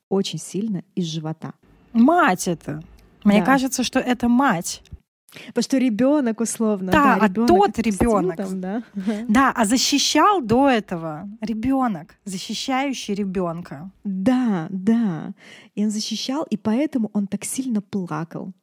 очень 0.10 0.40
сильно 0.40 0.84
из 0.96 1.06
живота. 1.06 1.54
Мать 1.92 2.48
это. 2.48 2.82
Мне 3.26 3.40
да. 3.40 3.46
кажется, 3.46 3.84
что 3.84 4.00
это 4.00 4.30
мать. 4.30 4.82
Потому 5.48 5.64
что 5.64 5.78
ребенок 5.78 6.40
условно. 6.40 6.92
Да, 6.92 7.18
да 7.20 7.26
а 7.26 7.30
тот 7.30 7.80
ребенок. 7.80 8.38
Там, 8.38 8.62
да? 8.62 8.84
да, 9.28 9.52
а 9.52 9.66
защищал 9.66 10.42
до 10.42 10.70
этого 10.70 11.28
ребенок, 11.42 12.16
защищающий 12.24 13.14
ребенка. 13.14 13.92
Да, 14.06 14.68
да. 14.70 15.34
И 15.76 15.84
он 15.84 15.92
защищал, 15.92 16.44
и 16.50 16.56
поэтому 16.56 17.10
он 17.14 17.28
так 17.28 17.44
сильно 17.44 17.82
плакал. 17.82 18.54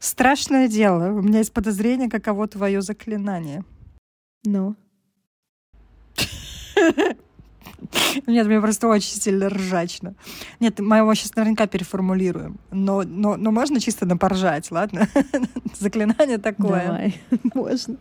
Страшное 0.00 0.66
дело. 0.66 1.12
У 1.12 1.22
меня 1.22 1.38
есть 1.38 1.52
подозрение, 1.52 2.08
каково 2.08 2.48
твое 2.48 2.80
заклинание. 2.80 3.64
Ну. 4.44 4.74
Нет, 8.26 8.46
мне 8.46 8.60
просто 8.60 8.88
очень 8.88 9.20
сильно 9.20 9.50
ржачно. 9.50 10.14
Нет, 10.58 10.80
мы 10.80 10.96
его 10.96 11.14
сейчас 11.14 11.36
наверняка 11.36 11.66
переформулируем. 11.66 12.58
Но, 12.70 13.02
но, 13.02 13.36
но 13.36 13.50
можно 13.50 13.78
чисто 13.78 14.06
напоржать, 14.06 14.70
ладно? 14.70 15.06
Заклинание 15.78 16.38
такое. 16.38 16.86
Давай, 16.86 17.20
можно. 17.54 17.96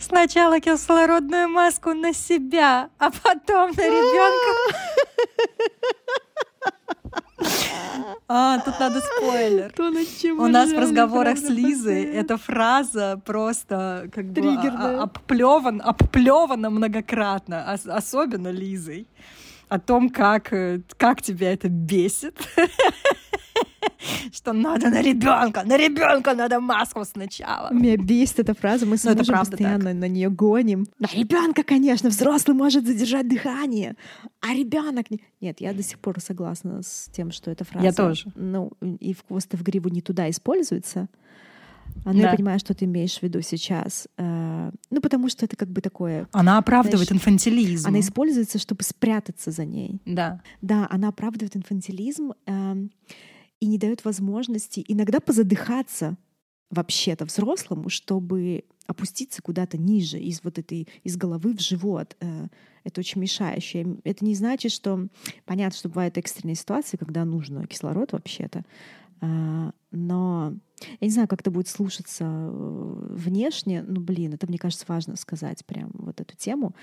Сначала 0.00 0.58
кислородную 0.58 1.48
маску 1.48 1.94
на 1.94 2.12
себя, 2.12 2.90
а 2.98 3.10
потом 3.10 3.70
на 3.70 3.80
ребенка. 3.80 4.76
А, 8.26 8.58
тут 8.58 8.80
надо 8.80 9.00
спойлер. 9.00 9.72
То, 9.72 9.90
над 9.90 10.06
чем 10.20 10.40
У 10.40 10.46
нас 10.46 10.70
в 10.72 10.78
разговорах 10.78 11.38
с 11.38 11.48
Лизой 11.48 12.04
эта 12.04 12.36
фраза 12.38 13.20
просто 13.24 14.08
как 14.14 14.26
бы 14.32 14.40
обплеван, 15.02 15.82
обплевана 15.84 16.70
многократно, 16.70 17.72
особенно 17.72 18.48
Лизой 18.48 19.06
о 19.74 19.78
том, 19.80 20.08
как, 20.08 20.52
э, 20.52 20.80
как 20.96 21.20
тебя 21.20 21.52
это 21.52 21.68
бесит. 21.68 22.38
Что 24.32 24.52
надо 24.52 24.88
на 24.90 25.02
ребенка, 25.02 25.62
на 25.64 25.76
ребенка 25.76 26.34
надо 26.34 26.60
маску 26.60 27.04
сначала. 27.04 27.72
Меня 27.72 27.96
бесит 27.96 28.38
эта 28.38 28.54
фраза, 28.54 28.86
мы 28.86 28.96
с 28.96 29.04
ну, 29.04 29.14
мужем 29.14 29.38
постоянно 29.38 29.90
так. 29.90 29.94
на 29.94 30.08
нее 30.08 30.30
гоним. 30.30 30.86
На 30.98 31.08
ребенка, 31.12 31.62
конечно, 31.62 32.10
взрослый 32.10 32.56
может 32.56 32.86
задержать 32.86 33.28
дыхание, 33.28 33.96
а 34.40 34.54
ребенок 34.54 35.10
не. 35.10 35.20
Нет, 35.40 35.60
я 35.60 35.72
до 35.72 35.82
сих 35.82 35.98
пор 35.98 36.20
согласна 36.20 36.82
с 36.82 37.08
тем, 37.12 37.32
что 37.32 37.50
эта 37.50 37.64
фраза. 37.64 37.84
Я 37.84 37.92
тоже. 37.92 38.26
Ну 38.34 38.72
и 39.00 39.14
в 39.14 39.24
хвост 39.26 39.52
в 39.52 39.62
гриву 39.62 39.88
не 39.88 40.02
туда 40.02 40.28
используется. 40.30 41.08
А, 42.04 42.12
ну, 42.12 42.20
да. 42.20 42.30
я 42.30 42.36
понимаю, 42.36 42.58
что 42.58 42.74
ты 42.74 42.84
имеешь 42.84 43.18
в 43.18 43.22
виду 43.22 43.40
сейчас. 43.40 44.08
Э, 44.16 44.70
ну, 44.90 45.00
потому 45.00 45.28
что 45.28 45.44
это 45.44 45.56
как 45.56 45.70
бы 45.70 45.80
такое... 45.80 46.28
Она 46.32 46.58
оправдывает 46.58 47.08
знаешь, 47.08 47.22
инфантилизм. 47.22 47.88
Она 47.88 48.00
используется, 48.00 48.58
чтобы 48.58 48.82
спрятаться 48.82 49.50
за 49.50 49.64
ней. 49.64 50.00
Да. 50.04 50.42
Да, 50.60 50.86
она 50.90 51.08
оправдывает 51.08 51.56
инфантилизм 51.56 52.32
э, 52.46 52.74
и 53.60 53.66
не 53.66 53.78
дает 53.78 54.04
возможности 54.04 54.84
иногда 54.86 55.20
позадыхаться 55.20 56.16
вообще-то 56.70 57.24
взрослому, 57.24 57.88
чтобы 57.88 58.64
опуститься 58.86 59.40
куда-то 59.40 59.78
ниже 59.78 60.18
из 60.18 60.42
вот 60.44 60.58
этой 60.58 60.88
из 61.02 61.16
головы 61.16 61.54
в 61.54 61.60
живот. 61.60 62.16
Э, 62.20 62.48
это 62.84 63.00
очень 63.00 63.20
мешающее. 63.20 63.96
Это 64.04 64.24
не 64.24 64.34
значит, 64.34 64.72
что 64.72 65.08
понятно, 65.46 65.78
что 65.78 65.88
бывают 65.88 66.18
экстренные 66.18 66.54
ситуации, 66.54 66.96
когда 66.96 67.24
нужно 67.24 67.66
кислород 67.66 68.12
вообще-то, 68.12 68.64
э, 69.20 69.70
но 69.90 70.54
я 71.00 71.06
не 71.06 71.12
знаю, 71.12 71.28
как 71.28 71.40
это 71.40 71.50
будет 71.50 71.68
слушаться 71.68 72.24
э, 72.24 73.06
внешне, 73.10 73.82
но, 73.82 74.00
блин, 74.00 74.34
это, 74.34 74.46
мне 74.46 74.58
кажется, 74.58 74.84
важно 74.88 75.16
сказать 75.16 75.64
прям 75.64 75.90
вот 75.94 76.20
эту 76.20 76.36
тему. 76.36 76.74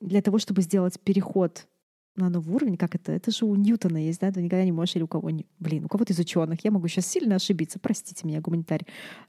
Для 0.00 0.20
того, 0.22 0.38
чтобы 0.38 0.62
сделать 0.62 1.00
переход 1.00 1.66
на 2.16 2.28
новый 2.30 2.54
уровень, 2.54 2.76
как 2.76 2.94
это? 2.94 3.12
Это 3.12 3.30
же 3.30 3.44
у 3.44 3.54
Ньютона 3.54 3.96
есть, 3.96 4.20
да? 4.20 4.30
Ты 4.30 4.40
никогда 4.40 4.64
не 4.64 4.72
можешь 4.72 4.94
или 4.94 5.02
у 5.02 5.08
кого 5.08 5.30
блин, 5.58 5.84
у 5.84 5.88
кого-то 5.88 6.12
из 6.12 6.18
ученых. 6.18 6.64
Я 6.64 6.70
могу 6.70 6.86
сейчас 6.86 7.06
сильно 7.06 7.36
ошибиться, 7.36 7.78
простите 7.80 8.26
меня, 8.26 8.40
гуманитарий. 8.40 8.86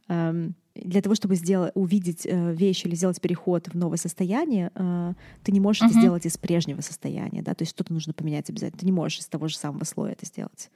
Для 0.08 1.02
того, 1.02 1.16
чтобы 1.16 1.36
сделать, 1.36 1.72
увидеть 1.74 2.26
э, 2.26 2.54
вещь 2.54 2.86
или 2.86 2.96
сделать 2.96 3.22
переход 3.22 3.70
в 3.70 3.76
новое 3.76 3.98
состояние, 3.98 4.72
э, 4.76 5.14
ты 5.42 5.54
не 5.54 5.62
можешь 5.62 5.82
uh-huh. 5.82 5.90
это 5.90 6.00
сделать 6.00 6.26
из 6.26 6.38
прежнего 6.38 6.82
состояния, 6.82 7.42
да? 7.42 7.54
То 7.54 7.62
есть 7.62 7.72
что-то 7.72 7.94
нужно 7.94 8.12
поменять 8.14 8.50
обязательно. 8.50 8.80
Ты 8.80 8.86
не 8.86 8.92
можешь 8.92 9.20
из 9.20 9.28
того 9.28 9.48
же 9.48 9.58
самого 9.58 9.86
слоя 9.86 10.12
это 10.12 10.26
сделать 10.26 10.70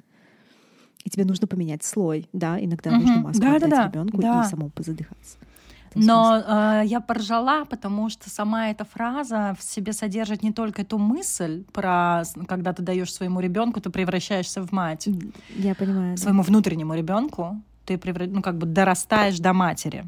и 1.09 1.11
тебе 1.11 1.25
нужно 1.25 1.47
поменять 1.47 1.83
слой, 1.83 2.29
да, 2.33 2.63
иногда 2.63 2.91
угу. 2.91 2.99
нужно 2.99 3.17
маску 3.21 3.41
да, 3.41 3.55
отдать 3.55 3.69
да, 3.69 3.87
ребенку 3.87 4.21
да. 4.21 4.43
и 4.45 4.49
самому 4.49 4.69
позадыхаться. 4.69 5.37
Но 5.95 6.37
э, 6.37 6.83
я 6.85 6.99
поржала, 6.99 7.65
потому 7.65 8.09
что 8.09 8.29
сама 8.29 8.69
эта 8.69 8.85
фраза 8.85 9.55
в 9.59 9.63
себе 9.63 9.91
содержит 9.91 10.43
не 10.43 10.53
только 10.53 10.83
эту 10.83 10.99
мысль 10.99 11.63
про, 11.73 12.23
когда 12.47 12.73
ты 12.73 12.83
даешь 12.83 13.11
своему 13.11 13.39
ребенку, 13.39 13.81
ты 13.81 13.89
превращаешься 13.89 14.61
в 14.61 14.71
мать. 14.71 15.09
Я 15.55 15.73
понимаю. 15.73 16.15
Своему 16.15 16.43
да. 16.43 16.47
внутреннему 16.47 16.93
ребенку 16.93 17.59
ты 17.85 17.97
превра... 17.97 18.27
ну, 18.27 18.43
как 18.43 18.59
бы 18.59 18.67
дорастаешь 18.67 19.39
до 19.39 19.51
матери, 19.53 20.05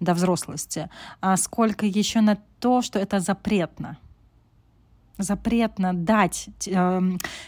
до 0.00 0.14
взрослости. 0.14 0.88
А 1.20 1.36
сколько 1.36 1.84
еще 1.84 2.22
на 2.22 2.38
то, 2.58 2.80
что 2.80 2.98
это 2.98 3.20
запретно 3.20 3.98
запретно 5.18 5.92
дать, 5.94 6.48
э, 6.66 7.00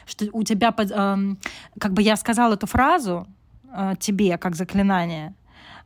что 0.07 0.27
у 0.33 0.43
тебя, 0.43 0.73
под, 0.73 0.91
э, 0.91 1.37
как 1.79 1.93
бы 1.93 2.03
я 2.03 2.17
сказала 2.17 2.55
эту 2.55 2.67
фразу 2.67 3.27
э, 3.73 3.95
тебе 3.99 4.39
как 4.39 4.57
заклинание, 4.57 5.35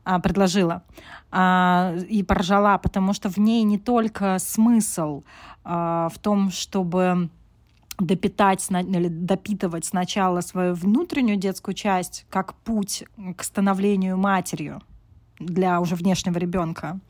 э, 0.04 0.18
предложила 0.20 0.82
э, 1.32 1.98
и 2.08 2.22
поржала, 2.22 2.78
потому 2.78 3.12
что 3.12 3.28
в 3.28 3.38
ней 3.38 3.62
не 3.62 3.78
только 3.78 4.38
смысл 4.38 5.22
э, 5.64 6.08
в 6.12 6.18
том, 6.20 6.50
чтобы 6.50 7.30
допитать 7.98 8.70
или 8.70 9.08
допитывать 9.08 9.84
сначала 9.84 10.40
свою 10.40 10.74
внутреннюю 10.74 11.36
детскую 11.36 11.74
часть 11.74 12.26
как 12.30 12.54
путь 12.54 13.04
к 13.36 13.42
становлению 13.42 14.16
матерью 14.16 14.80
для 15.40 15.80
уже 15.80 15.96
внешнего 15.96 16.38
ребенка, 16.38 17.00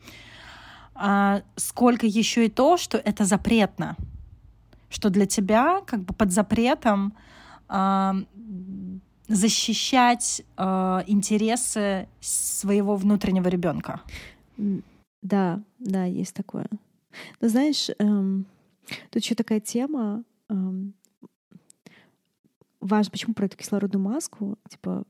а 0.95 1.41
сколько 1.55 2.05
еще 2.05 2.45
и 2.45 2.49
то, 2.49 2.77
что 2.77 2.97
это 2.97 3.25
запретно 3.25 3.95
что 4.89 5.09
для 5.09 5.25
тебя 5.25 5.81
как 5.85 6.03
бы 6.03 6.13
под 6.13 6.31
запретом 6.31 7.13
э, 7.69 8.11
защищать 9.27 10.41
э, 10.57 11.03
интересы 11.07 12.07
своего 12.19 12.95
внутреннего 12.95 13.47
ребенка. 13.47 14.01
Да, 15.21 15.61
да, 15.79 16.05
есть 16.05 16.33
такое. 16.33 16.67
Но 17.41 17.47
знаешь, 17.47 17.89
эм, 17.99 18.45
тут 19.11 19.23
еще 19.23 19.35
такая 19.35 19.59
тема. 19.59 20.23
Эм, 20.49 20.93
важно, 22.79 23.11
почему 23.11 23.33
про 23.33 23.45
эту 23.45 23.57
кислородную 23.57 24.03
маску, 24.03 24.57
типа, 24.69 25.05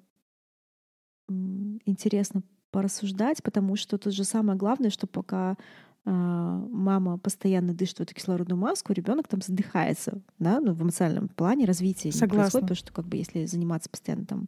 эм, 1.29 1.79
интересно 1.85 2.43
порассуждать, 2.71 3.41
потому 3.43 3.75
что 3.75 3.97
тут 3.97 4.13
же 4.13 4.23
самое 4.23 4.57
главное, 4.57 4.89
что 4.89 5.07
пока 5.07 5.57
мама 6.05 7.17
постоянно 7.17 7.73
дышит 7.73 7.97
в 7.97 8.01
эту 8.01 8.15
кислородную 8.15 8.57
маску, 8.57 8.93
ребенок 8.93 9.27
там 9.27 9.41
задыхается, 9.41 10.21
да, 10.39 10.59
ну, 10.59 10.73
в 10.73 10.81
эмоциональном 10.81 11.27
плане 11.27 11.65
развития 11.65 12.11
Согласна. 12.11 12.61
потому 12.61 12.75
что 12.75 12.91
как 12.93 13.05
бы 13.05 13.17
если 13.17 13.45
заниматься 13.45 13.89
постоянно 13.89 14.25
там 14.25 14.47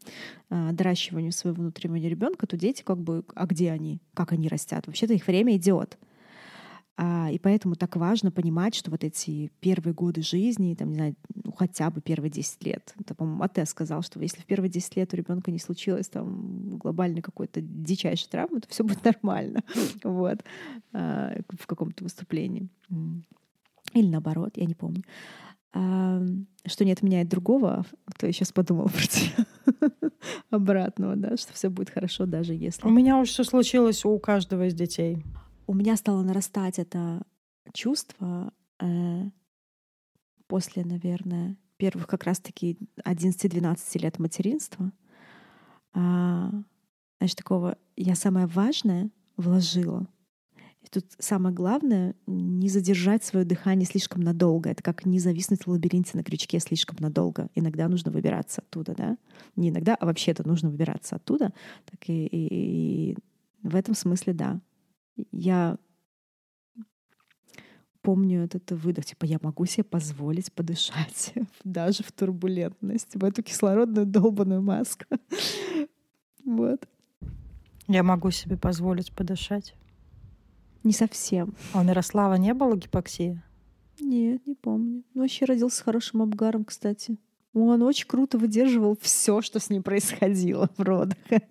э, 0.50 0.70
доращиванием 0.72 1.32
своего 1.32 1.62
внутреннего 1.62 2.08
ребенка, 2.08 2.48
то 2.48 2.58
дети 2.58 2.84
как 2.84 2.98
бы, 3.00 3.24
а 3.36 3.46
где 3.46 3.72
они, 3.72 4.00
как 4.14 4.32
они 4.32 4.48
растят? 4.48 4.88
Вообще-то 4.88 5.14
их 5.14 5.28
время 5.28 5.56
идет. 5.58 5.98
А, 7.04 7.32
и 7.32 7.40
поэтому 7.40 7.76
так 7.76 7.96
важно 7.96 8.30
понимать, 8.30 8.76
что 8.76 8.92
вот 8.92 9.04
эти 9.04 9.52
первые 9.60 9.96
годы 9.96 10.22
жизни, 10.22 10.76
там, 10.76 10.90
не 10.90 10.96
знаю, 10.96 11.16
ну, 11.34 11.52
хотя 11.52 11.90
бы 11.90 12.00
первые 12.00 12.30
10 12.30 12.64
лет, 12.64 12.94
это, 13.00 13.16
по-моему, 13.16 13.42
Ате 13.42 13.66
сказал, 13.66 14.04
что 14.04 14.20
если 14.20 14.42
в 14.42 14.46
первые 14.46 14.70
10 14.70 14.98
лет 14.98 15.12
у 15.12 15.18
ребенка 15.18 15.50
не 15.50 15.58
случилось 15.58 16.08
там 16.10 16.78
глобальной 16.78 17.24
какой-то 17.24 17.60
дичайшей 17.60 18.30
травмы, 18.30 18.60
то 18.60 18.70
все 18.70 18.84
будет 18.84 19.04
нормально. 19.24 19.64
Вот. 20.04 20.44
А, 20.94 21.42
в 21.50 21.66
каком-то 21.66 22.04
выступлении. 22.04 22.70
Или 23.94 24.08
наоборот, 24.08 24.52
я 24.58 24.66
не 24.66 24.76
помню. 24.76 25.02
Что 25.72 26.86
не 26.86 26.92
отменяет 26.92 27.30
другого, 27.30 27.84
то 28.20 28.28
я 28.28 28.32
сейчас 28.32 28.52
подумала 28.52 28.90
про 28.90 29.08
тебя 29.08 29.46
обратного, 30.52 31.16
да, 31.16 31.36
что 31.36 31.52
все 31.54 31.70
будет 31.70 31.90
хорошо, 31.90 32.28
даже 32.28 32.54
если... 32.54 32.86
У 32.86 32.92
меня 32.92 33.18
уже 33.18 33.32
все 33.32 33.44
случилось 33.44 34.06
у 34.06 34.20
каждого 34.20 34.68
из 34.68 34.76
детей 34.76 35.24
у 35.72 35.74
меня 35.74 35.96
стало 35.96 36.22
нарастать 36.22 36.80
это 36.80 37.22
чувство 37.72 38.52
э, 38.82 39.24
после, 40.48 40.84
наверное, 40.84 41.56
первых 41.78 42.08
как 42.08 42.26
раз-таки 42.26 42.78
11-12 43.06 43.78
лет 44.00 44.20
материнства. 44.20 44.92
А, 45.94 46.50
знаешь, 47.20 47.36
такого 47.36 47.78
я 47.96 48.16
самое 48.16 48.48
важное 48.48 49.12
вложила. 49.38 50.10
И 50.82 50.88
тут 50.90 51.06
самое 51.20 51.56
главное— 51.56 52.16
не 52.28 52.68
задержать 52.68 53.24
свое 53.24 53.46
дыхание 53.46 53.86
слишком 53.86 54.24
надолго. 54.24 54.72
Это 54.72 54.84
как 54.84 55.06
не 55.06 55.20
зависнуть 55.20 55.66
в 55.66 55.70
лабиринте 55.70 56.18
на 56.18 56.24
крючке 56.26 56.60
слишком 56.60 56.98
надолго. 57.00 57.48
Иногда 57.56 57.88
нужно 57.88 58.12
выбираться 58.12 58.60
оттуда, 58.60 58.94
да? 58.94 59.18
Не 59.56 59.70
иногда, 59.70 59.96
а 59.96 60.06
вообще-то 60.06 60.46
нужно 60.46 60.70
выбираться 60.70 61.16
оттуда. 61.16 61.54
Так 61.90 62.10
и, 62.10 62.26
и, 62.26 63.12
и 63.12 63.18
в 63.64 63.78
этом 63.78 63.96
смысле, 63.96 64.34
да, 64.34 64.60
я 65.32 65.78
помню 68.02 68.44
этот 68.44 68.72
выдох, 68.72 69.06
типа 69.06 69.26
я 69.26 69.38
могу 69.42 69.66
себе 69.66 69.84
позволить 69.84 70.52
подышать 70.52 71.34
даже 71.64 72.04
в 72.04 72.12
турбулентность, 72.12 73.16
в 73.16 73.24
эту 73.24 73.44
кислородную 73.44 74.06
долбанную 74.06 74.62
маску. 74.62 75.06
Вот. 76.44 76.88
Я 77.88 78.02
могу 78.02 78.32
себе 78.32 78.58
позволить 78.58 79.12
подышать. 79.14 79.76
Не 80.84 80.92
совсем. 80.92 81.54
А 81.72 81.82
у 81.82 81.84
Мирослава 81.84 82.34
не 82.34 82.56
было 82.56 82.76
гипоксии? 82.76 83.40
Нет, 84.00 84.46
не 84.48 84.56
помню. 84.56 85.04
Ну, 85.14 85.22
вообще 85.22 85.46
родился 85.46 85.78
с 85.78 85.82
хорошим 85.82 86.24
обгаром, 86.24 86.66
кстати. 86.66 87.20
Он 87.54 87.84
очень 87.84 88.08
круто 88.08 88.40
выдерживал 88.40 88.98
все, 89.00 89.42
что 89.42 89.60
с 89.60 89.70
ним 89.70 89.84
происходило 89.84 90.70
в 90.78 90.82
родах 90.82 91.18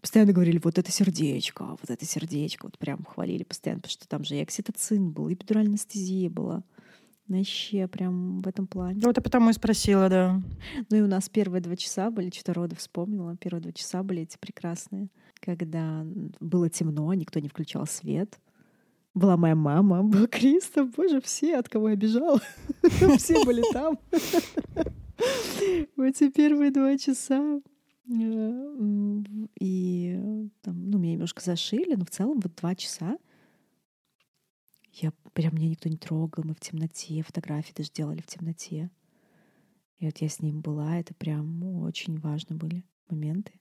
постоянно 0.00 0.32
говорили, 0.32 0.60
вот 0.62 0.78
это 0.78 0.90
сердечко, 0.90 1.64
вот 1.64 1.88
это 1.88 2.04
сердечко, 2.04 2.66
вот 2.66 2.78
прям 2.78 3.04
хвалили 3.04 3.44
постоянно, 3.44 3.80
потому 3.80 3.92
что 3.92 4.08
там 4.08 4.24
же 4.24 4.36
и 4.36 4.42
окситоцин 4.42 5.10
был, 5.10 5.28
и 5.28 5.34
эпидуральная 5.34 5.72
анестезия 5.72 6.30
была. 6.30 6.62
Вообще 7.28 7.86
прям 7.86 8.40
в 8.40 8.48
этом 8.48 8.66
плане. 8.66 9.02
Вот 9.04 9.16
я 9.16 9.22
потому 9.22 9.50
и 9.50 9.52
спросила, 9.52 10.08
да. 10.08 10.42
Ну 10.90 10.96
и 10.96 11.00
у 11.00 11.06
нас 11.06 11.28
первые 11.28 11.60
два 11.60 11.76
часа 11.76 12.10
были, 12.10 12.30
что-то 12.30 12.54
роды 12.54 12.74
вспомнила, 12.74 13.36
первые 13.36 13.62
два 13.62 13.72
часа 13.72 14.02
были 14.02 14.22
эти 14.22 14.36
прекрасные, 14.36 15.10
когда 15.40 16.04
было 16.40 16.68
темно, 16.68 17.14
никто 17.14 17.38
не 17.38 17.48
включал 17.48 17.86
свет. 17.86 18.40
Была 19.14 19.36
моя 19.36 19.54
мама, 19.54 20.02
был 20.02 20.26
Криста, 20.26 20.84
боже, 20.84 21.20
все, 21.20 21.58
от 21.58 21.68
кого 21.68 21.90
я 21.90 21.96
бежала, 21.96 22.40
все 23.18 23.44
были 23.44 23.62
там. 23.72 23.98
В 25.96 26.00
эти 26.00 26.30
первые 26.30 26.70
два 26.70 26.96
часа 26.98 27.60
и 29.60 30.48
там, 30.62 30.90
ну, 30.90 30.98
меня 30.98 31.12
немножко 31.12 31.42
зашили, 31.42 31.94
но 31.94 32.04
в 32.04 32.10
целом 32.10 32.40
вот 32.40 32.54
два 32.56 32.74
часа 32.74 33.16
я 34.94 35.12
прям 35.32 35.54
меня 35.54 35.68
никто 35.68 35.88
не 35.88 35.96
трогал, 35.96 36.42
мы 36.44 36.54
в 36.54 36.60
темноте, 36.60 37.22
фотографии 37.22 37.72
даже 37.72 37.92
делали 37.92 38.20
в 38.20 38.26
темноте. 38.26 38.90
И 39.98 40.06
вот 40.06 40.18
я 40.18 40.28
с 40.28 40.40
ним 40.40 40.60
была, 40.60 40.98
это 40.98 41.14
прям 41.14 41.62
очень 41.84 42.18
важно 42.18 42.56
были 42.56 42.84
моменты. 43.08 43.52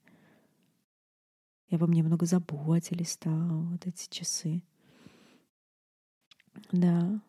Я 1.67 1.77
обо 1.77 1.85
мне 1.85 2.01
много 2.01 2.25
заботились, 2.25 3.19
да, 3.21 3.29
вот 3.29 3.85
эти 3.85 4.09
часы. 4.09 4.63
Да, 6.71 7.21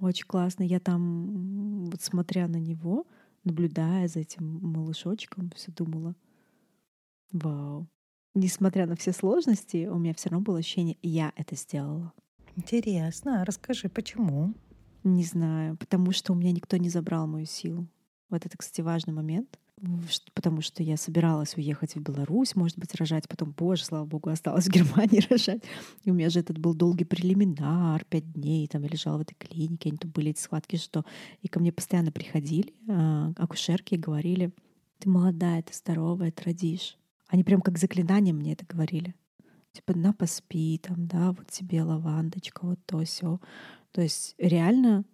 очень 0.00 0.26
классно. 0.26 0.64
Я 0.64 0.80
там, 0.80 1.84
вот 1.84 2.02
смотря 2.02 2.48
на 2.48 2.56
него, 2.56 3.06
наблюдая 3.44 4.08
за 4.08 4.20
этим 4.20 4.58
малышочком, 4.60 5.50
все 5.54 5.70
думала— 5.70 6.16
Вау. 7.32 7.88
Несмотря 8.34 8.86
на 8.86 8.96
все 8.96 9.12
сложности, 9.12 9.86
у 9.86 9.98
меня 9.98 10.14
все 10.14 10.28
равно 10.28 10.44
было 10.44 10.58
ощущение, 10.58 10.96
я 11.02 11.32
это 11.36 11.56
сделала. 11.56 12.12
Интересно, 12.56 13.44
расскажи, 13.44 13.88
почему? 13.88 14.54
Не 15.02 15.24
знаю, 15.24 15.76
потому 15.76 16.12
что 16.12 16.32
у 16.32 16.36
меня 16.36 16.52
никто 16.52 16.76
не 16.76 16.88
забрал 16.88 17.26
мою 17.26 17.46
силу. 17.46 17.88
Вот 18.28 18.46
это, 18.46 18.56
кстати, 18.56 18.80
важный 18.80 19.12
момент. 19.12 19.58
Потому 20.34 20.60
что 20.60 20.82
я 20.82 20.98
собиралась 20.98 21.56
уехать 21.56 21.94
в 21.94 22.00
Беларусь, 22.00 22.54
может 22.54 22.78
быть, 22.78 22.94
рожать, 22.96 23.26
потом, 23.26 23.54
боже, 23.56 23.84
слава 23.84 24.04
богу, 24.04 24.28
осталась 24.28 24.66
в 24.66 24.70
Германии 24.70 25.22
рожать. 25.30 25.62
И 26.04 26.10
у 26.10 26.14
меня 26.14 26.28
же 26.28 26.40
этот 26.40 26.58
был 26.58 26.74
долгий 26.74 27.06
прелиминар, 27.06 28.04
пять 28.04 28.30
дней, 28.30 28.68
там 28.68 28.82
я 28.82 28.88
лежала 28.88 29.16
в 29.16 29.22
этой 29.22 29.34
клинике, 29.34 29.88
они 29.88 29.96
тут 29.96 30.12
были 30.12 30.30
эти 30.30 30.40
схватки, 30.40 30.76
что... 30.76 31.04
И 31.40 31.48
ко 31.48 31.60
мне 31.60 31.72
постоянно 31.72 32.12
приходили 32.12 32.74
э, 32.88 33.32
акушерки 33.38 33.94
и 33.94 33.98
говорили, 33.98 34.52
ты 34.98 35.08
молодая, 35.08 35.62
ты 35.62 35.72
здоровая, 35.72 36.30
ты 36.30 36.44
родишь. 36.44 36.98
Они 37.30 37.44
прям 37.44 37.60
как 37.60 37.78
заклинание 37.78 38.34
мне 38.34 38.52
это 38.52 38.66
говорили. 38.66 39.14
Типа, 39.72 39.96
на 39.96 40.12
поспи, 40.12 40.78
там, 40.82 41.06
да, 41.06 41.30
вот 41.30 41.46
тебе 41.46 41.82
лавандочка, 41.82 42.66
вот 42.66 42.80
то 42.86 43.04
все. 43.04 43.40
То 43.92 44.02
есть 44.02 44.34
реально 44.36 45.04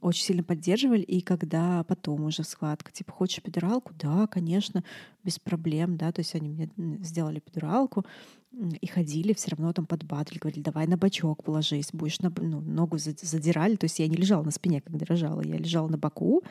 очень 0.00 0.24
сильно 0.24 0.44
поддерживали, 0.44 1.02
и 1.02 1.20
когда 1.20 1.82
потом 1.84 2.24
уже 2.24 2.44
схватка, 2.44 2.92
типа, 2.92 3.12
хочешь 3.12 3.38
эпидуралку? 3.38 3.92
Да, 3.94 4.26
конечно, 4.28 4.84
без 5.24 5.38
проблем, 5.38 5.96
да, 5.96 6.12
то 6.12 6.20
есть 6.20 6.34
они 6.36 6.48
мне 6.48 6.70
сделали 7.02 7.38
эпидуралку 7.38 8.06
и 8.52 8.86
ходили, 8.86 9.34
все 9.34 9.50
равно 9.50 9.72
там 9.72 9.86
подбадрили, 9.86 10.38
говорили, 10.38 10.62
давай 10.62 10.86
на 10.86 10.96
бочок 10.96 11.42
положись, 11.42 11.90
будешь 11.92 12.20
на 12.20 12.32
ну, 12.36 12.60
ногу 12.60 12.96
задирали, 12.98 13.74
то 13.76 13.84
есть 13.84 13.98
я 13.98 14.06
не 14.06 14.16
лежала 14.16 14.44
на 14.44 14.52
спине, 14.52 14.80
когда 14.80 15.04
рожала, 15.04 15.42
я 15.42 15.56
лежала 15.56 15.88
на 15.88 15.98
боку, 15.98 16.42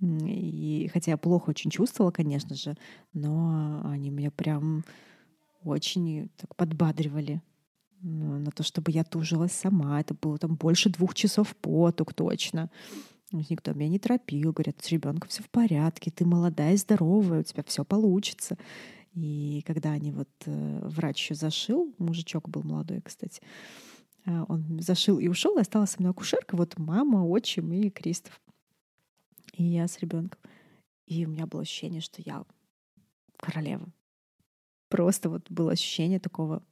и 0.00 0.90
хотя 0.92 1.12
я 1.12 1.16
плохо 1.16 1.50
очень 1.50 1.70
чувствовала, 1.70 2.10
конечно 2.10 2.54
же, 2.54 2.76
но 3.12 3.80
они 3.84 4.10
меня 4.10 4.30
прям 4.30 4.84
очень 5.62 6.28
так 6.36 6.54
подбадривали 6.54 7.42
на 8.02 8.50
то, 8.50 8.62
чтобы 8.62 8.92
я 8.92 9.04
тужилась 9.04 9.52
сама. 9.52 10.00
Это 10.00 10.14
было 10.14 10.38
там 10.38 10.54
больше 10.54 10.90
двух 10.90 11.14
часов 11.14 11.56
потуг 11.56 12.14
точно. 12.14 12.70
Никто 13.32 13.72
меня 13.72 13.88
не 13.88 13.98
торопил, 13.98 14.52
говорят, 14.52 14.76
с 14.82 14.88
ребенком 14.90 15.28
все 15.28 15.42
в 15.42 15.50
порядке, 15.50 16.12
ты 16.12 16.24
молодая 16.24 16.74
и 16.74 16.76
здоровая, 16.76 17.40
у 17.40 17.42
тебя 17.42 17.64
все 17.66 17.84
получится. 17.84 18.56
И 19.14 19.62
когда 19.66 19.92
они 19.92 20.12
вот 20.12 20.28
э, 20.44 20.80
врач 20.84 21.22
еще 21.22 21.34
зашил, 21.34 21.92
мужичок 21.98 22.48
был 22.48 22.62
молодой, 22.62 23.00
кстати, 23.00 23.40
э, 24.26 24.44
он 24.46 24.78
зашил 24.80 25.18
и 25.18 25.26
ушел, 25.26 25.56
и 25.56 25.62
осталась 25.62 25.90
со 25.90 26.00
мной 26.00 26.10
акушерка, 26.10 26.56
вот 26.56 26.78
мама, 26.78 27.26
отчим 27.26 27.72
и 27.72 27.90
Кристоф 27.90 28.40
и 29.56 29.64
я 29.64 29.88
с 29.88 29.98
ребенком. 29.98 30.40
И 31.06 31.24
у 31.26 31.30
меня 31.30 31.46
было 31.46 31.62
ощущение, 31.62 32.00
что 32.00 32.22
я 32.24 32.44
королева. 33.38 33.88
Просто 34.88 35.28
вот 35.28 35.50
было 35.50 35.72
ощущение 35.72 36.20
такого, 36.20 36.62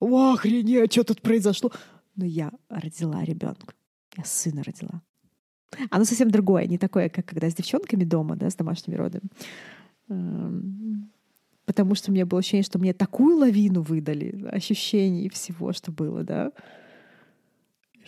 о, 0.00 0.34
охренеть, 0.34 0.92
что 0.92 1.04
тут 1.04 1.22
произошло? 1.22 1.72
Но 2.14 2.24
я 2.24 2.52
родила 2.68 3.24
ребенка. 3.24 3.74
Я 4.16 4.24
сына 4.24 4.62
родила. 4.62 5.02
Оно 5.90 6.04
совсем 6.04 6.30
другое, 6.30 6.66
не 6.66 6.78
такое, 6.78 7.08
как 7.08 7.26
когда 7.26 7.50
с 7.50 7.54
девчонками 7.54 8.04
дома, 8.04 8.36
да, 8.36 8.48
с 8.48 8.54
домашними 8.54 8.96
родами. 8.96 9.28
Эм, 10.08 11.10
потому 11.66 11.94
что 11.94 12.10
у 12.10 12.14
меня 12.14 12.26
было 12.26 12.40
ощущение, 12.40 12.64
что 12.64 12.78
мне 12.78 12.94
такую 12.94 13.36
лавину 13.36 13.82
выдали 13.82 14.46
ощущений 14.48 15.28
всего, 15.28 15.72
что 15.72 15.92
было, 15.92 16.22
да 16.22 16.52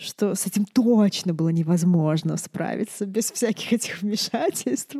что 0.01 0.35
с 0.35 0.47
этим 0.47 0.65
точно 0.65 1.33
было 1.33 1.49
невозможно 1.49 2.37
справиться 2.37 3.05
без 3.05 3.31
всяких 3.31 3.73
этих 3.73 4.01
вмешательств. 4.01 4.95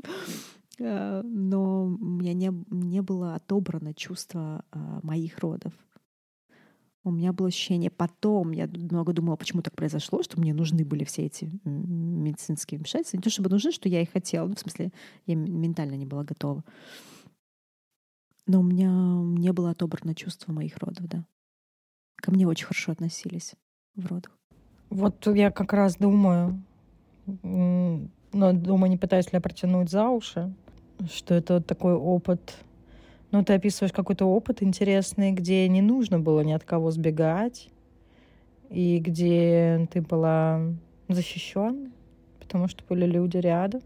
А, 0.80 1.22
но 1.24 1.86
у 1.86 1.90
меня 1.90 2.34
не, 2.34 2.52
не 2.70 3.02
было 3.02 3.36
отобрано 3.36 3.94
чувство 3.94 4.64
а, 4.72 5.00
моих 5.04 5.40
родов. 5.40 5.74
У 7.04 7.10
меня 7.10 7.34
было 7.34 7.48
ощущение 7.48 7.90
потом, 7.90 8.52
я 8.52 8.68
много 8.68 9.12
думала, 9.12 9.36
почему 9.36 9.64
так 9.64 9.76
произошло, 9.76 10.22
что 10.22 10.40
мне 10.40 10.54
нужны 10.54 10.86
были 10.86 11.04
все 11.04 11.26
эти 11.26 11.52
медицинские 11.64 12.78
вмешательства. 12.78 13.18
Не 13.18 13.24
то 13.24 13.32
чтобы 13.32 13.50
нужны, 13.50 13.72
что 13.72 13.90
я 13.90 14.02
и 14.02 14.06
хотела, 14.06 14.48
ну, 14.48 14.54
в 14.54 14.60
смысле, 14.60 14.92
я 15.26 15.36
ментально 15.36 15.96
не 15.96 16.06
была 16.06 16.24
готова. 16.24 16.64
Но 18.46 18.60
у 18.60 18.64
меня 18.64 18.92
не 18.92 19.52
было 19.52 19.72
отобрано 19.72 20.14
чувство 20.14 20.52
моих 20.52 20.78
родов, 20.78 21.08
да. 21.08 21.26
Ко 22.18 22.32
мне 22.32 22.48
очень 22.48 22.68
хорошо 22.68 22.92
относились 22.92 23.56
в 23.96 24.06
родах. 24.06 24.41
Вот 24.92 25.26
я 25.28 25.52
как 25.52 25.72
раз 25.72 25.96
думаю, 25.96 26.62
но 27.44 28.10
думаю, 28.34 28.90
не 28.90 28.98
пытаюсь 28.98 29.28
ли 29.28 29.32
я 29.34 29.42
протянуть 29.42 29.90
за 29.90 30.10
уши, 30.10 30.54
что 31.10 31.34
это 31.34 31.56
вот 31.56 31.66
такой 31.66 31.94
опыт. 31.94 32.58
Ну, 33.32 33.42
ты 33.46 33.54
описываешь 33.54 33.94
какой-то 33.94 34.26
опыт 34.26 34.62
интересный, 34.62 35.32
где 35.32 35.66
не 35.70 35.82
нужно 35.82 36.20
было 36.20 36.42
ни 36.42 36.52
от 36.52 36.66
кого 36.66 36.92
сбегать, 36.92 37.70
и 38.70 39.00
где 39.00 39.88
ты 39.94 40.02
была 40.02 40.60
защищен, 41.08 41.94
потому 42.42 42.68
что 42.68 42.84
были 42.90 43.06
люди 43.06 43.38
рядом, 43.38 43.80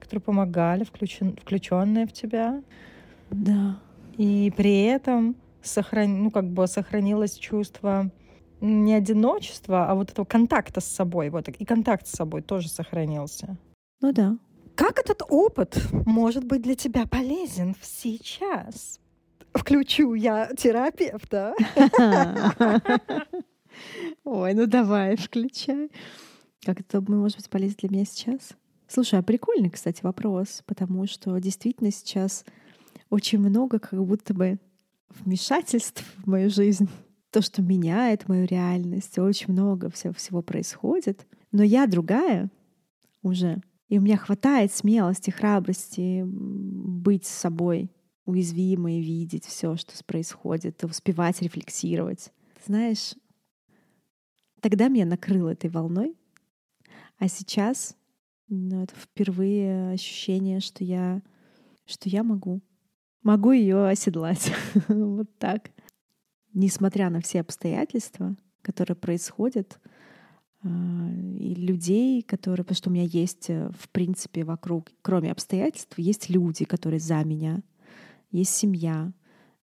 которые 0.00 0.22
помогали, 0.22 0.82
включен, 0.82 1.36
включенные 1.36 2.08
в 2.08 2.12
тебя. 2.12 2.60
Да. 3.30 3.78
И 4.16 4.52
при 4.56 4.82
этом 4.82 5.36
сохран... 5.62 6.24
ну, 6.24 6.32
как 6.32 6.46
бы 6.46 6.66
сохранилось 6.66 7.36
чувство 7.36 8.10
не 8.60 8.94
одиночества, 8.94 9.88
а 9.88 9.94
вот 9.94 10.10
этого 10.10 10.24
контакта 10.24 10.80
с 10.80 10.86
собой. 10.86 11.30
Вот, 11.30 11.48
и 11.48 11.64
контакт 11.64 12.06
с 12.06 12.12
собой 12.12 12.42
тоже 12.42 12.68
сохранился. 12.68 13.56
Ну 14.00 14.12
да. 14.12 14.36
Как 14.74 14.98
этот 14.98 15.22
опыт 15.28 15.76
может 16.06 16.44
быть 16.44 16.62
для 16.62 16.74
тебя 16.74 17.06
полезен 17.06 17.74
сейчас? 17.82 19.00
Включу 19.52 20.14
я 20.14 20.50
терапевта. 20.56 21.54
Ой, 24.24 24.54
ну 24.54 24.66
давай, 24.66 25.16
включай. 25.16 25.90
Как 26.64 26.80
это 26.80 27.00
может 27.00 27.38
быть 27.38 27.50
полезно 27.50 27.76
для 27.80 27.88
меня 27.90 28.04
сейчас? 28.04 28.50
Слушай, 28.86 29.18
а 29.18 29.22
прикольный, 29.22 29.70
кстати, 29.70 30.02
вопрос, 30.02 30.62
потому 30.66 31.06
что 31.06 31.36
действительно 31.38 31.90
сейчас 31.90 32.44
очень 33.10 33.38
много 33.38 33.78
как 33.78 34.02
будто 34.04 34.32
бы 34.32 34.58
вмешательств 35.10 36.04
в 36.18 36.26
мою 36.28 36.50
жизнь. 36.50 36.88
То, 37.30 37.42
что 37.42 37.62
меняет 37.62 38.28
мою 38.28 38.46
реальность, 38.46 39.18
очень 39.18 39.52
много 39.52 39.90
всего, 39.90 40.12
всего 40.14 40.42
происходит. 40.42 41.26
Но 41.52 41.62
я 41.62 41.86
другая 41.86 42.50
уже. 43.22 43.60
И 43.88 43.98
у 43.98 44.02
меня 44.02 44.16
хватает 44.16 44.72
смелости, 44.72 45.30
храбрости 45.30 46.22
быть 46.24 47.26
с 47.26 47.30
собой, 47.30 47.90
уязвимой, 48.24 49.00
видеть 49.00 49.46
все, 49.46 49.76
что 49.76 49.92
происходит, 50.04 50.84
успевать 50.84 51.40
рефлексировать. 51.40 52.32
знаешь, 52.66 53.14
тогда 54.60 54.88
меня 54.88 55.06
накрыло 55.06 55.50
этой 55.50 55.70
волной, 55.70 56.14
а 57.18 57.28
сейчас 57.28 57.96
ну, 58.48 58.82
это 58.82 58.94
впервые 58.94 59.92
ощущение, 59.92 60.60
что 60.60 60.82
я, 60.82 61.22
что 61.84 62.08
я 62.08 62.22
могу. 62.22 62.62
Могу 63.22 63.52
ее 63.52 63.88
оседлать. 63.88 64.52
вот 64.88 65.28
так. 65.38 65.70
Несмотря 66.54 67.10
на 67.10 67.20
все 67.20 67.40
обстоятельства, 67.40 68.36
которые 68.62 68.96
происходят, 68.96 69.78
а, 70.62 70.68
и 71.38 71.54
людей, 71.54 72.22
которые, 72.22 72.64
потому 72.64 72.76
что 72.76 72.90
у 72.90 72.92
меня 72.92 73.04
есть, 73.04 73.48
э, 73.48 73.70
в 73.78 73.88
принципе, 73.90 74.44
вокруг, 74.44 74.90
кроме 75.02 75.30
обстоятельств, 75.30 75.96
есть 75.98 76.30
люди, 76.30 76.64
которые 76.64 77.00
за 77.00 77.22
меня, 77.24 77.62
есть 78.30 78.54
семья, 78.54 79.12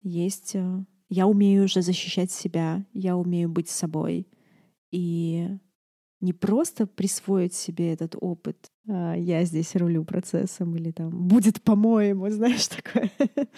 есть... 0.02 0.56
Э, 0.56 0.84
я 1.10 1.28
умею 1.28 1.66
уже 1.66 1.82
защищать 1.82 2.32
себя, 2.32 2.86
я 2.94 3.16
умею 3.16 3.50
быть 3.50 3.70
собой. 3.70 4.28
И 4.92 5.48
не 6.22 6.34
просто 6.34 6.88
присвоить 6.88 7.54
себе 7.54 7.94
этот 7.94 8.16
опыт, 8.20 8.72
а 8.88 9.14
я 9.16 9.44
здесь 9.44 9.76
рулю 9.76 10.06
процессом 10.06 10.76
или 10.76 10.92
там 10.92 11.28
будет 11.28 11.62
по-моему, 11.62 12.30
знаешь, 12.32 12.68
такое. 12.68 13.12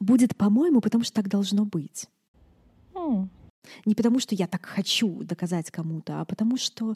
будет 0.00 0.36
по-моему, 0.36 0.80
потому 0.80 1.04
что 1.04 1.14
так 1.14 1.28
должно 1.28 1.64
быть. 1.64 2.08
Mm. 2.94 3.28
Не 3.84 3.94
потому, 3.94 4.20
что 4.20 4.34
я 4.34 4.46
так 4.46 4.64
хочу 4.66 5.22
доказать 5.22 5.70
кому-то, 5.70 6.20
а 6.20 6.24
потому 6.24 6.56
что, 6.56 6.94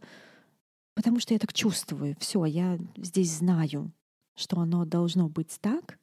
потому 0.95 1.21
что 1.21 1.35
я 1.35 1.41
так 1.41 1.53
чувствую. 1.53 2.17
Все, 2.19 2.45
я 2.45 2.79
здесь 2.97 3.33
знаю, 3.33 3.93
что 4.35 4.59
оно 4.59 4.85
должно 4.85 5.29
быть 5.29 5.59
так. 5.61 5.99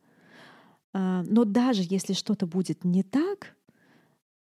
А, 0.94 1.24
но 1.24 1.46
даже 1.46 1.84
если 1.86 2.14
что-то 2.14 2.48
будет 2.48 2.84
не 2.84 3.04
так, 3.04 3.56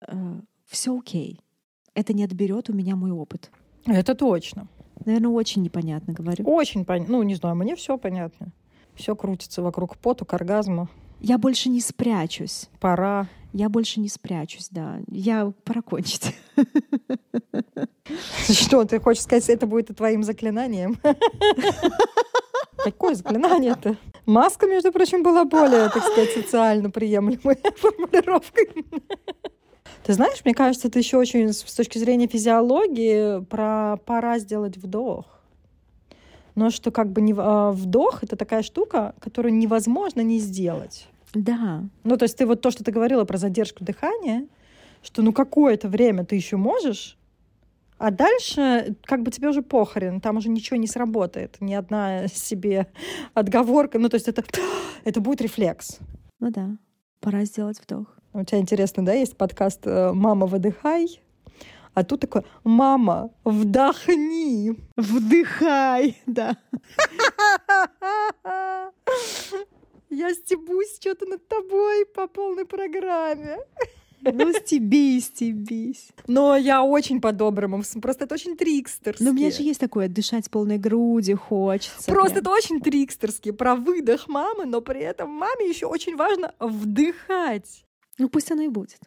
э, 0.07 0.41
все 0.65 0.97
окей. 0.97 1.39
Это 1.93 2.13
не 2.13 2.23
отберет 2.23 2.69
у 2.69 2.73
меня 2.73 2.95
мой 2.95 3.11
опыт. 3.11 3.51
Это 3.85 4.15
точно. 4.15 4.67
Наверное, 5.05 5.31
очень 5.31 5.61
непонятно 5.63 6.13
говорю. 6.13 6.45
Очень 6.45 6.85
понятно. 6.85 7.17
Ну, 7.17 7.23
не 7.23 7.35
знаю, 7.35 7.55
мне 7.55 7.75
все 7.75 7.97
понятно. 7.97 8.51
Все 8.95 9.15
крутится 9.15 9.61
вокруг 9.61 9.97
поток, 9.97 10.33
оргазма. 10.33 10.89
Я 11.19 11.37
больше 11.37 11.69
не 11.69 11.81
спрячусь. 11.81 12.69
Пора. 12.79 13.27
Я 13.51 13.69
больше 13.69 13.99
не 13.99 14.09
спрячусь, 14.09 14.69
да. 14.69 14.99
Я 15.07 15.51
пора 15.63 15.81
кончить. 15.81 16.35
Что, 18.47 18.85
ты 18.85 18.99
хочешь 18.99 19.23
сказать, 19.23 19.49
это 19.49 19.65
будет 19.65 19.95
твоим 19.95 20.23
заклинанием? 20.23 20.97
Какое 22.83 23.15
заклинание-то? 23.15 23.97
Маска, 24.25 24.67
между 24.67 24.91
прочим, 24.91 25.23
была 25.23 25.43
более, 25.45 25.89
так 25.89 26.03
сказать, 26.03 26.31
социально 26.31 26.89
приемлемой 26.89 27.57
формулировкой. 27.77 28.69
Ты 30.03 30.13
знаешь, 30.13 30.41
мне 30.45 30.53
кажется, 30.53 30.87
это 30.87 30.99
еще 30.99 31.17
очень 31.17 31.51
с 31.51 31.73
точки 31.73 31.97
зрения 31.97 32.27
физиологии 32.27 33.43
про 33.45 33.97
пора 34.05 34.39
сделать 34.39 34.77
вдох. 34.77 35.38
Но 36.55 36.69
что 36.69 36.91
как 36.91 37.11
бы 37.11 37.21
не, 37.21 37.33
а, 37.37 37.71
вдох— 37.71 38.19
это 38.23 38.35
такая 38.35 38.63
штука, 38.63 39.15
которую 39.19 39.53
невозможно 39.53 40.21
не 40.21 40.39
сделать. 40.39 41.07
Да. 41.33 41.83
Ну, 42.03 42.17
то 42.17 42.23
есть 42.23 42.37
ты 42.37 42.45
вот 42.45 42.61
то, 42.61 42.71
что 42.71 42.83
ты 42.83 42.91
говорила 42.91 43.23
про 43.23 43.37
задержку 43.37 43.83
дыхания, 43.83 44.47
что 45.03 45.21
ну 45.21 45.31
какое-то 45.31 45.87
время 45.87 46.25
ты 46.25 46.35
еще 46.35 46.57
можешь, 46.57 47.17
а 47.97 48.11
дальше 48.11 48.95
как 49.03 49.23
бы 49.23 49.31
тебе 49.31 49.49
уже 49.49 49.61
похрен, 49.61 50.21
там 50.21 50.37
уже 50.37 50.49
ничего 50.49 50.77
не 50.77 50.87
сработает, 50.87 51.57
ни 51.59 51.73
одна 51.73 52.27
себе 52.27 52.87
отговорка. 53.33 53.99
Ну, 53.99 54.09
то 54.09 54.15
есть 54.15 54.27
это, 54.27 54.43
это 55.03 55.21
будет 55.21 55.41
рефлекс. 55.41 55.99
Ну 56.39 56.49
да, 56.49 56.77
пора 57.19 57.43
сделать 57.45 57.79
вдох. 57.81 58.07
У 58.33 58.43
тебя 58.43 58.59
интересно, 58.59 59.03
да, 59.03 59.13
есть 59.13 59.35
подкаст 59.35 59.81
э, 59.85 60.13
«Мама, 60.13 60.45
выдыхай», 60.45 61.19
а 61.99 62.03
тут 62.05 62.21
такое 62.21 62.45
«Мама, 62.63 63.31
вдохни!» 63.43 64.75
Вдыхай, 64.95 66.17
да. 66.25 66.55
Я 70.09 70.33
стебусь 70.33 70.97
что-то 70.99 71.25
над 71.25 71.47
тобой 71.47 72.05
по 72.05 72.27
полной 72.27 72.65
программе. 72.65 73.57
Ну, 74.21 74.53
стебись, 74.53 75.25
стебись. 75.25 76.09
Но 76.27 76.55
я 76.55 76.83
очень 76.83 77.19
по-доброму. 77.21 77.83
Просто 78.01 78.23
это 78.23 78.35
очень 78.35 78.55
трикстерски. 78.55 79.23
Но 79.23 79.31
у 79.31 79.33
меня 79.33 79.51
же 79.51 79.61
есть 79.63 79.79
такое, 79.79 80.07
дышать 80.07 80.49
полной 80.49 80.77
груди 80.77 81.33
хочется. 81.33 82.11
Просто 82.11 82.35
прям. 82.35 82.41
это 82.41 82.49
очень 82.51 82.81
трикстерски. 82.81 83.51
Про 83.51 83.75
выдох 83.75 84.27
мамы, 84.27 84.65
но 84.65 84.81
при 84.81 85.01
этом 85.01 85.29
маме 85.29 85.69
еще 85.69 85.85
очень 85.85 86.15
важно 86.15 86.53
вдыхать. 86.59 87.85
Ну 88.17 88.29
пусть 88.29 88.51
оно 88.51 88.63
и 88.63 88.67
будет. 88.67 88.99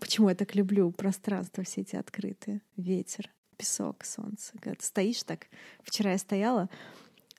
Почему 0.00 0.28
я 0.28 0.34
так 0.34 0.54
люблю 0.54 0.90
пространство 0.90 1.64
все 1.64 1.82
эти 1.82 1.96
открытые? 1.96 2.62
Ветер, 2.76 3.30
песок, 3.56 4.04
солнце. 4.04 4.52
Когда 4.60 4.74
ты 4.74 4.84
стоишь 4.84 5.22
так... 5.22 5.46
Вчера 5.82 6.12
я 6.12 6.18
стояла 6.18 6.68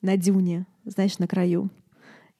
на 0.01 0.17
дюне, 0.17 0.65
знаешь, 0.85 1.19
на 1.19 1.27
краю. 1.27 1.69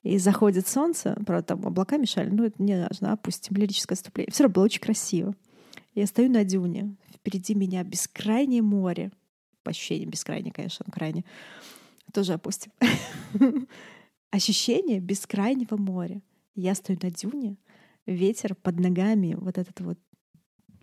И 0.04 0.20
заходит 0.20 0.68
солнце, 0.68 1.20
правда, 1.26 1.56
там 1.56 1.66
облака 1.66 1.98
мешали, 1.98 2.30
но 2.30 2.46
это 2.46 2.62
не 2.62 2.80
важно, 2.80 3.12
опустим, 3.12 3.56
лирическое 3.56 3.96
отступление. 3.96 4.32
Все 4.32 4.44
равно 4.44 4.54
было 4.54 4.66
очень 4.66 4.82
красиво. 4.82 5.36
Я 5.96 6.06
стою 6.06 6.30
на 6.30 6.44
дюне, 6.44 6.96
впереди 7.12 7.56
меня 7.56 7.84
бескрайнее 7.84 8.62
море. 8.62 9.12
По 9.64 9.72
ощущениям 9.72 10.12
бескрайнее, 10.12 10.54
конечно, 10.54 10.86
крайне. 10.92 11.26
Тоже 12.14 12.34
опустим. 12.34 12.72
Ощущение 14.30 15.00
бескрайнего 15.00 15.76
моря. 15.76 16.22
Я 16.54 16.76
стою 16.76 17.00
на 17.02 17.10
дюне, 17.10 17.58
ветер 18.06 18.56
под 18.56 18.80
ногами, 18.80 19.36
вот 19.36 19.58
этот 19.58 19.80
вот 19.82 20.00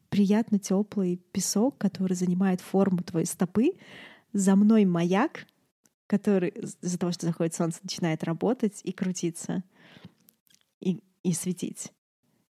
приятно 0.08 0.58
теплый 0.58 1.16
песок, 1.16 1.78
который 1.78 2.14
занимает 2.14 2.60
форму 2.60 3.02
твоей 3.02 3.26
стопы, 3.26 3.72
за 4.32 4.56
мной 4.56 4.84
маяк, 4.84 5.46
который 6.06 6.50
из-за 6.50 6.98
того, 6.98 7.12
что 7.12 7.26
заходит 7.26 7.54
солнце, 7.54 7.80
начинает 7.82 8.24
работать 8.24 8.80
и 8.84 8.92
крутиться, 8.92 9.62
и, 10.80 11.02
и 11.22 11.32
светить. 11.32 11.92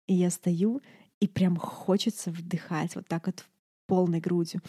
И 0.06 0.14
я 0.14 0.30
стою, 0.30 0.80
и 1.20 1.26
прям 1.26 1.56
хочется 1.56 2.30
вдыхать 2.30 2.94
вот 2.94 3.08
так 3.08 3.26
вот 3.26 3.44
полной 3.86 4.20
грудью. 4.20 4.60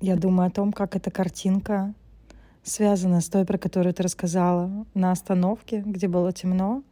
Я 0.00 0.16
думаю 0.16 0.48
о 0.48 0.50
том, 0.50 0.72
как 0.72 0.94
эта 0.96 1.10
картинка 1.10 1.94
связана 2.66 3.20
с 3.20 3.28
той, 3.28 3.44
про 3.44 3.58
которую 3.58 3.94
ты 3.94 4.02
рассказала 4.02 4.86
на 4.94 5.12
остановке, 5.12 5.82
где 5.86 6.08
было 6.08 6.32
темно, 6.32 6.82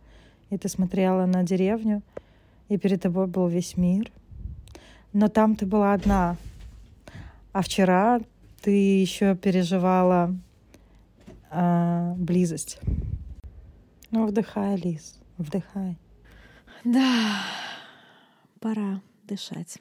и 0.50 0.56
ты 0.56 0.68
смотрела 0.68 1.26
на 1.26 1.42
деревню, 1.42 2.02
и 2.68 2.78
перед 2.78 3.02
тобой 3.02 3.26
был 3.26 3.48
весь 3.48 3.76
мир. 3.76 4.10
Но 5.12 5.28
там 5.28 5.56
ты 5.56 5.66
была 5.66 5.92
одна. 5.92 6.36
А 7.52 7.62
вчера 7.62 8.20
ты 8.62 8.70
еще 8.70 9.36
переживала 9.36 10.34
а, 11.50 12.14
близость. 12.16 12.78
Ну, 14.10 14.26
вдыхай, 14.26 14.76
Лиз, 14.76 15.18
вдыхай. 15.38 15.98
Да, 16.84 17.42
пора 18.60 19.00
дышать. 19.24 19.78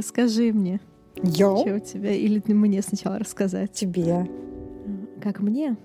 Расскажи 0.00 0.52
мне. 0.52 0.80
Йоу. 1.22 1.58
Что 1.58 1.74
у 1.76 1.78
тебя? 1.78 2.12
Или 2.12 2.42
мне 2.52 2.82
сначала 2.82 3.18
рассказать? 3.18 3.72
Тебе. 3.72 4.28
Как 5.22 5.40
мне? 5.40 5.76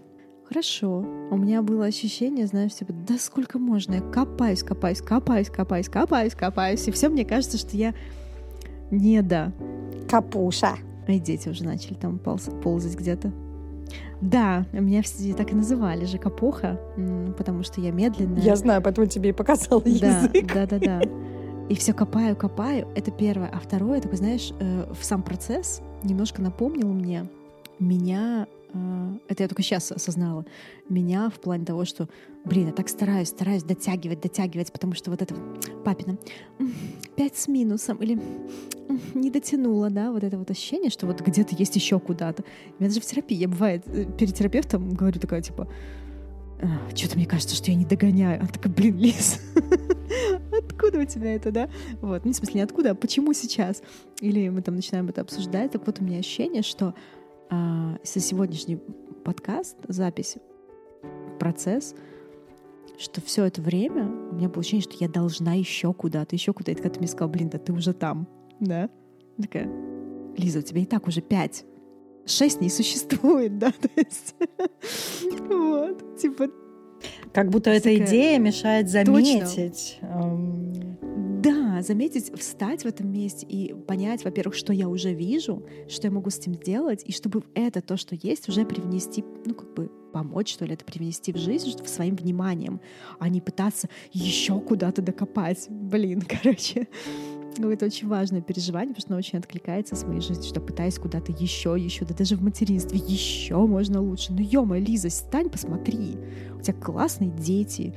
Хорошо. 0.47 1.05
У 1.31 1.37
меня 1.37 1.61
было 1.61 1.85
ощущение, 1.85 2.47
знаешь, 2.47 2.75
типа, 2.75 2.93
да 2.93 3.17
сколько 3.17 3.59
можно? 3.59 3.95
Я 3.95 4.01
копаюсь, 4.01 4.63
копаюсь, 4.63 5.01
копаюсь, 5.01 5.49
копаюсь, 5.49 5.89
копаюсь, 5.89 6.35
копаюсь. 6.35 6.87
И 6.87 6.91
все 6.91 7.09
мне 7.09 7.25
кажется, 7.25 7.57
что 7.57 7.75
я 7.75 7.93
не 8.91 9.21
да. 9.21 9.51
Капуша. 10.09 10.75
И 11.07 11.19
дети 11.19 11.49
уже 11.49 11.63
начали 11.63 11.95
там 11.95 12.19
ползать 12.19 12.95
где-то. 12.95 13.31
Да, 14.21 14.65
меня 14.71 15.01
все 15.01 15.33
так 15.33 15.51
и 15.51 15.55
называли 15.55 16.05
же 16.05 16.17
капуха, 16.17 16.79
потому 17.37 17.63
что 17.63 17.81
я 17.81 17.91
медленная. 17.91 18.41
Я 18.41 18.55
знаю, 18.55 18.81
поэтому 18.81 19.07
тебе 19.07 19.29
и 19.29 19.33
показала 19.33 19.81
да, 19.81 19.89
язык. 19.89 20.53
Да, 20.53 20.65
да, 20.65 20.79
да. 20.79 21.01
И 21.69 21.75
все 21.75 21.93
копаю, 21.93 22.35
копаю. 22.35 22.87
Это 22.95 23.11
первое. 23.11 23.49
А 23.49 23.59
второе, 23.59 24.01
такой, 24.01 24.17
знаешь, 24.17 24.51
э, 24.59 24.93
в 24.93 25.03
сам 25.03 25.23
процесс 25.23 25.81
немножко 26.03 26.41
напомнил 26.41 26.93
мне 26.93 27.27
меня 27.79 28.47
э, 28.73 29.17
это 29.27 29.43
я 29.43 29.49
только 29.49 29.63
сейчас 29.63 29.91
осознала, 29.91 30.45
меня 30.89 31.29
в 31.29 31.39
плане 31.39 31.65
того, 31.65 31.85
что, 31.85 32.07
блин, 32.45 32.67
я 32.67 32.71
так 32.71 32.89
стараюсь, 32.89 33.29
стараюсь 33.29 33.63
дотягивать, 33.63 34.21
дотягивать, 34.21 34.71
потому 34.71 34.93
что 34.93 35.11
вот 35.11 35.21
это 35.21 35.35
папина, 35.83 36.17
пять 37.15 37.35
с 37.35 37.47
минусом, 37.47 37.97
или 37.97 38.19
не 39.13 39.31
дотянула, 39.31 39.89
да, 39.89 40.11
вот 40.11 40.23
это 40.23 40.37
вот 40.37 40.51
ощущение, 40.51 40.89
что 40.89 41.07
вот 41.07 41.21
где-то 41.21 41.55
есть 41.55 41.75
еще 41.75 41.99
куда-то. 41.99 42.43
У 42.77 42.83
меня 42.83 42.89
даже 42.89 43.01
в 43.01 43.05
терапии, 43.05 43.35
я 43.35 43.47
бывает, 43.47 43.83
э, 43.87 44.05
перед 44.05 44.35
терапевтом 44.35 44.89
говорю 44.89 45.19
такая, 45.19 45.41
типа, 45.41 45.67
что-то 46.95 47.17
мне 47.17 47.25
кажется, 47.25 47.55
что 47.55 47.69
я 47.69 47.75
не 47.75 47.85
догоняю. 47.85 48.39
Она 48.39 48.47
такая, 48.47 48.73
блин, 48.73 48.97
Лиз, 48.97 49.41
откуда 50.75 50.99
у 50.99 51.05
тебя 51.05 51.35
это, 51.35 51.51
да? 51.51 51.69
Вот, 52.01 52.25
ну, 52.25 52.31
в 52.31 52.35
смысле, 52.35 52.55
не 52.55 52.61
откуда, 52.61 52.91
а 52.91 52.95
почему 52.95 53.33
сейчас? 53.33 53.81
Или 54.19 54.49
мы 54.49 54.61
там 54.61 54.75
начинаем 54.75 55.07
это 55.09 55.21
обсуждать. 55.21 55.71
Так 55.71 55.85
вот, 55.85 55.99
у 55.99 56.03
меня 56.03 56.19
ощущение, 56.19 56.61
что 56.61 56.93
а, 57.49 57.97
со 58.03 58.19
сегодняшний 58.19 58.77
подкаст, 59.23 59.77
запись, 59.87 60.37
процесс, 61.39 61.95
что 62.97 63.21
все 63.21 63.45
это 63.45 63.61
время 63.61 64.05
у 64.31 64.35
меня 64.35 64.49
было 64.49 64.59
ощущение, 64.59 64.83
что 64.83 64.95
я 64.99 65.09
должна 65.09 65.53
еще 65.53 65.93
куда-то, 65.93 66.35
еще 66.35 66.53
куда-то. 66.53 66.71
И 66.71 66.75
когда 66.75 66.89
ты 66.89 66.99
мне 66.99 67.07
сказал, 67.07 67.29
блин, 67.29 67.49
да 67.49 67.57
ты 67.57 67.73
уже 67.73 67.93
там, 67.93 68.27
да? 68.59 68.89
Такая, 69.41 69.69
Лиза, 70.37 70.59
у 70.59 70.61
тебя 70.61 70.81
и 70.81 70.85
так 70.85 71.07
уже 71.07 71.21
пять 71.21 71.65
шесть 72.25 72.59
не 72.59 72.69
существует, 72.69 73.57
да, 73.59 73.71
то 73.71 73.89
есть 73.95 74.35
вот, 75.47 76.17
типа... 76.17 76.49
Как 77.33 77.49
будто 77.49 77.69
эта 77.69 77.95
идея 77.97 78.39
мешает 78.39 78.89
заметить. 78.89 79.99
Да, 80.01 81.81
заметить, 81.83 82.31
встать 82.39 82.83
в 82.83 82.85
этом 82.87 83.11
месте 83.11 83.45
и 83.45 83.73
понять, 83.73 84.23
во-первых, 84.23 84.55
что 84.55 84.73
я 84.73 84.89
уже 84.89 85.13
вижу, 85.13 85.63
что 85.87 86.07
я 86.07 86.11
могу 86.11 86.31
с 86.31 86.39
этим 86.39 86.55
сделать, 86.55 87.03
и 87.05 87.11
чтобы 87.11 87.43
это, 87.53 87.81
то, 87.81 87.97
что 87.97 88.15
есть, 88.15 88.49
уже 88.49 88.65
привнести, 88.65 89.23
ну, 89.45 89.53
как 89.53 89.71
бы 89.75 89.91
помочь, 90.11 90.53
что 90.53 90.65
ли, 90.65 90.73
это 90.73 90.85
привнести 90.85 91.33
в 91.33 91.37
жизнь 91.37 91.85
своим 91.85 92.15
вниманием, 92.15 92.79
а 93.19 93.27
не 93.29 93.41
пытаться 93.41 93.89
еще 94.11 94.59
куда-то 94.59 95.01
докопать. 95.01 95.67
Блин, 95.69 96.21
короче, 96.41 96.87
это 97.57 97.85
очень 97.85 98.07
важное 98.07 98.41
переживание, 98.41 98.93
потому 98.93 99.01
что 99.01 99.13
оно 99.13 99.19
очень 99.19 99.39
откликается 99.39 99.95
с 99.95 100.03
моей 100.03 100.21
жизнью, 100.21 100.47
что 100.47 100.61
пытаюсь 100.61 100.97
куда-то 100.99 101.31
еще, 101.31 101.75
еще, 101.77 102.05
да 102.05 102.13
даже 102.13 102.35
в 102.35 102.43
материнстве 102.43 102.99
еще 102.99 103.57
можно 103.57 104.01
лучше. 104.01 104.33
Ну, 104.33 104.39
ё 104.39 104.65
Лиза, 104.75 105.09
стань, 105.09 105.49
посмотри. 105.49 106.17
У 106.57 106.61
тебя 106.61 106.73
классные 106.73 107.29
дети. 107.31 107.93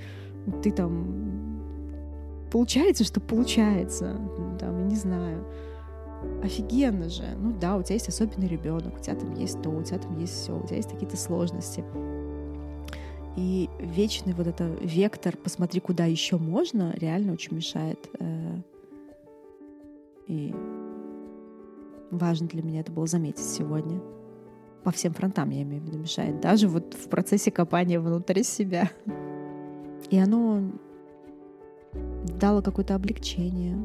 Ты 0.63 0.71
там... 0.71 2.49
Получается, 2.51 3.05
что 3.05 3.21
получается. 3.21 4.17
Там, 4.59 4.79
я 4.79 4.85
не 4.85 4.97
знаю. 4.97 5.45
Офигенно 6.43 7.09
же. 7.09 7.25
Ну 7.39 7.53
да, 7.53 7.77
у 7.77 7.83
тебя 7.83 7.95
есть 7.95 8.09
особенный 8.09 8.49
ребенок, 8.49 8.99
у 8.99 9.03
тебя 9.03 9.15
там 9.15 9.35
есть 9.35 9.61
то, 9.63 9.71
у 9.71 9.83
тебя 9.83 9.99
там 9.99 10.19
есть 10.19 10.35
все, 10.35 10.57
у 10.57 10.67
тебя 10.67 10.77
есть 10.77 10.91
какие-то 10.91 11.17
сложности. 11.17 11.85
И 13.37 13.69
вечный 13.79 14.33
вот 14.33 14.49
это 14.49 14.65
вектор, 14.83 15.37
посмотри, 15.37 15.81
куда 15.81 16.07
еще 16.07 16.39
можно, 16.39 16.93
реально 16.99 17.33
очень 17.33 17.55
мешает 17.55 18.09
э, 18.19 18.57
и 20.29 20.55
важно 22.11 22.47
для 22.47 22.63
меня 22.63 22.81
это 22.81 22.93
было 22.93 23.07
заметить 23.07 23.45
сегодня. 23.45 24.01
По 24.85 24.93
всем 24.93 25.13
фронтам, 25.13 25.51
я 25.51 25.63
имею 25.63 25.83
в 25.83 25.87
виду, 25.87 25.99
мешает. 25.99 26.41
Даже 26.41 26.69
вот 26.69 26.95
в 26.95 27.09
процессе 27.09 27.51
копания 27.51 28.01
внутри 28.01 28.45
себя. 28.45 28.91
И 30.11 30.19
оно 30.19 30.71
дало 32.39 32.63
какое-то 32.63 32.95
облегчение. 32.95 33.77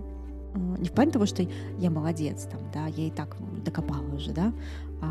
А, 0.53 0.77
не 0.77 0.89
в 0.89 0.91
плане 0.91 1.11
того, 1.11 1.25
что 1.25 1.43
я 1.79 1.89
молодец, 1.89 2.43
там, 2.43 2.59
да, 2.73 2.87
я 2.87 3.07
и 3.07 3.11
так 3.11 3.35
докопала 3.65 4.13
уже, 4.13 4.31
да, 4.31 4.53
а, 5.01 5.07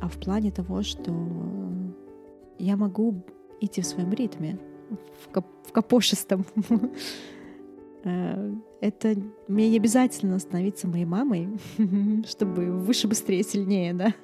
а 0.00 0.08
в 0.08 0.18
плане 0.18 0.50
того, 0.50 0.82
что 0.82 1.12
я 2.58 2.76
могу 2.76 3.22
идти 3.60 3.80
в 3.80 3.86
своем 3.86 4.12
ритме, 4.12 4.58
в, 5.22 5.32
коп 5.32 5.46
в 5.66 5.72
капошистом. 5.72 6.44
Э, 8.04 8.52
это 8.80 9.16
мне 9.48 9.70
не 9.70 9.76
обязательно 9.76 10.38
становиться 10.38 10.86
моей 10.86 11.06
мамой, 11.06 11.48
чтобы 12.26 12.70
выше, 12.70 13.08
быстрее, 13.08 13.42
сильнее, 13.42 13.94
да. 13.94 14.14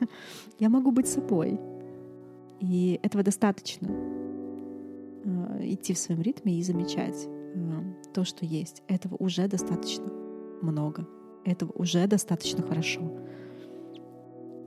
Я 0.59 0.69
могу 0.69 0.93
быть 0.93 1.09
собой. 1.09 1.59
И 2.61 3.01
этого 3.03 3.25
достаточно. 3.25 3.89
Э, 5.25 5.61
идти 5.63 5.95
в 5.95 5.99
своем 5.99 6.21
ритме 6.21 6.59
и 6.59 6.63
замечать 6.63 7.27
э, 7.27 7.61
то, 8.13 8.25
что 8.25 8.45
есть. 8.45 8.83
Этого 8.87 9.17
уже 9.19 9.49
достаточно 9.49 10.07
много. 10.63 11.07
Этого 11.45 11.73
уже 11.75 12.07
достаточно 12.07 12.63
хорошо. 12.63 13.01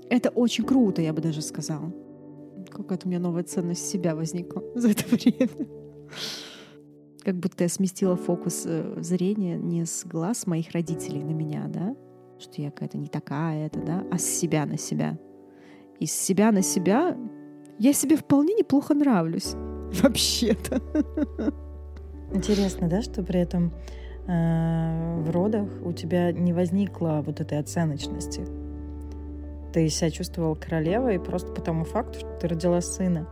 Это 0.09 0.29
очень 0.29 0.63
круто, 0.63 1.01
я 1.01 1.13
бы 1.13 1.21
даже 1.21 1.41
сказала. 1.41 1.93
Какая-то 2.69 3.07
у 3.07 3.09
меня 3.09 3.19
новая 3.19 3.43
ценность 3.43 3.87
себя 3.87 4.15
возникла 4.15 4.63
за 4.75 4.89
это 4.89 5.07
время 5.07 5.49
как 7.23 7.35
будто 7.35 7.63
я 7.63 7.69
сместила 7.69 8.15
фокус 8.15 8.63
э, 8.65 8.95
зрения 8.97 9.57
не 9.57 9.85
с 9.85 10.05
глаз 10.05 10.45
моих 10.45 10.71
родителей 10.71 11.23
на 11.23 11.31
меня, 11.31 11.65
да, 11.67 11.95
что 12.39 12.61
я 12.61 12.69
какая-то 12.69 12.97
не 12.97 13.07
такая 13.07 13.67
это, 13.67 13.79
да, 13.79 14.03
а 14.11 14.17
с 14.17 14.25
себя 14.25 14.65
на 14.65 14.77
себя. 14.77 15.17
И 15.99 16.05
с 16.05 16.11
себя 16.11 16.51
на 16.51 16.61
себя 16.61 17.17
я 17.79 17.93
себе 17.93 18.17
вполне 18.17 18.53
неплохо 18.55 18.93
нравлюсь. 18.93 19.53
Вообще-то. 20.01 20.81
Интересно, 22.33 22.89
да, 22.89 23.01
что 23.01 23.23
при 23.23 23.39
этом 23.39 23.73
э, 24.27 25.21
в 25.21 25.29
родах 25.29 25.69
у 25.85 25.93
тебя 25.93 26.31
не 26.31 26.51
возникло 26.51 27.23
вот 27.25 27.39
этой 27.39 27.59
оценочности. 27.59 28.41
Ты 29.71 29.87
себя 29.89 30.11
чувствовала 30.11 30.55
королевой 30.55 31.19
просто 31.19 31.51
по 31.53 31.61
тому 31.61 31.85
факту, 31.85 32.19
что 32.19 32.37
ты 32.39 32.47
родила 32.47 32.81
сына. 32.81 33.27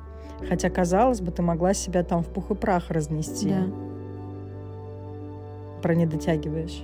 Хотя, 0.47 0.69
казалось 0.69 1.21
бы, 1.21 1.31
ты 1.31 1.41
могла 1.41 1.73
себя 1.73 2.03
там 2.03 2.23
в 2.23 2.27
пух 2.27 2.51
и 2.51 2.55
прах 2.55 2.89
разнести. 2.89 3.49
Да. 3.49 3.63
Про 5.81 5.95
не 5.95 6.05
дотягиваешь. 6.05 6.83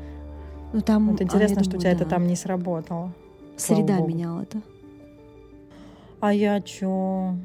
Ну, 0.73 0.81
там, 0.81 1.09
вот 1.11 1.21
интересно, 1.21 1.61
а, 1.61 1.63
что 1.63 1.73
думаю, 1.73 1.77
у 1.77 1.81
тебя 1.81 1.91
да. 1.91 2.01
это 2.01 2.09
там 2.09 2.27
не 2.27 2.35
сработало. 2.35 3.13
Среда 3.55 3.99
меняла 3.99 4.41
это. 4.41 4.61
А 6.19 6.33
я 6.33 6.61
чё? 6.61 7.35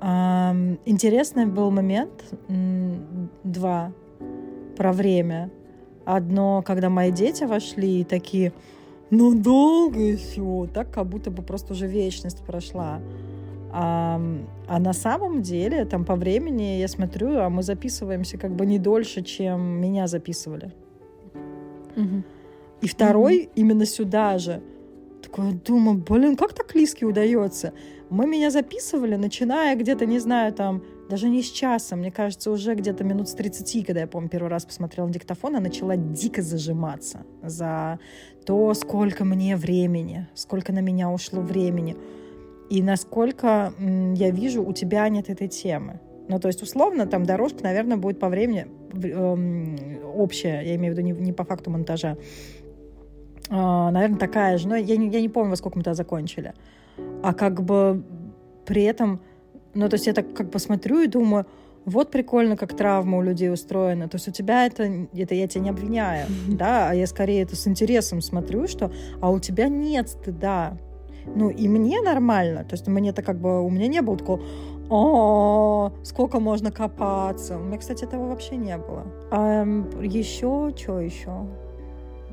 А, 0.00 0.56
интересный 0.86 1.46
был 1.46 1.70
момент, 1.70 2.10
два, 3.44 3.92
про 4.76 4.92
время. 4.92 5.50
Одно, 6.06 6.62
когда 6.66 6.88
мои 6.88 7.12
дети 7.12 7.44
вошли, 7.44 8.00
и 8.00 8.04
такие, 8.04 8.52
ну 9.10 9.34
долго 9.34 10.00
еще, 10.00 10.66
так 10.72 10.90
как 10.90 11.06
будто 11.06 11.30
бы 11.30 11.42
просто 11.42 11.74
уже 11.74 11.86
вечность 11.86 12.42
прошла. 12.44 13.00
А, 13.72 14.20
а 14.66 14.78
на 14.80 14.92
самом 14.92 15.42
деле, 15.42 15.84
там 15.84 16.04
по 16.04 16.16
времени, 16.16 16.78
я 16.78 16.88
смотрю, 16.88 17.38
а 17.38 17.48
мы 17.48 17.62
записываемся 17.62 18.36
как 18.36 18.50
бы 18.54 18.66
не 18.66 18.78
дольше, 18.78 19.22
чем 19.22 19.60
меня 19.80 20.06
записывали. 20.06 20.72
Угу. 21.96 22.22
И 22.82 22.88
второй 22.88 23.44
угу. 23.44 23.50
именно 23.54 23.86
сюда 23.86 24.38
же. 24.38 24.62
Такой, 25.22 25.52
думаю, 25.52 25.98
блин, 25.98 26.36
как 26.36 26.54
так 26.54 26.74
Лиске 26.74 27.06
удается? 27.06 27.72
Мы 28.08 28.26
меня 28.26 28.50
записывали, 28.50 29.16
начиная 29.16 29.76
где-то, 29.76 30.06
не 30.06 30.18
знаю, 30.18 30.52
там, 30.52 30.82
даже 31.08 31.28
не 31.28 31.42
с 31.42 31.50
часа, 31.50 31.94
мне 31.94 32.10
кажется, 32.10 32.50
уже 32.50 32.74
где-то 32.74 33.04
минут 33.04 33.28
с 33.28 33.34
30, 33.34 33.86
когда 33.86 34.00
я, 34.00 34.06
помню, 34.06 34.28
первый 34.28 34.48
раз 34.48 34.64
посмотрела 34.64 35.06
на 35.06 35.12
диктофон, 35.12 35.54
я 35.54 35.60
начала 35.60 35.96
дико 35.96 36.42
зажиматься 36.42 37.20
за 37.42 38.00
то, 38.46 38.74
сколько 38.74 39.24
мне 39.24 39.56
времени, 39.56 40.26
сколько 40.34 40.72
на 40.72 40.80
меня 40.80 41.10
ушло 41.10 41.40
времени, 41.40 41.96
и 42.70 42.82
насколько 42.82 43.72
я 43.78 44.30
вижу, 44.30 44.62
у 44.64 44.72
тебя 44.72 45.08
нет 45.08 45.28
этой 45.28 45.48
темы. 45.48 46.00
Ну, 46.28 46.38
то 46.38 46.48
есть, 46.48 46.62
условно, 46.62 47.06
там 47.06 47.24
дорожка, 47.24 47.64
наверное, 47.64 47.96
будет 47.96 48.20
по 48.20 48.28
времени 48.28 48.66
э, 48.92 50.00
общая, 50.14 50.62
я 50.62 50.76
имею 50.76 50.94
в 50.94 50.96
виду 50.96 51.06
не, 51.06 51.12
не 51.12 51.32
по 51.32 51.44
факту 51.44 51.70
монтажа. 51.70 52.16
Э, 53.50 53.90
наверное, 53.90 54.18
такая 54.18 54.56
же, 54.56 54.68
но 54.68 54.76
я 54.76 54.96
не, 54.96 55.08
я 55.08 55.20
не 55.20 55.28
помню, 55.28 55.50
во 55.50 55.56
сколько 55.56 55.76
мы 55.76 55.82
тогда 55.82 55.96
закончили. 55.96 56.54
А 57.22 57.34
как 57.34 57.62
бы 57.62 58.04
при 58.64 58.84
этом 58.84 59.20
ну, 59.74 59.88
то 59.88 59.94
есть 59.94 60.06
я 60.06 60.12
так 60.12 60.32
как 60.32 60.50
бы 60.50 60.58
смотрю 60.58 61.00
и 61.00 61.06
думаю, 61.06 61.46
вот 61.84 62.10
прикольно, 62.10 62.56
как 62.56 62.76
травма 62.76 63.18
у 63.18 63.22
людей 63.22 63.52
устроена. 63.52 64.08
То 64.08 64.16
есть 64.16 64.28
у 64.28 64.32
тебя 64.32 64.66
это, 64.66 64.84
это 65.14 65.34
я 65.34 65.46
тебя 65.46 65.64
не 65.64 65.70
обвиняю, 65.70 66.26
да, 66.48 66.90
а 66.90 66.94
я 66.94 67.06
скорее 67.06 67.42
это 67.42 67.56
с 67.56 67.66
интересом 67.66 68.20
смотрю, 68.20 68.66
что, 68.66 68.92
а 69.20 69.30
у 69.30 69.38
тебя 69.38 69.68
нет 69.68 70.08
стыда. 70.08 70.76
Ну, 71.26 71.50
и 71.50 71.68
мне 71.68 72.00
нормально. 72.00 72.64
То 72.64 72.74
есть 72.74 72.86
мне 72.88 73.10
это 73.10 73.22
как 73.22 73.38
бы, 73.38 73.64
у 73.64 73.70
меня 73.70 73.86
не 73.86 74.02
было 74.02 74.16
такого, 74.16 74.40
о, 74.88 75.92
сколько 76.02 76.40
можно 76.40 76.72
копаться. 76.72 77.56
У 77.56 77.60
меня, 77.60 77.78
кстати, 77.78 78.04
этого 78.04 78.28
вообще 78.28 78.56
не 78.56 78.76
было. 78.76 79.06
А 79.30 79.64
еще, 80.02 80.72
что 80.76 81.00
еще? 81.00 81.46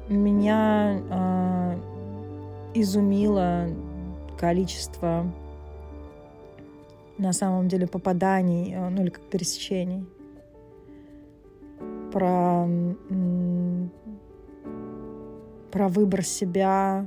Меня 0.10 1.02
а, 1.10 1.80
изумило 2.74 3.68
количество 4.40 5.26
на 7.18 7.34
самом 7.34 7.68
деле 7.68 7.88
попаданий, 7.88 8.74
э, 8.74 8.90
ну 8.90 9.02
или 9.02 9.10
как 9.10 9.24
пересечений. 9.24 10.06
Про, 12.12 12.68
про 15.72 15.88
выбор 15.90 16.24
себя 16.24 17.06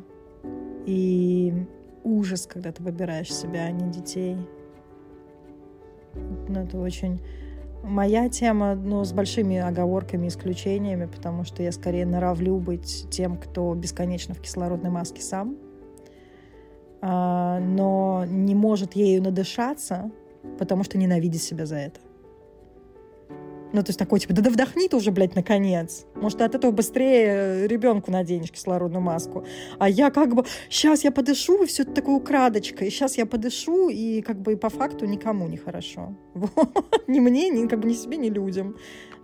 и 0.87 1.67
ужас, 2.05 2.47
когда 2.47 2.73
ты 2.73 2.83
выбираешь 2.83 3.33
себя, 3.33 3.65
а 3.65 3.71
не 3.71 3.91
детей. 3.91 4.37
Ну, 6.15 6.61
это 6.61 6.79
очень 6.79 7.21
моя 7.83 8.29
тема, 8.29 8.75
но 8.75 9.05
с 9.05 9.13
большими 9.13 9.59
оговорками, 9.59 10.29
исключениями, 10.29 11.07
потому 11.07 11.45
что 11.45 11.63
я 11.63 11.73
скорее 11.73 12.07
норовлю 12.07 12.57
быть 12.57 13.07
тем, 13.11 13.37
кто 13.37 13.75
бесконечно 13.75 14.35
в 14.35 14.41
кислородной 14.41 14.91
маске 14.91 15.23
сам— 15.23 15.57
а, 17.03 17.59
но 17.61 18.25
не 18.27 18.55
может 18.55 18.93
ею 18.93 19.23
надышаться, 19.23 20.11
потому 20.59 20.85
что 20.85 20.99
ненавидит 20.99 21.43
себя 21.43 21.67
за 21.67 21.77
это. 21.77 22.01
Ну, 23.73 23.83
то 23.83 23.91
есть 23.91 23.99
такой, 23.99 24.19
типа, 24.19 24.35
да, 24.35 24.43
да 24.43 24.51
вдохни 24.51 24.89
ты 24.89 24.97
уже, 24.97 25.13
блядь, 25.13 25.37
наконец. 25.37 26.07
Может, 26.17 26.39
ты 26.39 26.45
от 26.45 26.55
этого 26.55 26.73
быстрее 26.73 27.69
ребенку 27.69 28.11
наденешь 28.11 28.51
кислородную 28.51 29.03
маску. 29.03 29.45
А 29.79 29.89
я 29.89 30.11
как 30.11 30.35
бы, 30.35 30.45
сейчас 30.69 31.05
я 31.05 31.13
подышу, 31.13 31.63
и 31.63 31.67
все 31.67 31.83
это 31.83 31.93
такой 31.93 32.17
украдочкой. 32.17 32.91
Сейчас 32.91 33.17
я 33.17 33.27
подышу, 33.27 33.89
и 33.89 34.23
как 34.23 34.41
бы 34.41 34.53
и 34.53 34.57
по 34.57 34.69
факту 34.69 35.07
никому 35.07 35.49
не 35.49 35.57
хорошо. 35.57 36.17
Вот. 36.41 37.05
Ни 37.07 37.21
мне, 37.21 37.49
ни, 37.49 37.67
как 37.67 37.81
бы, 37.81 37.89
ни 37.89 37.95
себе, 37.95 38.17
ни 38.17 38.29
людям. 38.29 38.77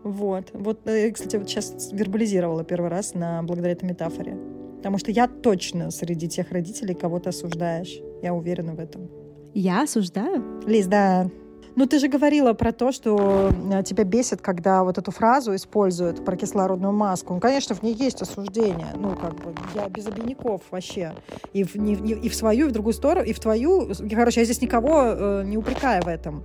Вот. 0.05 0.51
Вот, 0.53 0.87
э, 0.87 1.11
кстати, 1.11 1.37
вот 1.37 1.49
сейчас 1.49 1.91
вербализировала 1.93 2.65
первый 2.65 2.91
раз 2.91 3.15
на 3.15 3.43
благодаря 3.43 3.73
этой 3.73 3.87
метафоре. 3.87 4.37
Потому 4.77 4.99
что 4.99 5.11
я 5.11 5.27
точно 5.27 5.91
среди 5.91 6.29
тех 6.29 6.53
родителей 6.53 6.95
кого 6.95 7.19
то 7.19 7.31
осуждаешь. 7.31 7.99
Я 8.23 8.35
уверена 8.35 8.75
в 8.75 8.79
этом. 8.79 9.09
Я 9.55 9.83
осуждаю? 9.83 10.61
Лиз, 10.67 10.87
да. 10.87 11.31
Ну, 11.77 11.87
ты 11.87 11.99
же 11.99 12.09
говорила 12.09 12.55
про 12.55 12.73
то, 12.73 12.91
что 12.91 13.53
э, 13.71 13.83
тебя 13.83 14.05
бесит, 14.05 14.41
когда 14.41 14.83
вот 14.83 14.97
эту 14.97 15.11
фразу 15.11 15.55
используют 15.55 16.25
про 16.25 16.35
кислородную 16.35 16.95
маску. 16.95 17.35
Ну, 17.35 17.41
конечно, 17.41 17.75
в 17.75 17.83
ней 17.83 17.93
есть 17.93 18.23
осуждение. 18.23 18.89
Ну, 18.97 19.15
как 19.15 19.35
бы, 19.35 19.55
я 19.75 19.87
без 19.91 20.07
обиняков 20.07 20.63
вообще. 20.71 21.13
И 21.53 21.65
в, 21.65 21.75
не, 21.77 21.95
не, 21.97 22.13
и 22.15 22.31
в 22.31 22.35
свою, 22.35 22.67
и 22.67 22.69
в 22.71 22.73
другую 22.73 22.95
сторону, 22.95 23.27
и 23.27 23.35
в 23.35 23.41
твою. 23.41 23.91
Короче, 24.11 24.41
я 24.41 24.45
здесь 24.47 24.63
никого 24.63 25.03
э, 25.05 25.43
не 25.45 25.59
упрекаю 25.59 26.03
в 26.03 26.09
этом. 26.09 26.45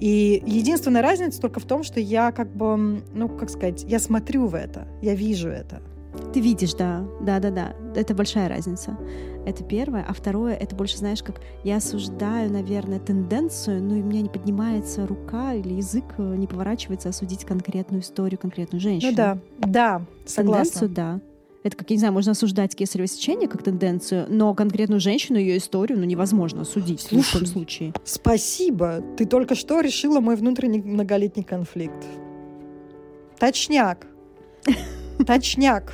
И 0.00 0.42
единственная 0.46 1.00
разница 1.00 1.40
только 1.40 1.60
в 1.60 1.64
том, 1.64 1.82
что 1.82 1.98
я 1.98 2.30
как 2.30 2.54
бы, 2.54 3.02
ну, 3.14 3.28
как 3.30 3.48
сказать, 3.48 3.84
я 3.84 3.98
смотрю 3.98 4.48
в 4.48 4.54
это, 4.54 4.86
я 5.00 5.14
вижу 5.14 5.48
это. 5.48 5.80
Ты 6.32 6.40
видишь, 6.40 6.74
да, 6.74 7.06
да, 7.20 7.40
да, 7.40 7.50
да. 7.50 7.74
Это 7.94 8.14
большая 8.14 8.48
разница. 8.48 8.98
Это 9.46 9.64
первое. 9.64 10.04
А 10.06 10.12
второе, 10.12 10.54
это 10.54 10.76
больше, 10.76 10.98
знаешь, 10.98 11.22
как 11.22 11.40
я 11.64 11.76
осуждаю, 11.76 12.50
наверное, 12.50 12.98
тенденцию, 12.98 13.82
но 13.82 13.96
и 13.96 14.02
у 14.02 14.04
меня 14.04 14.22
не 14.22 14.28
поднимается 14.28 15.06
рука 15.06 15.54
или 15.54 15.74
язык 15.74 16.04
э, 16.18 16.36
не 16.36 16.46
поворачивается 16.46 17.08
осудить 17.08 17.44
конкретную 17.44 18.02
историю, 18.02 18.38
конкретную 18.38 18.80
женщину. 18.80 19.10
Ну 19.10 19.16
да, 19.16 19.38
да, 19.58 20.02
согласна. 20.26 20.80
Тенденцию, 20.80 20.90
да. 20.90 21.20
Это, 21.64 21.76
как 21.76 21.90
я 21.90 21.96
не 21.96 21.98
знаю, 21.98 22.14
можно 22.14 22.32
осуждать 22.32 22.74
кесарево 22.76 23.08
сечение 23.08 23.48
как 23.48 23.62
тенденцию, 23.62 24.26
но 24.28 24.54
конкретную 24.54 25.00
женщину, 25.00 25.38
ее 25.38 25.58
историю, 25.58 25.98
ну, 25.98 26.04
невозможно 26.04 26.62
осудить 26.62 27.00
Слушай, 27.00 27.30
в 27.30 27.34
любом 27.34 27.46
случае. 27.46 27.92
Спасибо. 28.04 29.02
Ты 29.16 29.26
только 29.26 29.54
что 29.54 29.80
решила 29.80 30.20
мой 30.20 30.36
внутренний 30.36 30.80
многолетний 30.80 31.42
конфликт. 31.42 32.06
Точняк. 33.38 34.06
Точняк. 35.26 35.92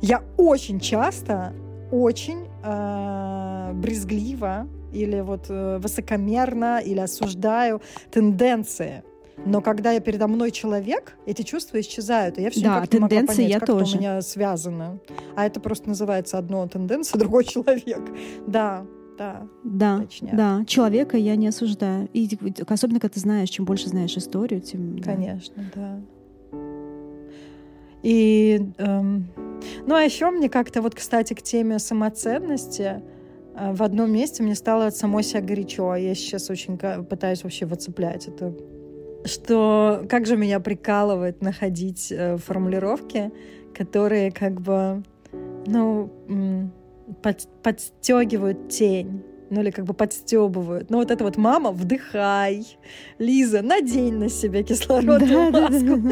Я 0.00 0.22
очень 0.36 0.80
часто, 0.80 1.52
очень 1.90 2.48
э, 2.64 3.72
брезгливо 3.74 4.68
или 4.92 5.20
вот 5.20 5.46
э, 5.48 5.78
высокомерно 5.78 6.80
или 6.80 6.98
осуждаю 6.98 7.80
тенденции. 8.10 9.04
Но 9.44 9.60
когда 9.60 9.92
я 9.92 10.00
передо 10.00 10.28
мной 10.28 10.50
человек, 10.50 11.16
эти 11.26 11.42
чувства 11.42 11.80
исчезают, 11.80 12.38
и 12.38 12.42
я 12.42 12.50
все 12.50 12.62
да, 12.62 12.76
никак 12.76 12.92
не 12.92 13.00
могу 13.00 13.26
понять, 13.26 13.50
я 13.50 13.58
как 13.60 13.66
тоже. 13.66 13.84
это 13.84 13.96
у 13.96 14.00
меня 14.00 14.22
связано. 14.22 14.98
А 15.36 15.46
это 15.46 15.60
просто 15.60 15.88
называется 15.88 16.38
одно 16.38 16.66
тенденция, 16.68 17.18
другой 17.20 17.44
человек. 17.44 18.00
Да, 18.46 18.84
да. 19.18 19.46
Да, 19.64 20.00
точняк. 20.00 20.36
да. 20.36 20.64
Человека 20.66 21.16
я 21.16 21.36
не 21.36 21.48
осуждаю. 21.48 22.08
И 22.12 22.28
особенно, 22.68 23.00
когда 23.00 23.14
ты 23.14 23.20
знаешь, 23.20 23.50
чем 23.50 23.64
больше 23.64 23.88
знаешь 23.88 24.16
историю, 24.16 24.60
тем... 24.60 24.98
Конечно, 25.02 25.64
да. 25.74 26.00
И, 28.02 28.72
эм, 28.78 29.28
ну, 29.86 29.94
а 29.94 30.02
еще 30.02 30.30
мне 30.30 30.48
как-то 30.48 30.82
вот, 30.82 30.94
кстати, 30.94 31.34
к 31.34 31.42
теме 31.42 31.78
самоценности 31.78 33.02
э, 33.54 33.72
в 33.72 33.82
одном 33.82 34.12
месте 34.12 34.42
мне 34.42 34.54
стало 34.54 34.86
от 34.86 34.96
самой 34.96 35.22
себя 35.22 35.40
горячо, 35.40 35.90
а 35.90 35.98
я 35.98 36.14
сейчас 36.14 36.50
очень 36.50 36.78
пытаюсь 36.78 37.44
вообще 37.44 37.66
выцеплять 37.66 38.28
это. 38.28 38.54
Что 39.24 40.04
как 40.08 40.26
же 40.26 40.36
меня 40.36 40.58
прикалывает 40.58 41.42
находить 41.42 42.10
э, 42.10 42.36
формулировки, 42.38 43.30
которые 43.74 44.32
как 44.32 44.60
бы, 44.60 45.02
ну, 45.66 46.10
под, 47.22 47.48
подстегивают 47.62 48.68
тень 48.68 49.22
ну 49.52 49.60
или 49.60 49.70
как 49.70 49.84
бы 49.84 49.92
подстебывают. 49.92 50.90
Ну 50.90 50.98
вот 50.98 51.10
это 51.10 51.24
вот 51.24 51.36
мама, 51.36 51.72
вдыхай, 51.72 52.66
Лиза, 53.18 53.62
надень 53.62 54.14
на 54.14 54.28
себя 54.28 54.62
кислородную 54.62 55.50
маску. 55.50 55.96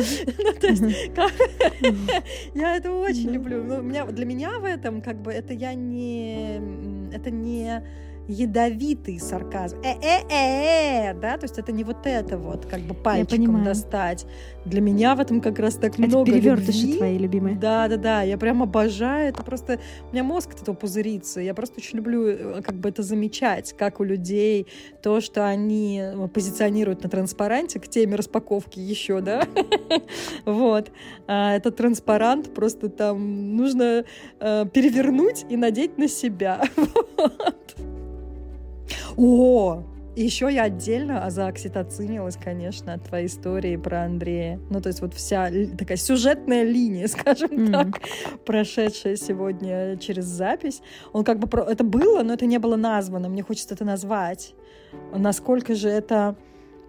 Я 2.54 2.76
это 2.76 2.92
очень 2.92 3.30
люблю. 3.30 3.64
Ну, 3.64 4.12
для 4.12 4.26
меня 4.26 4.58
в 4.58 4.64
этом 4.64 5.00
как 5.00 5.22
бы 5.22 5.32
это 5.32 5.54
я 5.54 5.74
не 5.74 6.60
это 7.12 7.30
не 7.30 7.82
ядовитый 8.30 9.18
сарказм. 9.18 9.78
Э-э-э, 9.82 11.14
да, 11.14 11.36
то 11.36 11.44
есть 11.44 11.58
это 11.58 11.72
не 11.72 11.84
вот 11.84 11.98
это 12.04 12.38
вот, 12.38 12.66
как 12.66 12.80
бы 12.80 12.94
пальчиком 12.94 13.64
достать. 13.64 14.26
Для 14.64 14.80
меня 14.80 15.14
в 15.14 15.20
этом 15.20 15.40
как 15.40 15.58
раз 15.58 15.74
так 15.74 15.92
это 15.92 16.02
много 16.02 16.26
перевертыши 16.26 16.80
любви. 16.80 16.96
твои 16.98 17.18
любимые. 17.18 17.56
Да, 17.56 17.88
да, 17.88 17.96
да, 17.96 18.22
я 18.22 18.36
прям 18.36 18.62
обожаю 18.62 19.28
это 19.28 19.42
просто, 19.42 19.78
у 20.10 20.12
меня 20.12 20.22
мозг 20.22 20.52
от 20.52 20.62
этого 20.62 20.74
пузырится, 20.74 21.40
я 21.40 21.54
просто 21.54 21.76
очень 21.78 21.96
люблю 21.96 22.26
э, 22.26 22.62
как 22.62 22.76
бы 22.76 22.88
это 22.90 23.02
замечать, 23.02 23.74
как 23.76 24.00
у 24.00 24.04
людей 24.04 24.66
то, 25.02 25.20
что 25.20 25.46
они 25.46 26.00
э, 26.00 26.28
позиционируют 26.28 27.02
на 27.02 27.08
транспаранте 27.08 27.80
к 27.80 27.88
теме 27.88 28.16
распаковки 28.16 28.78
еще, 28.78 29.20
да, 29.20 29.44
вот, 30.44 30.90
а 31.26 31.56
этот 31.56 31.76
транспарант 31.76 32.52
просто 32.54 32.88
там 32.88 33.56
нужно 33.56 34.04
э, 34.40 34.66
перевернуть 34.72 35.46
и 35.48 35.56
надеть 35.56 35.96
на 35.98 36.08
себя, 36.08 36.62
вот. 37.16 37.76
О, 39.16 39.82
еще 40.16 40.52
я 40.52 40.64
отдельно 40.64 41.30
заокситоцинилась, 41.30 42.36
конечно, 42.36 42.94
от 42.94 43.04
твоей 43.04 43.26
истории 43.26 43.76
про 43.76 44.04
Андрея. 44.04 44.60
Ну, 44.68 44.80
то 44.80 44.88
есть 44.88 45.00
вот 45.00 45.14
вся 45.14 45.50
такая 45.78 45.96
сюжетная 45.96 46.64
линия, 46.64 47.06
скажем 47.08 47.50
mm. 47.50 47.70
так, 47.70 48.00
прошедшая 48.44 49.16
сегодня 49.16 49.96
через 49.98 50.24
запись. 50.24 50.82
Он 51.12 51.24
как 51.24 51.38
бы... 51.38 51.46
Про... 51.46 51.62
Это 51.62 51.84
было, 51.84 52.22
но 52.22 52.34
это 52.34 52.46
не 52.46 52.58
было 52.58 52.76
названо. 52.76 53.28
Мне 53.28 53.42
хочется 53.42 53.74
это 53.74 53.84
назвать. 53.84 54.54
Насколько 55.14 55.74
же 55.74 55.88
это 55.88 56.36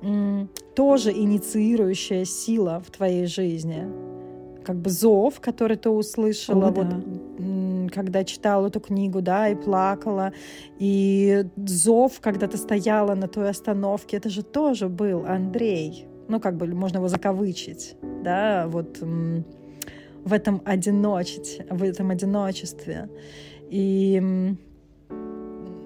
м, 0.02 0.50
тоже 0.76 1.12
инициирующая 1.12 2.26
сила 2.26 2.82
в 2.86 2.90
твоей 2.90 3.28
жизни. 3.28 3.88
Как 4.66 4.76
бы 4.76 4.90
зов, 4.90 5.40
который 5.40 5.78
ты 5.78 5.90
услышала, 5.90 6.68
О, 6.68 6.72
вот, 6.72 6.90
да 6.90 7.02
когда 7.90 8.24
читала 8.24 8.68
эту 8.68 8.80
книгу, 8.80 9.22
да, 9.22 9.50
и 9.50 9.56
плакала, 9.56 10.34
и 10.80 11.46
зов, 11.56 12.20
когда 12.22 12.48
ты 12.48 12.58
стояла 12.58 13.16
на 13.16 13.28
той 13.28 13.50
остановке, 13.50 14.18
это 14.18 14.30
же 14.30 14.44
тоже 14.44 14.90
был 14.90 15.26
Андрей. 15.26 16.08
Ну, 16.28 16.40
как 16.40 16.58
бы 16.58 16.68
можно 16.68 16.98
его 16.98 17.08
закавычить, 17.08 17.96
да, 18.24 18.66
вот 18.68 19.00
в 20.24 20.34
этом 20.34 20.62
одиночестве, 20.66 21.66
в 21.70 21.84
этом 21.84 22.10
одиночестве. 22.10 23.10
И 23.70 24.56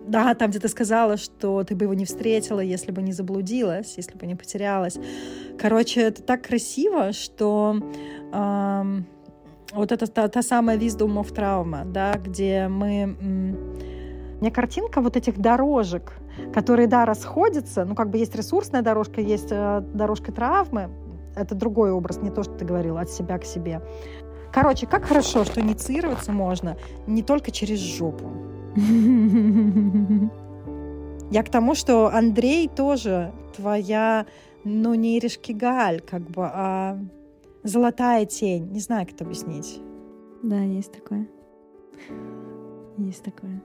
да, 0.08 0.36
там, 0.36 0.52
где 0.52 0.60
ты 0.60 0.68
сказала, 0.68 1.18
что 1.18 1.64
ты 1.64 1.76
бы 1.76 1.86
его 1.86 1.94
не 1.94 2.06
встретила, 2.06 2.60
если 2.60 2.92
бы 2.92 3.02
не 3.02 3.12
заблудилась, 3.12 3.96
если 3.98 4.18
бы 4.18 4.28
не 4.28 4.36
потерялась. 4.36 4.98
Короче, 5.58 6.02
это 6.02 6.22
так 6.22 6.44
красиво, 6.44 7.12
что 7.12 7.80
эм, 8.32 9.08
вот 9.76 9.92
это 9.92 10.08
та, 10.08 10.28
та 10.28 10.42
самая 10.42 10.78
wisdom 10.78 11.22
of 11.22 11.34
trauma, 11.34 11.86
да, 11.86 12.14
где 12.14 12.68
мы... 12.68 13.18
Меня 14.42 14.52
картинка 14.52 15.02
вот 15.02 15.16
этих 15.16 15.40
дорожек, 15.40 16.14
которые, 16.54 16.88
да, 16.88 17.06
расходятся, 17.06 17.86
ну, 17.86 17.96
как 17.96 18.10
бы 18.10 18.18
есть 18.18 18.36
ресурсная 18.36 18.82
дорожка, 18.82 19.22
есть 19.22 19.48
э, 19.50 19.82
дорожка 19.94 20.34
травмы, 20.34 20.90
это 21.36 21.56
другой 21.56 21.92
образ, 21.92 22.18
не 22.22 22.32
то, 22.32 22.44
что 22.44 22.54
ты 22.54 22.66
говорила, 22.66 23.00
от 23.02 23.10
себя 23.10 23.38
к 23.38 23.46
себе. 23.46 23.82
Короче, 24.52 24.88
как 24.88 25.06
хорошо, 25.06 25.46
что 25.46 25.62
инициироваться 25.62 26.32
можно 26.32 26.78
не 27.08 27.24
только 27.24 27.52
через 27.52 27.80
жопу. 27.80 28.30
Я 31.32 31.44
к 31.44 31.50
тому, 31.50 31.76
что 31.76 32.08
Андрей 32.14 32.68
тоже 32.68 33.32
твоя, 33.56 34.26
ну, 34.64 34.94
не 34.96 35.18
Иришкигаль, 35.18 36.02
как 36.02 36.22
бы, 36.30 36.44
а 36.46 37.00
золотая 37.66 38.26
тень. 38.26 38.72
Не 38.72 38.80
знаю, 38.80 39.06
как 39.06 39.16
это 39.16 39.26
объяснить. 39.26 39.82
Да, 40.44 40.62
есть 40.62 40.92
такое. 40.92 41.28
Есть 42.98 43.24
такое. 43.24 43.62